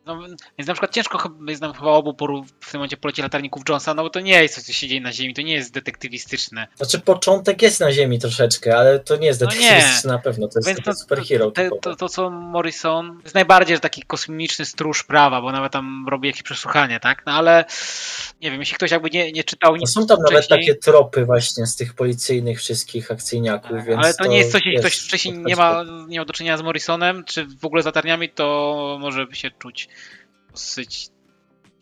No, 0.07 0.19
więc 0.59 0.69
na 0.69 0.75
przykład 0.75 0.93
ciężko 0.93 1.19
chyba- 1.19 1.51
jest 1.51 1.63
nam 1.63 1.73
chyba 1.73 1.91
obu 1.91 2.11
poru- 2.11 2.45
w 2.61 2.71
tym 2.71 2.79
momencie 2.79 2.97
poleci 2.97 3.23
latarników 3.23 3.63
Jonesa, 3.69 3.95
no 3.95 4.03
bo 4.03 4.11
to 4.11 4.21
nie 4.21 4.43
jest 4.43 4.55
coś, 4.55 4.65
co 4.65 4.73
się 4.73 4.89
dzieje 4.89 5.01
na 5.01 5.13
Ziemi, 5.13 5.35
to 5.35 5.43
nie 5.43 5.53
jest 5.53 5.73
detektywistyczne. 5.75 6.67
Znaczy 6.77 7.01
początek 7.01 7.63
jest 7.63 7.81
na 7.81 7.93
ziemi 7.93 8.19
troszeczkę, 8.19 8.77
ale 8.77 8.99
to 8.99 9.17
nie 9.17 9.27
jest 9.27 9.41
No 9.41 9.47
detektywistyczne 9.47 10.13
na 10.13 10.19
pewno, 10.19 10.49
to 10.49 10.59
jest 10.59 10.69
Więc 10.69 10.83
to, 10.83 10.95
superhero 10.95 11.51
to, 11.51 11.63
typowe. 11.63 11.81
to, 11.81 11.97
to, 11.97 12.09
co 12.09 12.31
Morrison 12.31 13.21
jest 13.23 13.35
najbardziej 13.35 13.81
taki 13.81 14.03
kosmiczny 14.03 14.65
stróż 14.65 15.05
prawa, 15.05 15.41
bo 15.41 15.53
nawet 15.53 15.73
tam 15.73 16.07
robi 16.09 16.29
jakieś 16.29 16.43
przesłuchanie, 16.43 17.01
tak? 17.01 17.23
No 17.27 17.33
ale 17.33 17.65
nie 18.41 18.51
wiem, 18.51 18.61
jeśli 18.61 18.77
ktoś 18.77 18.91
jakby 18.91 19.11
nie, 19.11 19.33
nie 19.33 19.45
czytał 19.45 19.73
No 19.73 19.79
nic 19.79 19.93
są 19.93 20.07
tam 20.07 20.19
nawet 20.19 20.45
wcześniej, 20.45 20.67
takie 20.67 20.75
tropy 20.81 21.25
właśnie 21.25 21.67
z 21.67 21.77
tych 21.77 21.95
policyjnych 21.95 22.59
wszystkich 22.59 23.11
akcyjniaków, 23.11 23.71
tak, 23.71 23.87
więc 23.87 24.05
ale 24.05 24.15
to 24.15 24.27
nie 24.27 24.39
jest 24.39 24.53
coś, 24.53 24.67
jeśli 24.67 24.81
ktoś 24.81 24.97
wcześniej 24.97 25.39
nie 25.39 25.57
ma, 25.57 25.85
nie 26.09 26.19
ma 26.19 26.25
do 26.25 26.33
czynienia 26.33 26.57
z 26.57 26.63
Morrisonem, 26.63 27.25
czy 27.25 27.47
w 27.47 27.65
ogóle 27.65 27.83
z 27.83 27.87
latarniami, 27.87 28.29
to 28.29 28.99
może 29.01 29.27
by 29.27 29.37
się 29.37 29.51
czuć 29.51 29.89
dosyć 30.55 31.09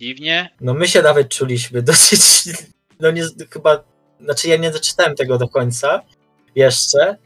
dziwnie. 0.01 0.51
No 0.61 0.75
my 0.75 0.89
się 0.89 1.03
nawet 1.03 1.29
czuliśmy 1.29 1.83
dosyć, 1.93 2.21
no 3.01 3.11
nie, 3.11 3.23
chyba, 3.51 3.85
znaczy 4.21 4.49
ja 4.49 4.57
nie 4.57 4.71
doczytałem 4.71 5.15
tego 5.15 5.39
do 5.39 5.49
końca 5.49 6.03
jeszcze, 6.55 7.17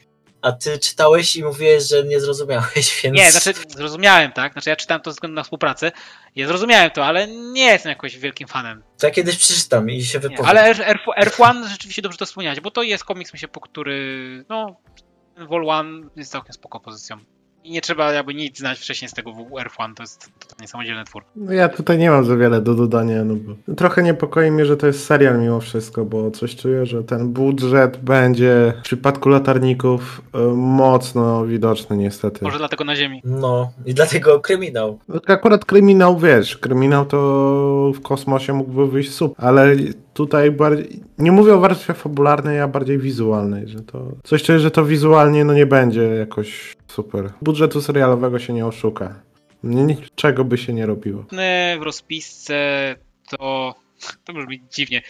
a 0.42 0.52
ty 0.52 0.78
czytałeś 0.78 1.36
i 1.36 1.44
mówiłeś, 1.44 1.88
że 1.88 2.04
nie 2.04 2.20
zrozumiałeś, 2.20 2.86
więc... 3.02 3.16
Nie, 3.16 3.32
znaczy 3.32 3.52
zrozumiałem, 3.68 4.32
tak? 4.32 4.52
Znaczy 4.52 4.70
ja 4.70 4.76
czytałem 4.76 5.00
to 5.02 5.10
ze 5.10 5.14
względu 5.14 5.34
na 5.34 5.42
współpracę. 5.42 5.92
Ja 6.36 6.46
zrozumiałem 6.46 6.90
to, 6.90 7.04
ale 7.06 7.26
nie 7.28 7.64
jestem 7.64 7.90
jakoś 7.90 8.18
wielkim 8.18 8.48
fanem. 8.48 8.82
To 8.98 9.06
ja 9.06 9.10
kiedyś 9.12 9.36
przeczytam 9.36 9.90
i 9.90 10.04
się 10.04 10.18
Nie, 10.18 10.22
wypowiem. 10.22 10.46
ale 10.46 10.64
R- 10.64 10.82
R- 10.82 11.30
R1 11.30 11.68
rzeczywiście 11.68 12.02
dobrze 12.02 12.18
to 12.18 12.26
wspomniałeś, 12.26 12.60
bo 12.60 12.70
to 12.70 12.82
jest 12.82 13.04
komiks, 13.04 13.32
myślę, 13.32 13.48
po 13.48 13.60
który, 13.60 14.44
no, 14.48 14.80
Vol 15.48 15.64
1 15.66 16.10
jest 16.16 16.32
całkiem 16.32 16.52
spoko 16.52 16.80
pozycją. 16.80 17.16
I 17.66 17.70
nie 17.70 17.80
trzeba 17.80 18.12
jakby 18.12 18.34
nic 18.34 18.58
znać 18.58 18.78
wcześniej 18.78 19.08
z 19.08 19.12
tego 19.12 19.30
R1, 19.32 19.94
to 19.94 20.02
jest 20.02 20.30
totalnie 20.38 20.68
samodzielny 20.68 21.04
twór. 21.04 21.22
No 21.36 21.52
ja 21.52 21.68
tutaj 21.68 21.98
nie 21.98 22.10
mam 22.10 22.24
za 22.24 22.36
wiele 22.36 22.60
do 22.60 22.74
dodania, 22.74 23.24
no 23.24 23.34
bo 23.36 23.74
trochę 23.74 24.02
niepokoi 24.02 24.50
mnie, 24.50 24.66
że 24.66 24.76
to 24.76 24.86
jest 24.86 25.04
serial 25.06 25.40
mimo 25.40 25.60
wszystko, 25.60 26.04
bo 26.04 26.30
coś 26.30 26.56
czuję, 26.56 26.86
że 26.86 27.04
ten 27.04 27.32
budżet 27.32 27.96
będzie 27.96 28.72
w 28.78 28.82
przypadku 28.82 29.28
latarników 29.28 30.22
e, 30.34 30.38
mocno 30.56 31.46
widoczny 31.46 31.96
niestety. 31.96 32.44
Może 32.44 32.58
dlatego 32.58 32.84
na 32.84 32.96
ziemi. 32.96 33.20
No, 33.24 33.72
i 33.86 33.94
dlatego 33.94 34.40
kryminał. 34.40 34.98
No, 35.08 35.20
Akurat 35.26 35.64
kryminał, 35.64 36.18
wiesz, 36.18 36.56
kryminał 36.56 37.06
to 37.06 37.92
w 37.94 38.00
kosmosie 38.00 38.52
mógłby 38.52 38.88
wyjść 38.90 39.12
super, 39.12 39.44
ale 39.44 39.76
tutaj 40.16 40.50
bardziej, 40.50 41.00
nie 41.18 41.32
mówię 41.32 41.54
o 41.54 41.60
warstwie 41.60 41.94
fabularnej, 41.94 42.60
a 42.60 42.68
bardziej 42.68 42.98
wizualnej, 42.98 43.68
że 43.68 43.80
to, 43.80 44.12
coś 44.24 44.42
czuję, 44.42 44.58
że 44.58 44.70
to 44.70 44.84
wizualnie 44.84 45.44
no 45.44 45.54
nie 45.54 45.66
będzie 45.66 46.02
jakoś 46.02 46.76
super. 46.88 47.32
Budżetu 47.42 47.80
serialowego 47.80 48.38
się 48.38 48.52
nie 48.52 48.66
oszuka. 48.66 49.14
Niczego 49.62 50.44
by 50.44 50.58
się 50.58 50.72
nie 50.72 50.86
robiło. 50.86 51.24
W 51.80 51.82
rozpisce 51.82 52.56
to, 53.30 53.74
to 54.24 54.32
brzmi 54.32 54.62
dziwnie, 54.70 55.02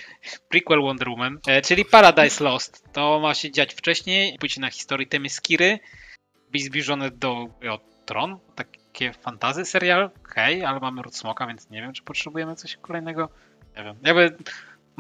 prequel 0.49 0.81
Wonder 0.81 1.09
Woman, 1.09 1.39
e, 1.47 1.63
czyli 1.63 1.85
Paradise 1.85 2.45
Lost. 2.45 2.85
To 2.93 3.21
ma 3.21 3.35
się 3.35 3.51
dziać 3.51 3.75
wcześniej, 3.75 4.39
być 4.41 4.59
na 4.59 4.71
historii 4.71 5.07
Temiskiry, 5.07 5.79
być 6.53 6.65
zbliżone 6.65 7.11
do 7.11 7.31
o, 7.71 7.81
Tron, 8.07 8.39
takie 8.55 9.13
fantazy 9.13 9.65
serial, 9.65 10.11
okej, 10.25 10.65
ale 10.65 10.81
mamy 10.81 11.03
Ród 11.03 11.17
Smoka, 11.17 11.47
więc 11.47 11.71
nie 11.71 11.83
wiem, 11.83 11.93
czy 11.93 12.03
potrzebujemy 12.03 12.57
coś 12.57 12.77
kolejnego. 12.77 13.29
Nie 13.77 13.85
wiem, 13.85 13.97
jakby 14.03 14.37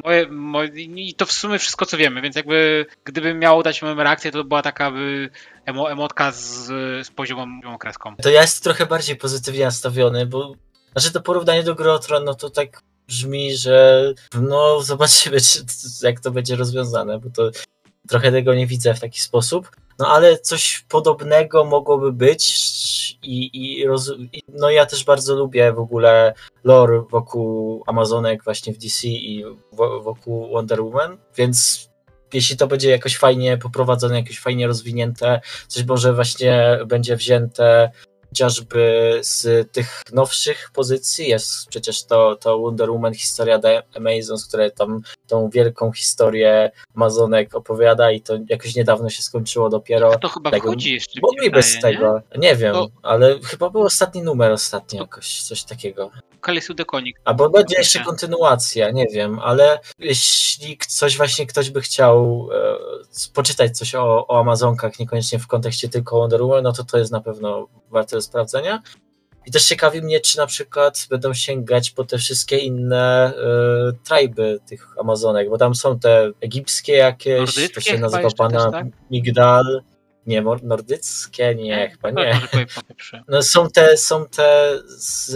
moje, 0.04 0.26
moje, 0.28 0.68
i 0.84 1.14
to 1.14 1.26
w 1.26 1.32
sumie 1.32 1.58
wszystko, 1.58 1.86
co 1.86 1.96
wiemy, 1.96 2.22
więc 2.22 2.36
jakby 2.36 2.86
gdybym 3.04 3.38
miał 3.38 3.62
dać 3.62 3.82
moją 3.82 3.94
reakcję, 3.94 4.30
to 4.30 4.44
była 4.44 4.62
taka 4.62 4.90
by 4.90 5.30
emo, 5.66 5.90
emotka 5.90 6.32
z, 6.32 6.66
z 7.06 7.10
poziomą 7.10 7.78
kreską. 7.78 8.16
To 8.16 8.30
ja 8.30 8.40
jestem 8.40 8.62
trochę 8.62 8.86
bardziej 8.86 9.16
pozytywnie 9.16 9.64
nastawiony, 9.64 10.26
bo 10.26 10.54
znaczy 10.92 11.12
to 11.12 11.20
porównanie 11.20 11.62
do 11.62 11.74
Gry 11.74 11.98
Tron, 12.06 12.24
no 12.24 12.34
to 12.34 12.50
tak 12.50 12.82
brzmi, 13.08 13.56
że 13.56 14.14
no 14.40 14.82
zobaczymy, 14.82 15.40
czy, 15.40 15.64
jak 16.02 16.20
to 16.20 16.30
będzie 16.30 16.56
rozwiązane, 16.56 17.18
bo 17.18 17.30
to 17.30 17.50
trochę 18.08 18.32
tego 18.32 18.54
nie 18.54 18.66
widzę 18.66 18.94
w 18.94 19.00
taki 19.00 19.20
sposób. 19.20 19.70
No 19.98 20.08
ale 20.08 20.38
coś 20.38 20.84
podobnego 20.88 21.64
mogłoby 21.64 22.12
być 22.12 22.58
i, 23.22 23.50
i, 23.52 23.86
roz, 23.86 24.12
no 24.48 24.70
ja 24.70 24.86
też 24.86 25.04
bardzo 25.04 25.34
lubię 25.34 25.72
w 25.72 25.78
ogóle 25.78 26.34
lore 26.64 27.02
wokół 27.10 27.82
Amazonek 27.86 28.44
właśnie 28.44 28.72
w 28.72 28.78
DC 28.78 29.08
i 29.08 29.44
wo- 29.72 30.02
wokół 30.02 30.48
Wonder 30.48 30.82
Woman, 30.82 31.18
więc 31.36 31.88
jeśli 32.32 32.56
to 32.56 32.66
będzie 32.66 32.90
jakoś 32.90 33.16
fajnie 33.16 33.58
poprowadzone, 33.58 34.20
jakoś 34.20 34.40
fajnie 34.40 34.66
rozwinięte, 34.66 35.40
coś 35.68 35.84
może 35.84 36.14
właśnie 36.14 36.78
będzie 36.86 37.16
wzięte 37.16 37.90
chociażby 38.40 39.18
z 39.22 39.72
tych 39.72 40.02
nowszych 40.12 40.70
pozycji. 40.74 41.28
Jest 41.28 41.68
przecież 41.68 42.04
to, 42.04 42.36
to 42.36 42.58
Wonder 42.58 42.90
Woman 42.90 43.14
historia 43.14 43.58
The 43.58 43.82
Amazons, 43.94 44.46
które 44.48 44.70
tam 44.70 45.00
tą 45.26 45.50
wielką 45.50 45.92
historię 45.92 46.70
Amazonek 46.96 47.54
opowiada 47.54 48.10
i 48.10 48.20
to 48.20 48.34
jakoś 48.48 48.74
niedawno 48.74 49.10
się 49.10 49.22
skończyło 49.22 49.68
dopiero. 49.68 50.18
To 50.18 50.28
chyba 50.28 50.50
Tego- 50.50 50.68
wchodzi 50.68 50.94
jeszcze. 50.94 51.10
mi 51.10 51.14
się 51.14 51.20
Mogliby 51.22 51.62
z 51.62 51.74
wydaje, 51.74 51.94
nie? 51.94 52.00
tego, 52.00 52.22
nie, 52.38 52.56
wiem, 52.56 52.74
To- 52.74 52.88
ale 53.02 53.38
chyba 53.44 53.70
był 53.70 53.82
ostatni 53.82 54.22
numer 54.22 54.52
ostatnio 54.52 55.00
jakoś, 55.00 55.42
coś 55.42 55.64
takiego. 55.64 56.10
Kelly 56.40 56.60
Sue 56.60 56.74
DeConnick. 56.74 57.20
Albo 57.24 57.50
będzie 57.50 57.76
jeszcze 57.78 58.04
kontynuacja, 58.04 58.90
nie 58.90 59.06
wiem, 59.06 59.38
ale 59.38 59.80
jeśli 59.98 60.78
coś 60.88 61.16
właśnie 61.16 61.46
ktoś 61.46 61.70
by 61.70 61.80
chciał 61.80 62.48
e, 62.52 63.28
poczytać 63.34 63.78
coś 63.78 63.94
o, 63.94 64.26
o 64.26 64.40
Amazonkach, 64.40 64.98
niekoniecznie 64.98 65.38
w 65.38 65.46
kontekście 65.46 65.88
tylko 65.88 66.18
Wonder 66.18 66.42
Woman, 66.42 66.64
no 66.64 66.72
to 66.72 66.84
to 66.84 66.98
jest 66.98 67.12
na 67.12 67.20
pewno 67.20 67.68
warte 67.90 68.22
sprawdzenia. 68.22 68.82
I 69.46 69.50
też 69.50 69.64
ciekawi 69.64 70.02
mnie, 70.02 70.20
czy 70.20 70.38
na 70.38 70.46
przykład 70.46 71.06
będą 71.10 71.34
sięgać 71.34 71.90
po 71.90 72.04
te 72.04 72.18
wszystkie 72.18 72.58
inne 72.58 73.32
y, 73.90 73.98
trajby 74.04 74.58
tych 74.68 74.88
Amazonek, 75.00 75.50
bo 75.50 75.58
tam 75.58 75.74
są 75.74 75.98
te 75.98 76.30
egipskie 76.40 76.92
jakieś, 76.92 77.38
Nordyckie 77.38 77.74
to 77.74 77.80
się 77.80 77.98
nazywa 77.98 78.28
pana 78.38 78.70
tak? 78.70 78.86
Migdal. 79.10 79.82
Nie, 80.26 80.42
nordyckie? 80.62 81.54
Nie, 81.54 81.90
chyba 81.90 82.12
No, 82.12 82.24
nie. 82.24 82.40
No 83.28 83.42
są 83.42 83.70
te, 83.70 83.96
są 83.96 84.26
te 84.26 84.78
z, 84.86 85.30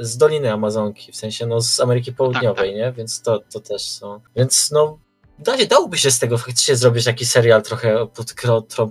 z 0.00 0.16
Doliny 0.16 0.52
Amazonki, 0.52 1.12
w 1.12 1.16
sensie 1.16 1.46
no 1.46 1.60
z 1.60 1.80
Ameryki 1.80 2.12
Południowej, 2.12 2.70
tak. 2.70 2.78
nie? 2.78 2.92
Więc 2.92 3.22
to, 3.22 3.42
to 3.52 3.60
też 3.60 3.82
są. 3.82 4.20
Więc 4.36 4.70
no 4.70 4.98
da, 5.38 5.56
dałoby 5.66 5.98
się 5.98 6.10
z 6.10 6.18
tego 6.18 6.38
faktycznie 6.38 6.76
zrobić 6.76 7.04
taki 7.04 7.26
serial 7.26 7.62
trochę 7.62 8.06
pod, 8.06 8.34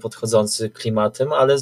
podchodzący 0.01 0.69
klimatem, 0.69 1.33
ale 1.33 1.57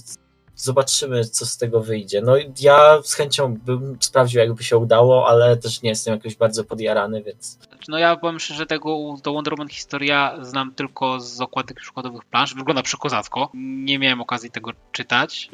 zobaczymy, 0.55 1.25
co 1.25 1.45
z 1.45 1.57
tego 1.57 1.81
wyjdzie. 1.81 2.21
No 2.21 2.33
ja 2.59 3.01
z 3.03 3.13
chęcią 3.13 3.57
bym 3.57 3.97
sprawdził, 3.99 4.39
jakby 4.39 4.63
się 4.63 4.77
udało, 4.77 5.27
ale 5.27 5.57
też 5.57 5.81
nie 5.81 5.89
jestem 5.89 6.13
jakoś 6.13 6.35
bardzo 6.35 6.63
podjarany, 6.63 7.23
więc 7.23 7.59
No 7.87 7.97
ja 7.97 8.15
powiem 8.15 8.39
szczerze, 8.39 8.65
tego 8.65 9.15
do 9.23 9.33
Wonder 9.33 9.53
Woman 9.53 9.69
historia 9.69 10.37
znam 10.41 10.73
tylko 10.73 11.19
z 11.19 11.41
okładek 11.41 11.77
przykładowych 11.77 12.25
plansz. 12.25 12.55
Wygląda 12.55 12.81
przekozacko. 12.81 13.51
Nie 13.53 13.99
miałem 13.99 14.21
okazji 14.21 14.51
tego 14.51 14.71
czytać. 14.91 15.49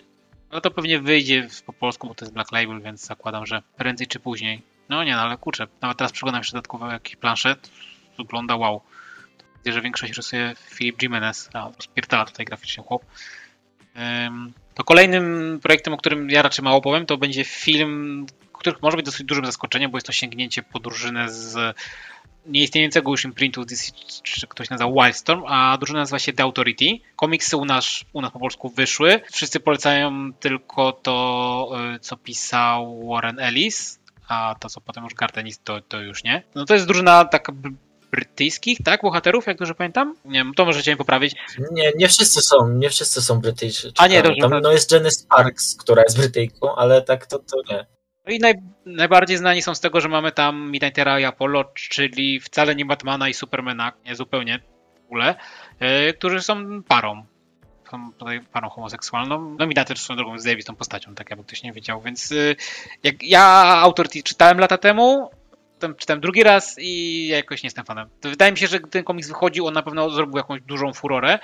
No 0.51 0.61
to 0.61 0.71
pewnie 0.71 0.99
wyjdzie 0.99 1.47
po 1.65 1.73
polsku, 1.73 2.07
bo 2.07 2.15
to 2.15 2.25
jest 2.25 2.33
Black 2.33 2.51
Label, 2.51 2.81
więc 2.81 3.05
zakładam, 3.05 3.45
że 3.45 3.61
prędzej 3.77 4.07
czy 4.07 4.19
później. 4.19 4.61
No 4.89 5.03
nie, 5.03 5.15
no 5.15 5.21
ale 5.21 5.37
kurczę, 5.37 5.67
nawet 5.81 5.97
teraz 5.97 6.11
przeglądam 6.11 6.39
jeszcze 6.39 6.53
dodatkowo 6.53 6.91
jakiś 6.91 7.15
planshet. 7.15 7.69
Wygląda 8.17 8.55
wow. 8.55 8.81
Widzę, 9.57 9.73
że 9.73 9.81
większość 9.81 10.13
rysuje 10.13 10.55
Filip 10.69 11.01
Jimenez, 11.01 11.49
a 11.53 11.69
spierdala 11.79 12.25
tutaj 12.25 12.45
graficznie 12.45 12.83
chłop. 12.83 13.05
To 14.73 14.83
kolejnym 14.83 15.59
projektem, 15.63 15.93
o 15.93 15.97
którym 15.97 16.29
ja 16.29 16.41
raczej 16.41 16.63
mało 16.63 16.81
powiem, 16.81 17.05
to 17.05 17.17
będzie 17.17 17.43
film, 17.43 18.25
który 18.53 18.75
może 18.81 18.97
być 18.97 19.05
dosyć 19.05 19.25
dużym 19.25 19.45
zaskoczeniem, 19.45 19.91
bo 19.91 19.97
jest 19.97 20.07
to 20.07 20.13
sięgnięcie 20.13 20.63
po 20.63 20.79
drużynę 20.79 21.29
z 21.29 21.75
nieistniejącego 22.45 23.11
już 23.11 23.23
imprintu 23.23 23.65
DC, 23.65 23.91
czy 24.23 24.47
ktoś 24.47 24.69
nazywał 24.69 24.93
Wildstorm, 24.93 25.43
a 25.47 25.77
drużyna 25.77 25.99
nazywa 25.99 26.19
się 26.19 26.33
The 26.33 26.43
Authority. 26.43 26.85
Komiksy 27.15 27.57
u 27.57 27.65
nas, 27.65 28.03
u 28.13 28.21
nas 28.21 28.31
po 28.31 28.39
polsku 28.39 28.69
wyszły. 28.69 29.21
Wszyscy 29.31 29.59
polecają 29.59 30.33
tylko 30.33 30.91
to, 30.91 31.71
y, 31.95 31.99
co 31.99 32.17
pisał 32.17 33.07
Warren 33.07 33.39
Ellis, 33.39 33.99
a 34.27 34.55
to, 34.59 34.69
co 34.69 34.81
potem 34.81 35.03
już 35.03 35.13
Gartenis, 35.13 35.59
to, 35.63 35.81
to 35.81 35.99
już 36.01 36.23
nie. 36.23 36.43
No 36.55 36.65
to 36.65 36.73
jest 36.73 36.85
drużyna 36.85 37.25
taka 37.25 37.53
brytyjskich, 38.11 38.77
tak, 38.85 39.01
bohaterów, 39.01 39.47
jak 39.47 39.57
dobrze 39.57 39.75
pamiętam? 39.75 40.15
Nie 40.25 40.39
wiem, 40.39 40.53
to 40.53 40.65
możecie 40.65 40.91
mi 40.91 40.97
poprawić. 40.97 41.35
nie, 41.71 41.91
nie 41.95 42.07
wszyscy 42.07 42.41
są, 42.41 42.69
nie 42.69 42.89
wszyscy 42.89 43.21
są 43.21 43.41
Brytyjczycy. 43.41 43.93
A 43.97 44.07
nie, 44.07 44.23
dobrze, 44.23 44.41
Tam 44.41 44.51
tak. 44.51 44.63
no 44.63 44.71
jest 44.71 44.91
Jenny 44.91 45.11
Sparks, 45.11 45.75
która 45.75 46.03
jest 46.03 46.17
Brytyjką, 46.17 46.75
ale 46.75 47.01
tak 47.01 47.27
to, 47.27 47.39
to 47.39 47.57
nie. 47.69 47.85
No 48.25 48.33
i 48.33 48.39
naj, 48.39 48.53
najbardziej 48.85 49.37
znani 49.37 49.61
są 49.61 49.75
z 49.75 49.79
tego, 49.79 50.01
że 50.01 50.09
mamy 50.09 50.31
tam 50.31 50.71
Midnightera 50.71 51.19
i 51.19 51.23
Apollo, 51.23 51.63
czyli 51.75 52.39
wcale 52.39 52.75
nie 52.75 52.85
Batmana 52.85 53.29
i 53.29 53.33
Supermana, 53.33 53.91
nie 54.05 54.15
zupełnie 54.15 54.59
w 55.03 55.05
ogóle, 55.05 55.35
yy, 55.79 56.13
którzy 56.13 56.41
są 56.41 56.83
parą. 56.83 57.25
Są 57.91 58.11
tutaj 58.17 58.41
parą 58.41 58.69
homoseksualną. 58.69 59.55
No 59.59 59.67
Midnighter 59.67 59.97
swoją 59.97 60.17
drogą 60.17 60.33
jest 60.33 60.43
zajebistą 60.43 60.75
postacią, 60.75 61.15
tak 61.15 61.29
jakby 61.29 61.45
ktoś 61.45 61.63
nie 61.63 61.73
wiedział, 61.73 62.01
więc 62.01 62.31
yy, 62.31 62.55
jak 63.03 63.23
ja 63.23 63.43
Authority 63.83 64.23
czytałem 64.23 64.59
lata 64.59 64.77
temu, 64.77 65.29
potem 65.79 65.95
czytałem 65.95 66.21
drugi 66.21 66.43
raz 66.43 66.75
i 66.79 67.27
ja 67.27 67.37
jakoś 67.37 67.63
nie 67.63 67.67
jestem 67.67 67.85
fanem. 67.85 68.09
To 68.21 68.29
wydaje 68.29 68.51
mi 68.51 68.57
się, 68.57 68.67
że 68.67 68.79
gdy 68.79 68.89
ten 68.89 69.03
komiks 69.03 69.27
wychodził, 69.27 69.67
on 69.67 69.73
na 69.73 69.83
pewno 69.83 70.09
zrobił 70.09 70.37
jakąś 70.37 70.61
dużą 70.61 70.93
furorę, 70.93 71.39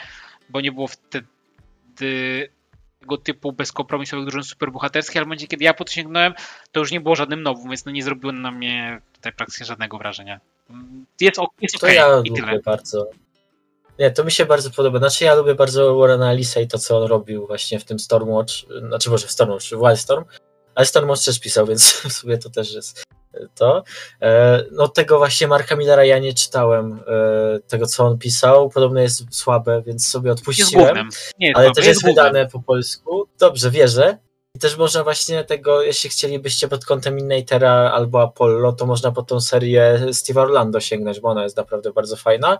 bo 0.49 0.61
nie 0.61 0.71
było 0.71 0.87
wtedy 0.87 1.27
tego 2.99 3.17
typu 3.17 3.51
bezkompromisowych 3.51 4.25
drużyn 4.25 4.43
superbohaterskich, 4.43 5.17
ale 5.17 5.25
w 5.25 5.27
momencie, 5.27 5.47
kiedy 5.47 5.63
ja 5.63 5.73
po 5.73 5.85
to 6.71 6.79
już 6.79 6.91
nie 6.91 7.01
było 7.01 7.15
żadnym 7.15 7.43
nowym, 7.43 7.69
więc 7.69 7.85
no 7.85 7.91
nie 7.91 8.03
zrobiło 8.03 8.31
na 8.31 8.51
mnie 8.51 9.01
tutaj 9.13 9.33
praktycznie 9.33 9.65
żadnego 9.65 9.97
wrażenia. 9.97 10.39
Jest, 11.21 11.39
ok- 11.39 11.53
jest 11.61 11.79
To 11.79 11.87
okej 11.87 11.95
ja 11.95 12.21
i 12.23 12.31
tyle. 12.33 12.47
lubię 12.47 12.59
bardzo. 12.65 13.09
Nie, 13.99 14.11
to 14.11 14.23
mi 14.23 14.31
się 14.31 14.45
bardzo 14.45 14.71
podoba. 14.71 14.99
Znaczy 14.99 15.23
ja 15.23 15.35
lubię 15.35 15.55
bardzo 15.55 15.95
Warrena 15.95 16.29
Allisa 16.29 16.59
i 16.61 16.67
to, 16.67 16.77
co 16.77 16.97
on 16.97 17.07
robił 17.07 17.47
właśnie 17.47 17.79
w 17.79 17.85
tym 17.85 17.99
Stormwatch, 17.99 18.53
znaczy 18.87 19.09
może 19.09 19.27
w 19.27 19.31
Stormwatch, 19.31 19.65
w 19.65 19.79
Wildstorm, 19.79 20.23
ale 20.75 20.85
Stormwatch 20.85 21.25
też 21.25 21.39
pisał, 21.39 21.65
więc 21.67 21.91
w 22.09 22.13
sumie 22.13 22.37
to 22.37 22.49
też 22.49 22.73
jest 22.73 23.03
to. 23.55 23.83
E, 24.21 24.63
No 24.71 24.87
tego 24.87 25.17
właśnie 25.17 25.47
Marka 25.47 25.75
Millera 25.75 26.05
ja 26.05 26.19
nie 26.19 26.33
czytałem, 26.33 26.99
e, 27.07 27.59
tego 27.59 27.85
co 27.85 28.05
on 28.05 28.17
pisał, 28.17 28.69
podobno 28.69 28.99
jest 28.99 29.35
słabe, 29.35 29.81
więc 29.85 30.09
sobie 30.09 30.31
odpuściłem. 30.31 31.09
Nie 31.39 31.57
ale 31.57 31.71
też 31.71 31.85
jest 31.85 32.03
wydane 32.05 32.47
po 32.47 32.59
polsku. 32.59 33.27
Dobrze, 33.39 33.71
wierzę. 33.71 34.17
I 34.55 34.59
też 34.59 34.77
można 34.77 35.03
właśnie 35.03 35.43
tego, 35.43 35.81
jeśli 35.81 36.09
chcielibyście 36.09 36.67
pod 36.67 36.85
kątem 36.85 37.19
Innatera 37.19 37.91
albo 37.91 38.21
Apollo, 38.21 38.73
to 38.73 38.85
można 38.85 39.11
po 39.11 39.23
tą 39.23 39.41
serię 39.41 40.01
Steve'a 40.05 40.39
Orlando 40.39 40.79
sięgnąć, 40.79 41.19
bo 41.19 41.29
ona 41.29 41.43
jest 41.43 41.57
naprawdę 41.57 41.93
bardzo 41.93 42.15
fajna. 42.15 42.59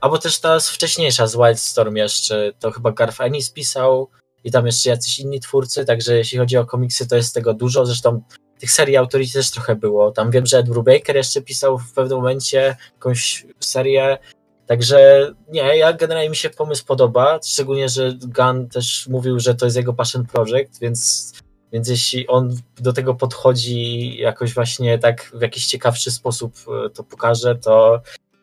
Albo 0.00 0.18
też 0.18 0.38
ta 0.38 0.60
wcześniejsza 0.60 1.26
z 1.26 1.36
Wildstorm 1.36 1.96
jeszcze, 1.96 2.52
to 2.58 2.70
chyba 2.70 2.92
Garth 2.92 3.20
Ennis 3.20 3.50
pisał 3.50 4.08
i 4.44 4.50
tam 4.50 4.66
jeszcze 4.66 4.90
jacyś 4.90 5.18
inni 5.18 5.40
twórcy, 5.40 5.84
także 5.84 6.16
jeśli 6.16 6.38
chodzi 6.38 6.56
o 6.56 6.66
komiksy, 6.66 7.08
to 7.08 7.16
jest 7.16 7.34
tego 7.34 7.54
dużo. 7.54 7.86
Zresztą 7.86 8.22
tych 8.58 8.72
serii 8.72 8.96
Authority 8.96 9.32
też 9.32 9.50
trochę 9.50 9.76
było. 9.76 10.12
Tam 10.12 10.30
wiem, 10.30 10.46
że 10.46 10.58
Ed 10.58 10.68
Brubaker 10.68 11.16
jeszcze 11.16 11.42
pisał 11.42 11.78
w 11.78 11.92
pewnym 11.92 12.18
momencie 12.18 12.76
jakąś 12.92 13.46
serię. 13.60 14.18
Także 14.66 15.30
nie, 15.48 15.60
ja 15.60 15.92
generalnie 15.92 16.30
mi 16.30 16.36
się 16.36 16.50
pomysł 16.50 16.86
podoba, 16.86 17.40
szczególnie, 17.44 17.88
że 17.88 18.12
Gunn 18.12 18.68
też 18.68 19.08
mówił, 19.08 19.40
że 19.40 19.54
to 19.54 19.66
jest 19.66 19.76
jego 19.76 19.94
passion 19.94 20.26
project, 20.26 20.80
więc, 20.80 21.32
więc 21.72 21.88
jeśli 21.88 22.26
on 22.26 22.56
do 22.80 22.92
tego 22.92 23.14
podchodzi 23.14 24.16
jakoś 24.16 24.54
właśnie 24.54 24.98
tak 24.98 25.30
w 25.34 25.42
jakiś 25.42 25.66
ciekawszy 25.66 26.10
sposób 26.10 26.54
e, 26.86 26.90
to 26.90 27.04
pokaże, 27.04 27.56
to, 27.56 28.00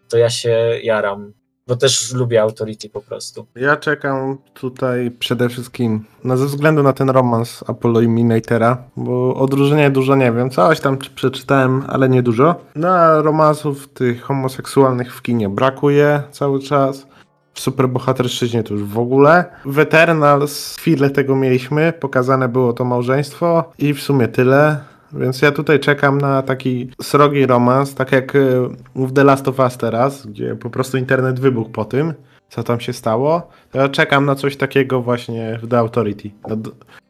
to 0.10 0.18
ja 0.18 0.30
się 0.30 0.80
jaram, 0.84 1.34
bo 1.68 1.76
też 1.76 2.14
lubię 2.14 2.42
Authority 2.42 2.90
po 2.90 3.02
prostu. 3.02 3.46
Ja 3.56 3.78
czekam 3.78 4.38
tutaj 4.54 5.12
przede 5.12 5.50
wszystkim 5.50 6.06
no 6.24 6.38
ze 6.38 6.46
względu 6.46 6.84
na 6.84 6.94
ten 6.94 7.10
romans 7.10 7.64
Apollo 7.68 8.02
i 8.02 8.08
Midnightera, 8.08 8.78
bo 8.98 9.36
o 9.36 9.48
drużynie 9.48 9.92
dużo 9.92 10.16
nie 10.16 10.32
wiem. 10.32 10.50
Coś 10.50 10.80
tam 10.80 10.98
przeczytałem, 11.16 11.84
ale 11.88 12.10
nie 12.10 12.24
dużo. 12.24 12.56
No 12.76 12.90
a 12.90 13.22
romansów 13.22 13.88
tych 13.88 14.22
homoseksualnych 14.22 15.16
w 15.16 15.22
kinie 15.22 15.50
brakuje 15.50 16.24
cały 16.32 16.60
czas. 16.60 17.08
W 17.54 17.60
superbohaterszczyźnie 17.60 18.64
to 18.64 18.74
już 18.74 18.84
w 18.84 19.00
ogóle. 19.00 19.46
W 19.66 19.80
Eternals 19.80 20.76
chwilę 20.76 21.10
tego 21.10 21.36
mieliśmy, 21.36 21.94
pokazane 22.00 22.50
było 22.50 22.74
to 22.74 22.86
małżeństwo 22.86 23.72
i 23.78 23.94
w 23.94 24.02
sumie 24.02 24.28
tyle. 24.28 24.93
Więc 25.14 25.42
ja 25.42 25.52
tutaj 25.52 25.80
czekam 25.80 26.18
na 26.22 26.42
taki 26.42 26.90
srogi 27.02 27.46
romans, 27.46 27.96
tak 27.96 28.12
jak 28.12 28.36
y, 28.36 28.56
w 28.96 29.14
The 29.14 29.24
Last 29.24 29.48
of 29.48 29.60
Us 29.60 29.78
teraz, 29.78 30.28
gdzie 30.28 30.56
po 30.56 30.70
prostu 30.70 30.98
internet 30.98 31.40
wybuchł 31.40 31.70
po 31.70 31.86
tym, 31.86 32.14
co 32.50 32.64
tam 32.64 32.80
się 32.80 32.94
stało. 32.94 33.50
Ja 33.74 33.90
czekam 33.90 34.26
na 34.26 34.36
coś 34.36 34.58
takiego 34.58 35.02
właśnie 35.02 35.60
w 35.64 35.68
The 35.68 35.78
Authority, 35.78 36.30
na, 36.48 36.56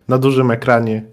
na 0.08 0.18
dużym 0.18 0.51
ekranie, 0.51 1.04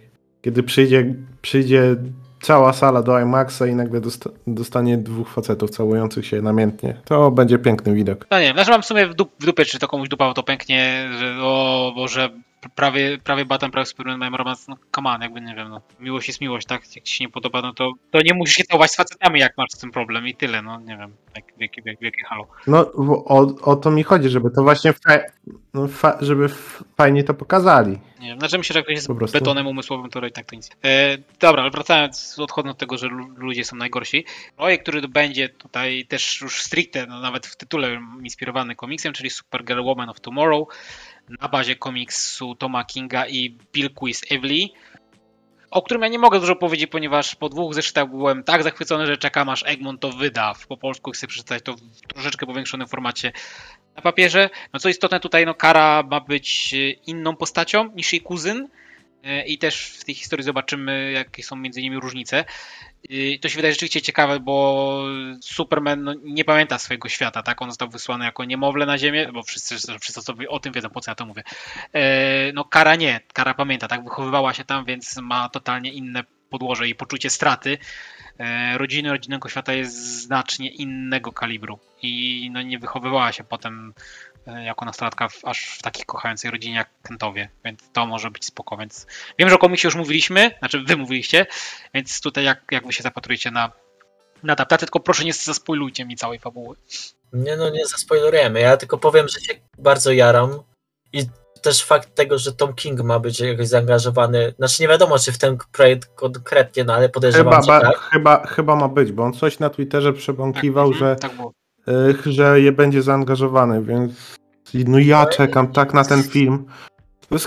kiedy 0.43 0.63
przyjdzie, 0.63 1.15
przyjdzie 1.43 1.97
cała 2.43 2.73
sala 2.73 3.03
do 3.03 3.21
IMAXa 3.21 3.63
i 3.67 3.75
nagle 3.75 4.01
dosta- 4.01 4.31
dostanie 4.47 4.99
dwóch 4.99 5.29
facetów 5.29 5.71
całujących 5.71 6.27
się 6.27 6.43
namiętnie. 6.43 7.01
To 7.05 7.31
będzie 7.31 7.59
piękny 7.59 7.95
widok. 7.95 8.27
No 8.31 8.39
nie 8.39 8.45
wiem, 8.45 8.55
znaczy 8.55 8.71
mam 8.71 8.83
w 8.83 8.87
sumie 8.87 9.07
w 9.07 9.15
dupie, 9.41 9.65
czy 9.65 9.79
to 9.79 9.89
komuś 9.89 10.09
dupa 10.09 10.35
to 10.35 10.43
pęknie, 10.43 11.09
że 11.19 11.37
o 11.43 11.93
Boże, 11.97 12.29
prawie, 12.69 13.19
prawie 13.19 13.45
Batman, 13.45 13.71
prawie 13.71 13.87
Superman 13.87 14.19
mają 14.19 14.37
romans, 14.37 14.69
no 14.69 14.77
come 14.95 15.11
on, 15.11 15.23
jakby 15.23 15.41
nie 15.41 15.55
wiem, 15.55 15.69
no. 15.69 15.81
Miłość 16.01 16.29
jest 16.29 16.41
miłość, 16.41 16.67
tak? 16.67 16.97
Jak 16.97 17.05
ci 17.05 17.15
się 17.17 17.25
nie 17.25 17.31
podoba, 17.31 17.63
no 17.63 17.75
to, 17.75 17.93
to 18.11 18.19
nie 18.23 18.35
musisz 18.35 18.57
się 18.57 18.65
całować 18.65 18.91
z 18.91 18.97
facetami, 18.97 19.41
jak 19.41 19.57
masz 19.57 19.71
z 19.71 19.79
tym 19.79 19.91
problem 19.91 20.29
i 20.29 20.35
tyle, 20.35 20.63
no 20.63 20.81
nie 20.81 20.97
wiem, 20.97 21.17
jak, 21.35 21.45
wielkie, 21.59 21.83
wielkie, 21.83 22.03
wielkie 22.03 22.25
halo. 22.25 22.47
No 22.67 22.93
o, 23.25 23.57
o 23.63 23.77
to 23.77 23.91
mi 23.91 24.03
chodzi, 24.03 24.29
żeby 24.29 24.51
to 24.51 24.63
właśnie 24.63 24.93
fa- 24.93 25.25
no, 25.75 25.89
fa- 25.89 26.19
żeby 26.21 26.49
fajnie 26.97 27.25
to 27.25 27.35
pokazali. 27.35 27.99
Nie 28.21 28.29
wiem, 28.29 28.39
znaczy 28.39 28.59
myślę, 28.59 28.75
że 28.75 28.79
jak 28.79 28.87
ktoś 28.87 28.97
jest 28.97 29.33
betonem 29.33 29.67
umysłowym, 29.67 30.11
to 30.11 30.27
i 30.27 30.33
tak 30.33 30.47
to 30.47 30.57
nic. 30.57 30.71
E, 30.85 31.19
dobra, 31.41 31.63
ale 31.63 31.71
wracając, 31.71 32.39
odchodząc 32.39 32.73
od 32.73 32.79
tego, 32.79 32.99
że 32.99 33.07
lu- 33.07 33.29
ludzie 33.37 33.65
są 33.65 33.77
najgorsi. 33.77 34.25
Projekt, 34.57 34.83
który 34.83 35.09
będzie 35.09 35.49
tutaj 35.49 36.07
też 36.09 36.41
już 36.41 36.63
stricte, 36.63 37.07
no 37.07 37.21
nawet 37.21 37.47
w 37.47 37.57
tytule 37.57 38.01
inspirowany 38.23 38.77
komiksem, 38.77 39.13
czyli 39.13 39.31
Supergirl 39.31 39.83
Woman 39.83 40.09
of 40.09 40.21
Tomorrow, 40.21 40.69
na 41.41 41.49
bazie 41.49 41.77
komiksu 41.77 42.55
Toma 42.55 42.85
Kinga 42.85 43.27
i 43.27 43.57
Bill 43.73 43.91
Quiz 43.95 44.23
Evely, 44.31 44.69
o 45.71 45.83
którym 45.83 46.03
ja 46.03 46.09
nie 46.09 46.19
mogę 46.19 46.41
dużo 46.41 46.57
powiedzieć, 46.57 46.91
ponieważ 46.91 47.35
po 47.35 47.49
dwóch 47.49 47.75
zeszytach 47.75 48.09
byłem 48.09 48.45
tak 48.45 48.63
zachwycony, 48.63 49.07
że 49.07 49.17
czekam 49.17 49.49
aż 49.49 49.63
Egmont 49.67 50.01
to 50.01 50.11
wyda. 50.11 50.55
Po 50.69 50.77
polsku 50.77 51.11
chcę 51.11 51.27
przeczytać 51.27 51.63
to 51.65 51.73
w 51.73 52.01
troszeczkę 52.09 52.47
powiększonym 52.47 52.89
formacie 52.89 53.33
na 53.97 54.03
papierze. 54.03 54.51
No 54.73 54.81
co 54.81 54.89
istotne 54.89 55.21
tutaj, 55.21 55.47
no 55.47 55.55
Kara 55.55 56.03
ma 56.11 56.21
być 56.21 56.75
e, 56.75 56.91
inną 56.91 57.37
postacią 57.37 57.91
niż 57.95 58.13
jej 58.13 58.23
kuzyn. 58.23 58.69
E, 59.25 59.47
i 59.47 59.59
też 59.59 59.87
w 59.87 60.05
tej 60.05 60.15
historii 60.15 60.45
zobaczymy, 60.45 61.13
jakie 61.13 61.43
są 61.43 61.57
między 61.57 61.83
nimi 61.83 61.97
różnice. 62.01 62.45
Y, 63.11 63.39
To 63.43 63.49
się 63.49 63.57
wydaje 63.57 63.75
rzeczywiście 63.75 64.03
ciekawe, 64.03 64.41
bo 64.41 65.05
Superman 65.43 66.03
no, 66.05 66.15
nie 66.25 66.45
pamięta 66.45 66.79
swojego 66.79 67.09
świata, 67.09 67.43
tak? 67.43 67.63
On 67.63 67.71
został 67.71 67.89
wysłany 67.89 68.25
jako 68.25 68.45
niemowlę 68.45 68.87
na 68.87 68.99
Ziemię, 68.99 69.31
bo 69.33 69.43
wszyscy, 69.43 69.77
wszyscy 70.01 70.23
sobie 70.23 70.49
o 70.49 70.61
tym 70.61 70.73
wiedzą, 70.73 70.91
po 70.91 71.01
co 71.01 71.11
ja 71.11 71.15
to 71.15 71.27
mówię. 71.27 71.43
E, 71.93 72.53
No 72.53 72.65
Kara 72.65 72.97
nie, 72.97 73.21
Kara 73.33 73.55
pamięta, 73.55 73.89
tak? 73.89 74.05
Wychowywała 74.05 74.55
się 74.55 74.65
tam, 74.65 74.85
więc 74.85 75.17
ma 75.17 75.49
totalnie 75.49 75.93
inne 75.93 76.25
podłoże 76.51 76.89
i 76.89 76.95
poczucie 76.95 77.31
straty. 77.31 77.79
E, 78.39 78.79
Rodziny 78.79 79.11
rodzinnego 79.11 79.49
świata 79.49 79.73
jest 79.73 80.23
znacznie 80.23 80.69
innego 80.71 81.33
kalibru 81.33 81.79
i 82.03 82.51
no, 82.53 82.63
nie 82.63 82.79
wychowywała 82.79 83.33
się 83.33 83.45
potem 83.45 83.95
e, 83.95 84.30
jako 84.65 84.85
nastolatka 84.85 85.29
w, 85.29 85.45
aż 85.45 85.65
w 85.79 85.83
takiej 85.83 86.05
kochającej 86.05 86.51
rodzinie 86.51 86.77
jak 86.77 86.89
Kentowie, 87.03 87.49
więc 87.65 87.81
to 87.93 88.07
może 88.07 88.31
być 88.31 88.45
spoko, 88.45 88.77
więc 88.77 89.07
wiem, 89.39 89.49
że 89.49 89.55
o 89.55 89.59
komiksie 89.59 89.87
już 89.87 89.95
mówiliśmy, 89.97 90.51
znaczy 90.59 90.83
wy 90.87 90.97
mówiliście, 90.97 91.47
więc 91.95 92.21
tutaj 92.21 92.45
jak, 92.45 92.63
jak 92.71 92.87
wy 92.87 92.93
się 92.93 93.03
zapatrujecie 93.03 93.51
na, 93.51 93.73
na 94.43 94.53
adaptację, 94.53 94.87
tylko 94.87 95.01
proszę 95.01 95.25
nie 95.25 95.33
zaspoilujcie 95.33 96.05
mi 96.05 96.17
całej 96.17 96.39
fabuły. 96.39 96.77
Nie 97.33 97.57
no, 97.57 97.71
nie 97.71 97.87
zaspoilerujemy. 97.87 98.61
Ja 98.61 98.77
tylko 98.77 98.99
powiem, 98.99 99.29
że 99.29 99.41
się 99.41 99.55
bardzo 99.79 100.13
jaram 100.13 100.63
i 101.13 101.27
też 101.63 101.85
fakt 101.85 102.15
tego, 102.15 102.39
że 102.39 102.53
Tom 102.53 102.75
King 102.75 103.01
ma 103.03 103.19
być 103.19 103.41
jakoś 103.41 103.69
zaangażowany, 103.69 104.55
znaczy 104.59 104.83
nie 104.83 104.89
wiadomo, 104.89 105.19
czy 105.19 105.33
w 105.33 105.39
ten 105.39 105.59
projekt 105.73 106.11
konkretnie, 106.15 106.85
no 106.85 106.95
ale 106.95 107.09
podejrzewam, 107.09 107.53
Chyba, 107.53 107.63
że 107.63 107.69
ba, 107.69 107.81
tak. 107.93 108.01
chyba, 108.01 108.47
chyba 108.47 108.77
ma 108.77 108.89
być, 108.89 109.13
bo 109.13 109.25
on 109.25 109.33
coś 109.33 109.59
na 109.59 109.71
Twitterze 109.71 110.13
przebąkiwał, 110.13 110.87
Mhm, 110.89 110.99
że, 110.99 111.17
Tak 111.17 111.37
było. 111.37 111.53
y, 111.89 112.33
że 112.33 112.61
je 112.61 112.73
będzie 112.73 113.03
zaangażowany, 113.03 113.83
więc 113.85 114.13
no 114.75 114.99
ja 114.99 115.27
czekam 115.27 115.69
tak 115.69 115.95
na 115.95 116.05
ten 116.05 116.23
film. 116.23 116.65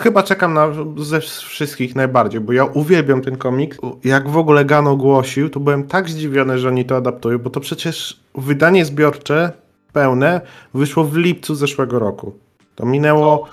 Chyba 0.02 0.24
czekam 0.24 0.54
na 0.54 0.68
ze 0.98 1.20
wszystkich 1.22 1.96
najbardziej, 1.96 2.42
bo 2.42 2.54
ja 2.54 2.66
uwielbiam 2.66 3.22
ten 3.22 3.38
komiks. 3.38 3.78
Jak 4.04 4.30
w 4.30 4.38
ogóle 4.38 4.66
Gan 4.66 4.88
ogłosił, 4.88 5.50
to 5.50 5.60
byłem 5.60 5.88
tak 5.88 6.10
zdziwiony, 6.10 6.60
że 6.60 6.68
oni 6.68 6.86
to 6.86 6.96
adaptują, 6.96 7.40
bo 7.40 7.50
to 7.50 7.60
przecież 7.60 8.20
wydanie 8.36 8.86
zbiorcze 8.86 9.52
pełne 9.94 10.42
wyszło 10.74 11.04
w 11.04 11.18
lipcu 11.18 11.56
zeszłego 11.56 12.00
roku. 12.00 12.34
To 12.76 12.86
minęło, 12.86 13.50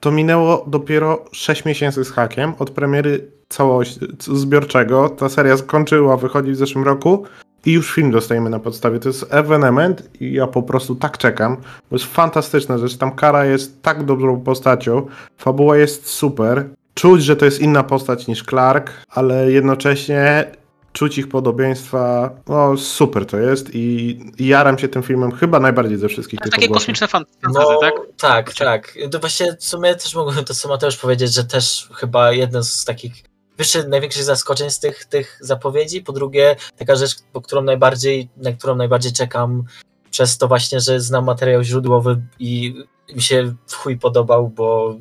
to 0.00 0.10
minęło 0.10 0.64
dopiero 0.66 1.24
6 1.32 1.64
miesięcy 1.64 2.04
z 2.04 2.10
hakiem 2.10 2.52
od 2.58 2.70
premiery 2.70 3.30
całości 3.48 4.00
zbiorczego. 4.18 5.08
Ta 5.08 5.28
seria 5.28 5.56
skończyła 5.56 6.16
wychodzić 6.16 6.52
w 6.52 6.58
zeszłym 6.58 6.84
roku 6.84 7.24
i 7.66 7.72
już 7.72 7.92
film 7.94 8.10
dostajemy 8.10 8.50
na 8.50 8.58
podstawie. 8.58 8.98
To 8.98 9.08
jest 9.08 9.26
evenement 9.30 10.08
i 10.20 10.32
ja 10.32 10.46
po 10.46 10.62
prostu 10.62 10.94
tak 10.94 11.18
czekam. 11.18 11.56
Bo 11.90 11.96
jest 11.96 12.04
fantastyczna 12.06 12.78
rzecz. 12.78 12.96
Tam 12.96 13.12
Kara 13.14 13.44
jest 13.44 13.82
tak 13.82 14.04
dobrą 14.04 14.40
postacią. 14.40 15.06
Fabuła 15.38 15.76
jest 15.76 16.06
super. 16.06 16.68
Czuć, 16.94 17.24
że 17.24 17.36
to 17.36 17.44
jest 17.44 17.60
inna 17.60 17.82
postać 17.82 18.26
niż 18.26 18.42
Clark, 18.44 18.90
ale 19.08 19.52
jednocześnie 19.52 20.50
czuć 20.92 21.18
ich 21.18 21.28
podobieństwa. 21.28 22.30
No 22.48 22.76
super 22.76 23.26
to 23.26 23.36
jest 23.38 23.70
i 23.74 24.18
jaram 24.38 24.78
się 24.78 24.88
tym 24.88 25.02
filmem 25.02 25.32
chyba 25.32 25.60
najbardziej 25.60 25.98
ze 25.98 26.08
wszystkich 26.08 26.40
tych 26.40 26.52
Takie 26.52 26.68
kosmiczne 26.68 27.06
fan- 27.08 27.24
fantazy, 27.42 27.66
No, 27.72 27.80
tak? 27.80 27.94
tak, 28.16 28.54
tak. 28.54 28.94
To 29.10 29.18
właśnie 29.18 29.56
w 29.60 29.64
sumie 29.64 29.94
też 29.94 30.14
mogłem 30.14 30.44
to 30.44 30.54
co 30.54 30.68
Mateusz 30.68 30.96
powiedzieć, 30.96 31.34
że 31.34 31.44
też 31.44 31.88
chyba 31.94 32.32
jeden 32.32 32.64
z 32.64 32.84
takich 32.84 33.12
wyższych, 33.58 33.88
największych 33.88 34.24
zaskoczeń 34.24 34.70
z 34.70 34.78
tych, 34.78 35.04
tych 35.04 35.38
zapowiedzi. 35.40 36.02
Po 36.02 36.12
drugie, 36.12 36.56
taka 36.76 36.96
rzecz, 36.96 37.16
po 37.32 37.40
którą 37.40 37.62
najbardziej, 37.62 38.28
na 38.36 38.52
którą 38.52 38.76
najbardziej 38.76 39.12
czekam 39.12 39.64
przez 40.10 40.38
to 40.38 40.48
właśnie, 40.48 40.80
że 40.80 41.00
znam 41.00 41.24
materiał 41.24 41.62
źródłowy 41.62 42.22
i 42.38 42.74
mi 43.14 43.22
się 43.22 43.54
w 43.66 43.74
chuj 43.74 43.98
podobał, 43.98 44.48
bo 44.48 44.96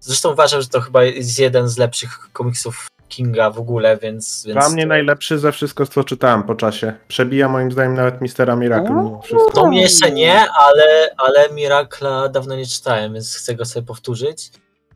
zresztą 0.00 0.32
uważam, 0.32 0.62
że 0.62 0.68
to 0.68 0.80
chyba 0.80 1.04
jest 1.04 1.38
jeden 1.38 1.68
z 1.68 1.78
lepszych 1.78 2.18
komiksów 2.32 2.86
Kinga 3.08 3.50
w 3.50 3.58
ogóle, 3.58 3.96
więc... 3.96 4.44
więc 4.46 4.58
Dla 4.58 4.68
mnie 4.68 4.86
najlepszy 4.86 5.38
ze 5.38 5.52
wszystko, 5.52 5.86
co 5.86 6.04
czytałem 6.04 6.42
po 6.42 6.54
czasie. 6.54 6.92
Przebija 7.08 7.48
moim 7.48 7.72
zdaniem 7.72 7.94
nawet 7.94 8.20
Mistera 8.20 8.56
Miracle 8.56 9.18
wszystko. 9.24 9.50
To 9.50 9.66
mnie 9.66 9.82
jeszcze 9.82 10.10
nie, 10.10 10.50
ale, 10.50 11.14
ale 11.16 11.48
Miracla 11.52 12.28
dawno 12.28 12.56
nie 12.56 12.66
czytałem, 12.66 13.12
więc 13.12 13.34
chcę 13.34 13.54
go 13.54 13.64
sobie 13.64 13.86
powtórzyć. 13.86 14.50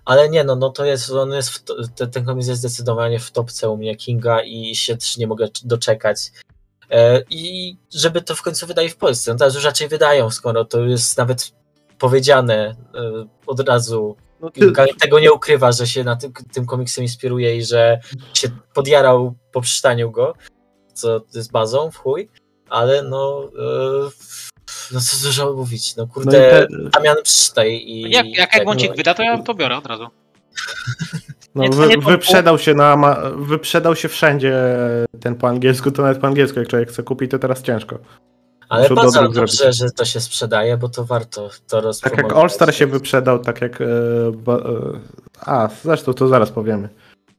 Ale 0.08 0.28
nie, 0.28 0.44
no, 0.44 0.56
no 0.56 0.70
to 0.70 0.84
jest, 0.84 1.10
on 1.10 1.32
jest, 1.32 1.50
w 1.50 1.64
to, 1.64 1.74
te- 1.96 2.06
ten 2.06 2.24
komiks 2.24 2.48
jest 2.48 2.60
zdecydowanie 2.60 3.18
w 3.18 3.30
topce 3.30 3.70
u 3.70 3.76
mnie 3.76 3.96
Kinga 3.96 4.42
i 4.42 4.74
się 4.74 4.96
też 4.96 5.16
nie 5.16 5.26
mogę 5.26 5.48
doczekać. 5.64 6.18
E, 6.90 7.22
I 7.30 7.76
żeby 7.94 8.22
to 8.22 8.34
w 8.34 8.42
końcu 8.42 8.66
wydali 8.66 8.88
w 8.88 8.96
Polsce. 8.96 9.32
No 9.32 9.38
teraz 9.38 9.54
już 9.54 9.64
raczej 9.64 9.88
wydają, 9.88 10.30
skoro 10.30 10.64
to 10.64 10.84
jest 10.84 11.18
nawet 11.18 11.52
powiedziane 11.98 12.76
e, 12.94 13.26
od 13.46 13.60
razu. 13.60 14.16
No, 14.40 14.50
ty, 14.50 14.60
Kinga 14.60 14.86
tego 15.00 15.20
nie 15.20 15.32
ukrywa, 15.32 15.72
że 15.72 15.86
się 15.86 16.04
na 16.04 16.16
tym, 16.16 16.32
tym 16.52 16.66
komiksem 16.66 17.04
inspiruje 17.04 17.56
i 17.56 17.64
że 17.64 18.00
się 18.34 18.48
podjarał 18.74 19.34
po 19.52 19.60
przeczytaniu 19.60 20.10
go, 20.10 20.34
co 20.94 21.20
jest 21.34 21.52
bazą 21.52 21.90
w 21.90 21.96
chuj, 21.96 22.28
ale 22.68 23.02
no, 23.02 23.44
e, 23.44 24.10
no 24.92 25.00
co 25.00 25.26
dużo 25.26 25.52
mówić, 25.52 25.96
no 25.96 26.02
no 26.02 26.12
kurde, 26.14 26.32
te, 26.32 26.66
Damian 26.90 27.16
przeczytaj 27.22 27.72
i... 27.86 28.00
Jak, 28.00 28.26
jak, 28.26 28.36
jak 28.38 28.50
tak, 28.50 28.66
no, 28.66 28.94
wyda, 28.96 29.14
to 29.14 29.22
ja 29.22 29.42
to 29.42 29.54
biorę 29.54 29.76
od 29.76 29.86
razu. 29.86 30.06
no, 31.54 31.62
nie, 31.62 31.70
wy, 31.70 31.88
wyprzedał 31.96 32.58
się 32.58 32.74
na 32.74 32.96
ma, 32.96 33.16
wyprzedał 33.36 33.96
się 33.96 34.08
wszędzie 34.08 34.54
ten 35.20 35.34
po 35.34 35.48
angielsku, 35.48 35.90
to 35.90 36.02
nawet 36.02 36.18
po 36.18 36.26
angielsku, 36.26 36.58
jak 36.58 36.68
człowiek 36.68 36.88
chce 36.88 37.02
kupić, 37.02 37.30
to 37.30 37.38
teraz 37.38 37.62
ciężko. 37.62 37.98
Ale 38.68 38.88
bardzo 38.88 39.22
dobrze, 39.22 39.46
zrobić. 39.46 39.76
że 39.76 39.90
to 39.90 40.04
się 40.04 40.20
sprzedaje, 40.20 40.76
bo 40.76 40.88
to 40.88 41.04
warto 41.04 41.48
to 41.48 41.76
Tak 41.76 41.84
rozpromować. 41.84 42.24
jak 42.24 42.36
All 42.36 42.50
Star 42.50 42.74
się 42.74 42.86
wyprzedał, 42.86 43.38
tak 43.38 43.60
jak. 43.60 43.80
E, 43.80 43.84
e, 43.84 45.00
a, 45.40 45.68
zresztą 45.84 46.14
to 46.14 46.28
zaraz 46.28 46.50
powiemy. 46.50 46.88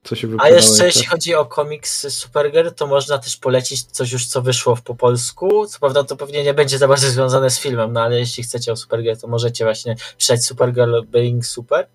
Co 0.03 0.15
się 0.15 0.27
A 0.39 0.49
jeszcze 0.49 0.85
jeśli 0.85 1.05
chodzi 1.05 1.35
o 1.35 1.45
komiks 1.45 2.13
Supergirl, 2.13 2.69
to 2.75 2.87
można 2.87 3.17
też 3.17 3.37
polecić 3.37 3.83
coś 3.83 4.11
już, 4.11 4.25
co 4.25 4.41
wyszło 4.41 4.77
po 4.83 4.95
polsku. 4.95 5.65
Co 5.67 5.79
prawda 5.79 6.03
to 6.03 6.15
pewnie 6.15 6.43
nie 6.43 6.53
będzie 6.53 6.77
za 6.77 6.87
bardzo 6.87 7.09
związane 7.09 7.49
z 7.49 7.59
filmem, 7.59 7.93
no 7.93 8.01
ale 8.01 8.19
jeśli 8.19 8.43
chcecie 8.43 8.71
o 8.71 8.75
Supergirl, 8.75 9.17
to 9.19 9.27
możecie 9.27 9.63
właśnie 9.63 9.95
przeczytać 10.17 10.45
Supergirl 10.45 11.01
Being 11.07 11.45
Super, 11.45 11.87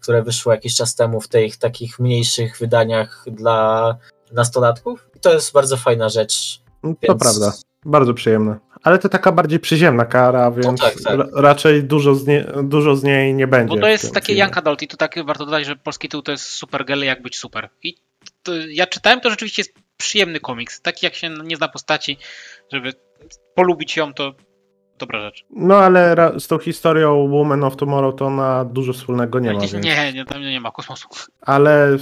które 0.00 0.22
wyszło 0.22 0.52
jakiś 0.52 0.74
czas 0.74 0.94
temu 0.94 1.20
w 1.20 1.28
tych 1.28 1.56
takich 1.56 1.98
mniejszych 1.98 2.58
wydaniach 2.58 3.24
dla 3.26 3.96
nastolatków. 4.32 5.08
I 5.16 5.20
to 5.20 5.32
jest 5.32 5.52
bardzo 5.52 5.76
fajna 5.76 6.08
rzecz. 6.08 6.60
No, 6.82 6.90
To 6.94 6.96
więc- 7.02 7.20
prawda. 7.22 7.52
Bardzo 7.84 8.14
przyjemne. 8.14 8.58
Ale 8.82 8.98
to 8.98 9.08
taka 9.08 9.32
bardziej 9.32 9.60
przyziemna 9.60 10.04
kara, 10.04 10.50
więc 10.50 10.80
tak, 10.80 10.94
tak. 11.04 11.18
ra- 11.18 11.28
raczej 11.34 11.84
dużo 11.84 12.14
z, 12.14 12.26
nie, 12.26 12.46
dużo 12.62 12.96
z 12.96 13.02
niej 13.02 13.34
nie 13.34 13.46
będzie. 13.46 13.74
Bo 13.74 13.80
to 13.80 13.88
jest 13.88 14.14
takie 14.14 14.26
filmie. 14.26 14.42
Young 14.42 14.58
Adult 14.58 14.82
i 14.82 14.88
to 14.88 14.96
tak 14.96 15.24
warto 15.24 15.44
dodać, 15.44 15.66
że 15.66 15.76
polski 15.76 16.08
tytuł 16.08 16.22
to 16.22 16.32
jest 16.32 16.44
Supergirl, 16.44 17.02
jak 17.02 17.22
być 17.22 17.38
super. 17.38 17.68
I 17.82 17.96
to, 18.42 18.52
ja 18.68 18.86
czytałem, 18.86 19.20
to 19.20 19.30
rzeczywiście 19.30 19.62
jest 19.62 19.74
przyjemny 19.96 20.40
komiks. 20.40 20.80
Taki 20.80 21.06
jak 21.06 21.14
się 21.14 21.30
nie 21.44 21.56
zna 21.56 21.68
postaci, 21.68 22.18
żeby 22.72 22.92
polubić 23.54 23.96
ją, 23.96 24.14
to 24.14 24.34
dobra 24.98 25.20
rzecz. 25.20 25.44
No 25.50 25.76
ale 25.76 26.14
z 26.38 26.46
tą 26.46 26.58
historią 26.58 27.28
Woman 27.28 27.64
of 27.64 27.76
Tomorrow 27.76 28.16
to 28.16 28.26
ona 28.26 28.64
dużo 28.64 28.92
wspólnego 28.92 29.38
nie 29.38 29.52
ma. 29.52 29.60
Więc... 29.60 29.72
nie, 29.72 30.12
nie, 30.12 30.24
tam 30.24 30.42
nie 30.42 30.60
ma 30.60 30.70
kosmosu. 30.70 31.08
Ale 31.40 31.96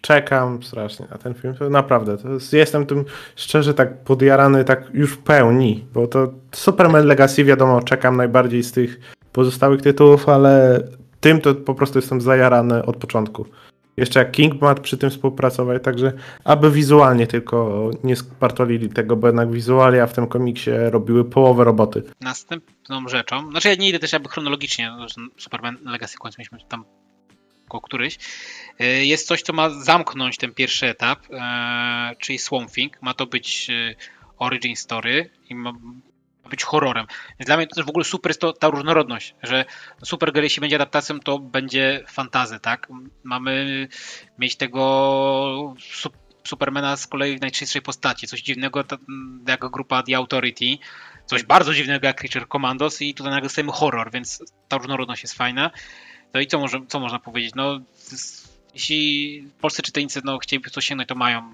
czekam 0.00 0.62
strasznie 0.62 1.06
na 1.10 1.18
ten 1.18 1.34
film. 1.34 1.54
Naprawdę, 1.70 2.18
to 2.18 2.28
jest, 2.28 2.52
jestem 2.52 2.86
tym 2.86 3.04
szczerze 3.36 3.74
tak 3.74 4.04
podjarany, 4.04 4.64
tak 4.64 4.90
już 4.94 5.12
w 5.12 5.18
pełni, 5.18 5.84
bo 5.94 6.06
to 6.06 6.32
Superman 6.52 7.06
Legacy, 7.06 7.44
wiadomo, 7.44 7.82
czekam 7.82 8.16
najbardziej 8.16 8.62
z 8.62 8.72
tych 8.72 9.00
pozostałych 9.32 9.82
tytułów, 9.82 10.28
ale 10.28 10.82
tym 11.20 11.40
to 11.40 11.54
po 11.54 11.74
prostu 11.74 11.98
jestem 11.98 12.20
zajarany 12.20 12.84
od 12.84 12.96
początku. 12.96 13.46
Jeszcze 13.96 14.18
jak 14.18 14.30
King 14.30 14.60
ma 14.62 14.74
przy 14.74 14.98
tym 14.98 15.10
współpracować, 15.10 15.82
także 15.82 16.12
aby 16.44 16.70
wizualnie 16.70 17.26
tylko 17.26 17.90
nie 18.04 18.16
spartolili 18.16 18.88
tego, 18.88 19.16
bo 19.16 19.26
jednak 19.26 19.50
wizualia 19.50 20.06
w 20.06 20.12
tym 20.12 20.26
komiksie 20.26 20.70
robiły 20.90 21.24
połowę 21.24 21.64
roboty. 21.64 22.02
Następną 22.20 23.08
rzeczą, 23.08 23.50
znaczy 23.50 23.68
ja 23.68 23.74
nie 23.74 23.88
idę 23.88 23.98
też 23.98 24.12
jakby 24.12 24.28
chronologicznie, 24.28 24.90
no, 24.98 25.06
Superman 25.36 25.78
Legacy 25.84 26.18
końcu 26.18 26.36
mieliśmy 26.38 26.58
tam 26.68 26.84
koło 27.68 27.80
któryś, 27.80 28.18
jest 28.84 29.26
coś, 29.26 29.42
co 29.42 29.52
ma 29.52 29.70
zamknąć 29.70 30.36
ten 30.36 30.54
pierwszy 30.54 30.86
etap, 30.86 31.20
e, 31.30 32.16
czyli 32.18 32.38
Swamp 32.38 32.72
Thing. 32.72 33.02
Ma 33.02 33.14
to 33.14 33.26
być 33.26 33.70
y, 33.70 33.96
origin 34.38 34.76
story 34.76 35.30
i 35.48 35.54
ma 35.54 35.72
być 36.50 36.64
horrorem. 36.64 37.06
Więc 37.38 37.46
dla 37.46 37.56
mnie 37.56 37.66
to 37.66 37.74
też 37.74 37.84
w 37.84 37.88
ogóle 37.88 38.04
super 38.04 38.30
jest 38.30 38.40
to 38.40 38.52
ta 38.52 38.68
różnorodność, 38.68 39.34
że 39.42 39.64
Supergirl 40.04 40.44
jeśli 40.44 40.60
będzie 40.60 40.76
adaptacją, 40.76 41.20
to 41.20 41.38
będzie 41.38 42.04
fantazy, 42.08 42.60
tak? 42.60 42.88
Mamy 43.24 43.88
mieć 44.38 44.56
tego 44.56 45.74
su- 45.80 46.10
Supermana 46.44 46.96
z 46.96 47.06
kolei 47.06 47.38
w 47.38 47.40
najczystszej 47.40 47.82
postaci, 47.82 48.26
coś 48.26 48.42
dziwnego 48.42 48.84
jak 49.48 49.60
grupa 49.60 50.02
The 50.02 50.16
Authority, 50.16 50.64
coś 51.26 51.42
bardzo 51.42 51.74
dziwnego 51.74 52.06
jak 52.06 52.16
Creature 52.16 52.48
Commandos 52.48 53.02
i 53.02 53.14
tutaj 53.14 53.30
nagle 53.30 53.46
dostajemy 53.46 53.72
horror, 53.72 54.10
więc 54.12 54.42
ta 54.68 54.78
różnorodność 54.78 55.22
jest 55.22 55.34
fajna. 55.34 55.70
No 56.34 56.40
i 56.40 56.46
co, 56.46 56.58
może, 56.58 56.80
co 56.88 57.00
można 57.00 57.18
powiedzieć? 57.18 57.54
No, 57.54 57.80
jeśli 58.78 59.44
polscy 59.60 59.82
czytelnicy 59.82 60.20
no, 60.24 60.38
chcieliby 60.38 60.70
coś 60.70 60.84
sięgnąć, 60.84 61.08
to 61.08 61.14
mają 61.14 61.52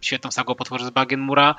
świetną 0.00 0.30
sagę 0.30 0.52
o 0.52 0.54
potworze 0.54 0.86
z 0.86 0.90
Bagien 0.90 1.20
Mura, 1.20 1.54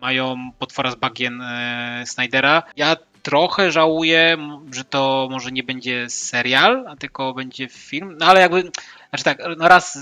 mają 0.00 0.52
potwora 0.58 0.90
z 0.90 0.94
Bagien 0.94 1.40
e, 1.40 2.02
Snydera. 2.06 2.62
Ja 2.76 2.96
trochę 3.22 3.72
żałuję, 3.72 4.36
że 4.72 4.84
to 4.84 5.28
może 5.30 5.52
nie 5.52 5.62
będzie 5.62 6.10
serial, 6.10 6.84
a 6.88 6.96
tylko 6.96 7.34
będzie 7.34 7.68
film. 7.68 8.16
No 8.20 8.26
ale 8.26 8.40
jakby, 8.40 8.70
znaczy 9.08 9.24
tak, 9.24 9.38
no 9.56 9.68
raz 9.68 9.98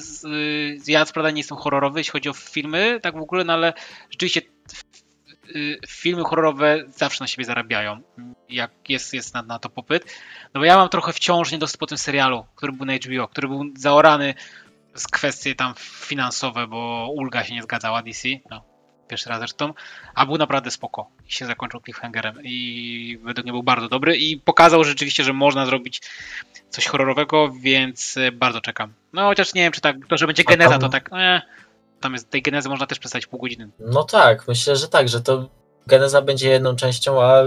ja 0.87 1.05
co 1.05 1.31
nie 1.31 1.41
jestem 1.41 1.59
horrorowy, 1.59 2.01
jeśli 2.01 2.13
chodzi 2.13 2.29
o 2.29 2.33
filmy, 2.33 3.01
tak 3.03 3.15
w 3.15 3.23
ogóle, 3.23 3.45
no 3.45 3.53
ale 3.53 3.73
rzeczywiście 4.11 4.43
filmy 5.89 6.25
horrorowe 6.25 6.85
zawsze 6.89 7.25
na 7.25 7.29
siebie 7.29 7.45
zarabiają, 7.45 8.01
jak 8.49 8.71
jest, 8.89 9.15
jest 9.15 9.35
na, 9.35 9.43
na 9.43 9.59
to 9.59 9.69
popyt. 9.69 10.05
No 10.55 10.61
bo 10.61 10.65
ja 10.65 10.77
mam 10.77 10.89
trochę 10.89 11.13
wciąż 11.13 11.53
niedosyt 11.53 11.77
po 11.77 11.87
tym 11.87 11.99
serialu, 11.99 12.47
który 12.55 12.73
był 12.73 12.87
na 12.87 12.93
HBO, 12.95 13.29
który 13.29 13.49
był 13.49 13.65
zaorany 13.77 14.35
z 14.95 15.07
kwestie 15.07 15.55
tam 15.55 15.75
finansowe, 15.79 16.67
bo 16.67 17.13
ulga 17.15 17.45
się 17.45 17.55
nie 17.55 17.63
zgadzała 17.63 18.03
DC. 18.03 18.29
No, 18.51 18.65
pierwszy 19.09 19.29
raz 19.29 19.39
zresztą, 19.39 19.75
a 20.15 20.27
był 20.27 20.39
naprawdę 20.39 20.71
spoko 20.71 21.11
i 21.29 21.33
się 21.33 21.47
zakończył 21.47 21.81
cliffhangerem 21.81 22.37
i 22.45 23.19
według 23.23 23.45
mnie 23.45 23.53
był 23.53 23.63
bardzo 23.63 23.89
dobry 23.89 24.17
i 24.17 24.37
pokazał 24.37 24.85
rzeczywiście, 24.85 25.25
że 25.25 25.33
można 25.33 25.67
zrobić 25.67 26.01
coś 26.69 26.87
horrorowego, 26.87 27.53
więc 27.61 28.19
bardzo 28.33 28.61
czekam. 28.61 28.93
No 29.13 29.27
chociaż 29.27 29.55
nie 29.55 29.63
wiem, 29.63 29.73
czy 29.73 29.81
tak, 29.81 29.97
to, 30.09 30.17
że 30.17 30.27
będzie 30.27 30.45
geneza, 30.45 30.79
to 30.79 30.89
tak, 30.89 31.11
eh, 31.13 31.43
jest, 32.09 32.31
tej 32.31 32.43
genezy 32.43 32.69
można 32.69 32.87
też 32.87 32.99
przedstawić 32.99 33.27
pół 33.27 33.41
godziny. 33.41 33.71
No 33.79 34.05
tak, 34.05 34.49
myślę, 34.49 34.77
że 34.77 34.89
tak, 34.89 35.09
że 35.09 35.21
to 35.21 35.49
geneza 35.87 36.23
będzie 36.23 36.51
jedną 36.51 36.77
częścią, 36.77 37.23
a 37.23 37.43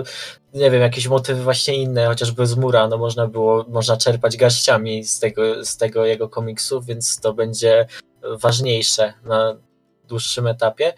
nie 0.54 0.72
wiem, 0.72 0.82
jakieś 0.82 1.08
motywy 1.08 1.44
właśnie 1.44 1.76
inne, 1.76 2.06
chociażby 2.08 2.48
z 2.48 2.56
Mura, 2.56 2.88
no 2.88 2.98
można 2.98 3.28
było, 3.28 3.66
można 3.68 3.98
czerpać 3.98 4.38
garściami 4.38 5.04
z 5.04 5.20
tego, 5.20 5.66
z 5.66 5.78
tego 5.78 6.06
jego 6.06 6.30
komiksu, 6.30 6.82
więc 6.82 7.20
to 7.20 7.34
będzie 7.34 7.88
ważniejsze 8.24 9.14
na 9.26 9.56
dłuższym 10.08 10.48
etapie. 10.48 10.94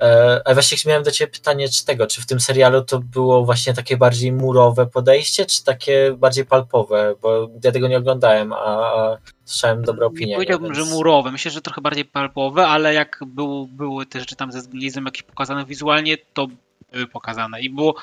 E, 0.00 0.40
a 0.44 0.54
właśnie 0.54 0.78
miałem 0.86 1.02
do 1.02 1.10
Ciebie 1.10 1.32
pytanie, 1.32 1.68
czy 1.68 1.84
tego, 1.84 2.06
czy 2.06 2.22
w 2.22 2.26
tym 2.26 2.40
serialu 2.40 2.82
to 2.82 3.00
było 3.00 3.44
właśnie 3.44 3.74
takie 3.74 3.96
bardziej 3.96 4.32
murowe 4.32 4.86
podejście, 4.86 5.46
czy 5.46 5.64
takie 5.64 6.16
bardziej 6.18 6.46
palpowe, 6.46 7.14
bo 7.22 7.48
ja 7.64 7.72
tego 7.72 7.88
nie 7.88 7.98
oglądałem, 7.98 8.52
a, 8.52 9.16
słyszałem 9.44 9.82
dobre 9.82 10.06
opinie. 10.06 10.26
Nie 10.26 10.34
powiedziałbym, 10.34 10.74
więc... 10.74 10.88
że 10.88 10.94
murowe, 10.94 11.32
myślę, 11.32 11.50
że 11.50 11.62
trochę 11.62 11.80
bardziej 11.80 12.04
palpowe, 12.04 12.66
ale 12.66 12.94
jak 12.94 13.20
był, 13.26 13.66
były 13.66 14.06
te 14.06 14.20
rzeczy 14.20 14.36
tam 14.36 14.52
ze 14.52 14.60
zgnilizmem 14.60 15.04
jakieś 15.04 15.22
pokazane 15.22 15.64
wizualnie, 15.64 16.16
to 16.34 16.46
były 16.92 17.06
pokazane. 17.06 17.60
I 17.60 17.70
było 17.70 17.94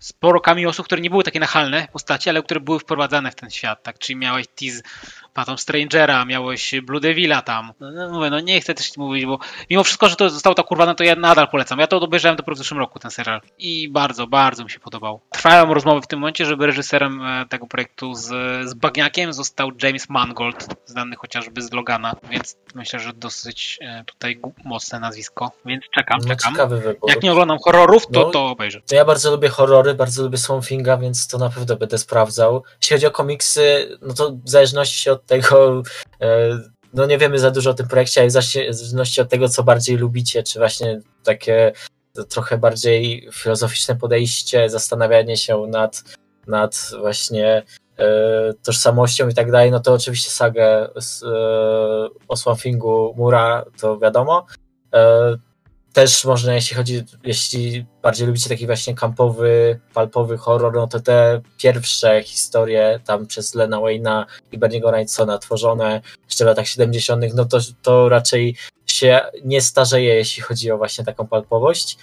sporo 0.00 0.40
kamiosów, 0.40 0.86
które 0.86 1.00
nie 1.00 1.10
były 1.10 1.24
takie 1.24 1.40
nachalne 1.40 1.88
postaci, 1.92 2.30
ale 2.30 2.42
które 2.42 2.60
były 2.60 2.78
wprowadzane 2.78 3.30
w 3.30 3.34
ten 3.34 3.50
świat, 3.50 3.82
tak, 3.82 3.98
czyli 3.98 4.16
miałeś 4.16 4.46
Phantom 5.34 5.58
Strangera, 5.58 6.24
miałeś 6.24 6.74
Blue 6.82 7.00
Devila 7.00 7.42
tam. 7.42 7.72
No, 7.80 7.90
no, 7.90 8.10
mówię, 8.10 8.30
no 8.30 8.40
nie 8.40 8.60
chcę 8.60 8.74
też 8.74 8.96
mówić, 8.96 9.26
bo 9.26 9.38
mimo 9.70 9.84
wszystko, 9.84 10.08
że 10.08 10.16
to 10.16 10.30
zostało 10.30 10.54
tak 10.54 10.66
kurwane, 10.66 10.94
to 10.94 11.04
ja 11.04 11.16
nadal 11.16 11.48
polecam. 11.48 11.78
Ja 11.78 11.86
to 11.86 12.00
obejrzałem 12.00 12.36
dopiero 12.36 12.54
w 12.54 12.58
zeszłym 12.58 12.80
roku, 12.80 12.98
ten 12.98 13.10
serial. 13.10 13.40
I 13.58 13.88
bardzo, 13.88 14.26
bardzo 14.26 14.64
mi 14.64 14.70
się 14.70 14.80
podobał. 14.80 15.20
Trwają 15.30 15.74
rozmowy 15.74 16.00
w 16.00 16.06
tym 16.06 16.18
momencie, 16.18 16.46
żeby 16.46 16.66
reżyserem 16.66 17.22
e, 17.22 17.46
tego 17.48 17.66
projektu 17.66 18.14
z, 18.14 18.28
z 18.68 18.74
Bagniakiem 18.74 19.32
został 19.32 19.70
James 19.82 20.08
Mangold, 20.08 20.66
znany 20.86 21.16
chociażby 21.16 21.62
z 21.62 21.72
Logana, 21.72 22.14
więc 22.30 22.56
myślę, 22.74 23.00
że 23.00 23.12
dosyć 23.12 23.78
e, 23.82 24.04
tutaj 24.04 24.40
mocne 24.64 25.00
nazwisko, 25.00 25.52
więc 25.64 25.84
czekam, 25.94 26.18
no, 26.22 26.28
czekam. 26.28 26.52
Ciekawy 26.52 26.80
wybór. 26.80 27.10
Jak 27.10 27.22
nie 27.22 27.32
oglądam 27.32 27.58
horrorów, 27.64 28.06
to, 28.06 28.20
no, 28.20 28.30
to 28.30 28.46
obejrzę. 28.46 28.80
To 28.86 28.94
ja 28.94 29.04
bardzo 29.04 29.30
lubię 29.30 29.48
horrory, 29.48 29.94
bardzo 29.94 30.22
lubię 30.22 30.38
Swamp 30.38 30.64
więc 31.00 31.26
to 31.26 31.38
na 31.38 31.50
pewno 31.50 31.76
będę 31.76 31.98
sprawdzał. 31.98 32.62
Jeśli 32.82 32.96
chodzi 32.96 33.06
o 33.06 33.10
komiksy, 33.10 33.98
no 34.02 34.14
to 34.14 34.32
w 34.44 34.48
zależności 34.48 35.10
od 35.10 35.21
tego, 35.26 35.82
e, 36.20 36.58
no 36.94 37.06
nie 37.06 37.18
wiemy 37.18 37.38
za 37.38 37.50
dużo 37.50 37.70
o 37.70 37.74
tym 37.74 37.88
projekcie, 37.88 38.20
ale 38.20 38.30
w 38.30 38.32
zależności 38.32 39.20
od 39.20 39.28
tego, 39.28 39.48
co 39.48 39.62
bardziej 39.62 39.96
lubicie, 39.96 40.42
czy 40.42 40.58
właśnie 40.58 41.00
takie 41.24 41.72
trochę 42.28 42.58
bardziej 42.58 43.28
filozoficzne 43.32 43.96
podejście, 43.96 44.70
zastanawianie 44.70 45.36
się 45.36 45.66
nad, 45.66 46.04
nad 46.46 46.90
właśnie 47.00 47.62
e, 47.98 48.54
tożsamością 48.62 49.28
i 49.28 49.34
tak 49.34 49.50
dalej, 49.50 49.70
no 49.70 49.80
to 49.80 49.92
oczywiście 49.92 50.30
sagę 50.30 50.88
z, 50.96 51.22
e, 51.22 51.28
o 52.28 52.36
Swamfingu 52.36 53.14
Mura 53.16 53.64
to 53.80 53.98
wiadomo. 53.98 54.46
Też 55.92 56.24
można, 56.24 56.54
jeśli 56.54 56.76
chodzi, 56.76 57.04
jeśli 57.24 57.86
bardziej 58.02 58.26
lubicie 58.26 58.48
taki 58.48 58.66
właśnie 58.66 58.94
kampowy, 58.94 59.80
palpowy 59.94 60.38
horror, 60.38 60.74
no 60.74 60.86
to 60.86 61.00
te 61.00 61.40
pierwsze 61.58 62.22
historie 62.22 63.00
tam 63.04 63.26
przez 63.26 63.54
Lena 63.54 63.80
Wayna 63.80 64.26
i 64.52 64.58
Berniego 64.58 64.92
Wrightsona 64.92 65.38
tworzone 65.38 66.00
jeszcze 66.24 66.44
w 66.44 66.46
latach 66.46 66.68
70., 66.68 67.24
no 67.34 67.44
to, 67.44 67.58
to 67.82 68.08
raczej 68.08 68.56
się 68.86 69.20
nie 69.44 69.60
starzeje, 69.60 70.14
jeśli 70.14 70.42
chodzi 70.42 70.70
o 70.70 70.78
właśnie 70.78 71.04
taką 71.04 71.26
palpowość. 71.26 71.98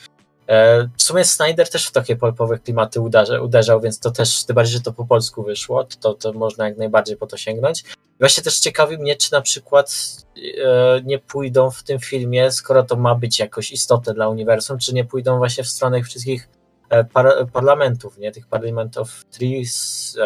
E, 0.49 0.89
w 0.97 1.03
sumie 1.03 1.25
Snyder 1.25 1.69
też 1.69 1.87
w 1.87 1.91
takie 1.91 2.15
polpowe 2.15 2.59
klimaty 2.59 3.01
uderzał, 3.01 3.45
uderzał, 3.45 3.81
więc 3.81 3.99
to 3.99 4.11
też, 4.11 4.43
tym 4.43 4.55
bardziej, 4.55 4.73
że 4.73 4.81
to 4.81 4.93
po 4.93 5.05
polsku 5.05 5.43
wyszło, 5.43 5.83
to, 5.83 6.13
to 6.13 6.33
można 6.33 6.65
jak 6.65 6.77
najbardziej 6.77 7.17
po 7.17 7.27
to 7.27 7.37
sięgnąć. 7.37 7.83
Właśnie 8.19 8.43
też 8.43 8.59
ciekawi 8.59 8.97
mnie, 8.97 9.15
czy 9.15 9.31
na 9.31 9.41
przykład 9.41 10.17
e, 10.37 11.01
nie 11.01 11.19
pójdą 11.19 11.71
w 11.71 11.83
tym 11.83 11.99
filmie, 11.99 12.51
skoro 12.51 12.83
to 12.83 12.95
ma 12.95 13.15
być 13.15 13.39
jakoś 13.39 13.71
istotne 13.71 14.13
dla 14.13 14.29
uniwersum, 14.29 14.77
czy 14.77 14.93
nie 14.93 15.05
pójdą 15.05 15.37
właśnie 15.37 15.63
w 15.63 15.67
stronę 15.67 15.97
tych 15.97 16.07
wszystkich 16.07 16.49
e, 16.89 17.03
par 17.03 17.47
parlamentów, 17.53 18.17
nie? 18.17 18.31
Tych 18.31 18.47
Parliament 18.47 18.97
of 18.97 19.25
Trees, 19.25 20.17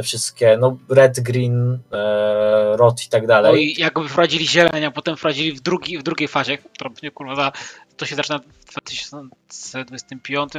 te 0.00 0.04
wszystkie, 0.04 0.56
no 0.60 0.76
Red, 0.88 1.20
Green, 1.20 1.78
e, 1.92 2.76
Rot 2.76 3.04
i 3.06 3.08
tak 3.08 3.26
dalej. 3.26 3.52
No 3.52 3.58
i 3.58 3.74
jakby 3.80 4.08
wprowadzili 4.08 4.48
zieleń, 4.48 4.84
a 4.84 4.90
potem 4.90 5.16
wprowadzili 5.16 5.52
w, 5.52 5.60
drugi, 5.60 5.98
w 5.98 6.02
drugiej 6.02 6.28
fazie, 6.28 6.58
która 6.58 6.90
kurwa, 7.14 7.52
to 7.96 8.06
się 8.06 8.16
zaczyna 8.16 8.38
w 8.38 8.42
2025, 8.70 10.52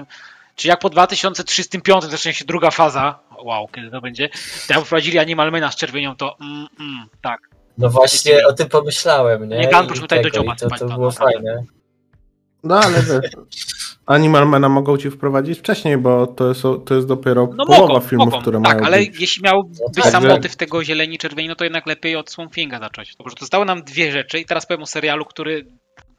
czy 0.55 0.67
jak 0.67 0.79
po 0.79 0.89
2305 0.89 2.03
zacznie 2.03 2.33
się 2.33 2.45
druga 2.45 2.71
faza, 2.71 3.19
wow, 3.43 3.67
kiedy 3.67 3.91
to 3.91 4.01
będzie, 4.01 4.29
to 4.67 4.73
jak 4.73 4.85
wprowadzili 4.85 5.19
Animal 5.19 5.51
Mana 5.51 5.71
z 5.71 5.75
czerwienią, 5.75 6.15
to 6.15 6.37
mm, 6.41 6.67
mm, 6.79 7.07
tak. 7.21 7.39
No 7.77 7.89
właśnie 7.89 8.47
o 8.47 8.53
tym 8.53 8.69
pomyślałem, 8.69 9.49
nie? 9.49 9.57
Nie 9.57 9.67
Gun 9.67 9.87
tutaj 9.87 10.21
do 10.21 10.29
Joba. 10.37 10.55
To, 10.55 10.69
to 10.69 10.85
było 10.85 11.11
fajne. 11.11 11.63
No 12.63 12.79
ale 12.79 13.03
Animal 14.11 14.47
Mana 14.47 14.69
mogą 14.69 14.97
ci 14.97 15.11
wprowadzić 15.11 15.59
wcześniej, 15.59 15.97
bo 15.97 16.27
to 16.27 16.49
jest, 16.49 16.61
to 16.85 16.95
jest 16.95 17.07
dopiero 17.07 17.49
no 17.57 17.65
połowa 17.65 17.93
mogą, 17.93 17.99
filmów, 17.99 18.25
mogą, 18.25 18.41
które 18.41 18.61
tak, 18.61 18.75
mają 18.75 18.85
ale 18.85 18.97
być. 18.97 19.19
jeśli 19.19 19.43
miał 19.43 19.63
być 19.95 20.05
sam 20.05 20.27
motyw 20.27 20.55
tego 20.55 20.83
zieleni 20.83 21.17
czerwieni, 21.17 21.49
no 21.49 21.55
to 21.55 21.63
jednak 21.63 21.85
lepiej 21.85 22.15
od 22.15 22.29
Swamp 22.29 22.53
Thinga 22.53 22.79
zacząć. 22.79 23.15
Dobrze, 23.15 23.35
zostały 23.39 23.65
nam 23.65 23.83
dwie 23.83 24.11
rzeczy 24.11 24.39
i 24.39 24.45
teraz 24.45 24.65
powiem 24.65 24.83
o 24.83 24.85
serialu, 24.85 25.25
który 25.25 25.65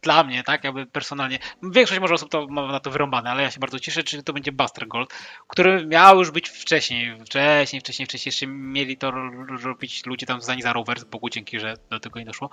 dla 0.03 0.25
mnie, 0.25 0.43
tak, 0.43 0.65
jakby 0.65 0.87
personalnie, 0.87 1.39
większość 1.63 2.01
może 2.01 2.15
osób 2.15 2.31
to 2.31 2.47
ma 2.47 2.67
na 2.67 2.81
to 2.81 2.91
wyrąbane, 2.91 3.31
ale 3.31 3.43
ja 3.43 3.51
się 3.51 3.61
bardzo 3.61 3.79
cieszę, 3.79 4.03
czy 4.03 4.23
to 4.23 4.33
będzie 4.33 4.53
Buster 4.53 4.89
Gold, 4.89 5.15
który 5.49 5.87
miał 5.87 6.19
już 6.19 6.31
być 6.31 6.49
wcześniej, 6.49 7.19
wcześniej, 7.25 7.81
wcześniej, 7.81 8.07
wcześniej, 8.07 8.31
jeszcze 8.31 8.47
mieli 8.47 8.97
to 8.97 9.11
robić 9.63 10.07
ludzie 10.07 10.27
tam 10.27 10.41
znani 10.41 10.63
za 10.63 10.73
Rovers, 10.73 11.05
Bogu 11.05 11.31
dzięki, 11.31 11.61
że 11.61 11.75
do 11.91 12.01
tego 12.01 12.19
nie 12.19 12.25
doszło. 12.25 12.51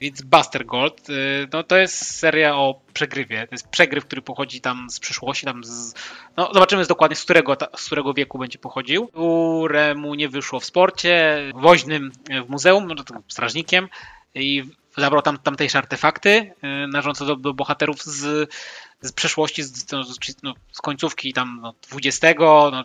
Więc 0.00 0.22
Buster 0.22 0.66
Gold, 0.66 1.10
y, 1.10 1.48
no 1.52 1.62
to 1.62 1.76
jest 1.76 2.18
seria 2.18 2.56
o 2.56 2.80
przegrywie, 2.92 3.46
to 3.46 3.54
jest 3.54 3.68
przegryw, 3.68 4.06
który 4.06 4.22
pochodzi 4.22 4.60
tam 4.60 4.90
z 4.90 5.00
przyszłości, 5.00 5.46
tam 5.46 5.64
z, 5.64 5.94
no 6.36 6.50
zobaczymy 6.54 6.86
dokładnie 6.86 7.16
z 7.16 7.24
którego, 7.24 7.56
z 7.76 7.86
którego 7.86 8.14
wieku 8.14 8.38
będzie 8.38 8.58
pochodził, 8.58 9.08
któremu 9.08 10.14
nie 10.14 10.28
wyszło 10.28 10.60
w 10.60 10.64
sporcie, 10.64 11.38
woźnym 11.54 12.12
w 12.46 12.50
muzeum, 12.50 12.86
no 12.86 13.04
strażnikiem 13.28 13.88
i 14.34 14.64
zabrał 14.96 15.22
tam 15.22 15.38
tamtejsze 15.38 15.78
artefakty 15.78 16.30
y, 16.30 16.52
należące 16.88 17.26
do, 17.26 17.36
do 17.36 17.54
bohaterów 17.54 18.02
z, 18.02 18.50
z 19.00 19.12
przeszłości, 19.12 19.62
z, 19.62 19.92
no, 19.92 20.04
no, 20.42 20.54
z 20.72 20.80
końcówki 20.80 21.32
tam 21.32 21.58
no, 21.62 21.74
20, 21.90 22.28
no, 22.38 22.84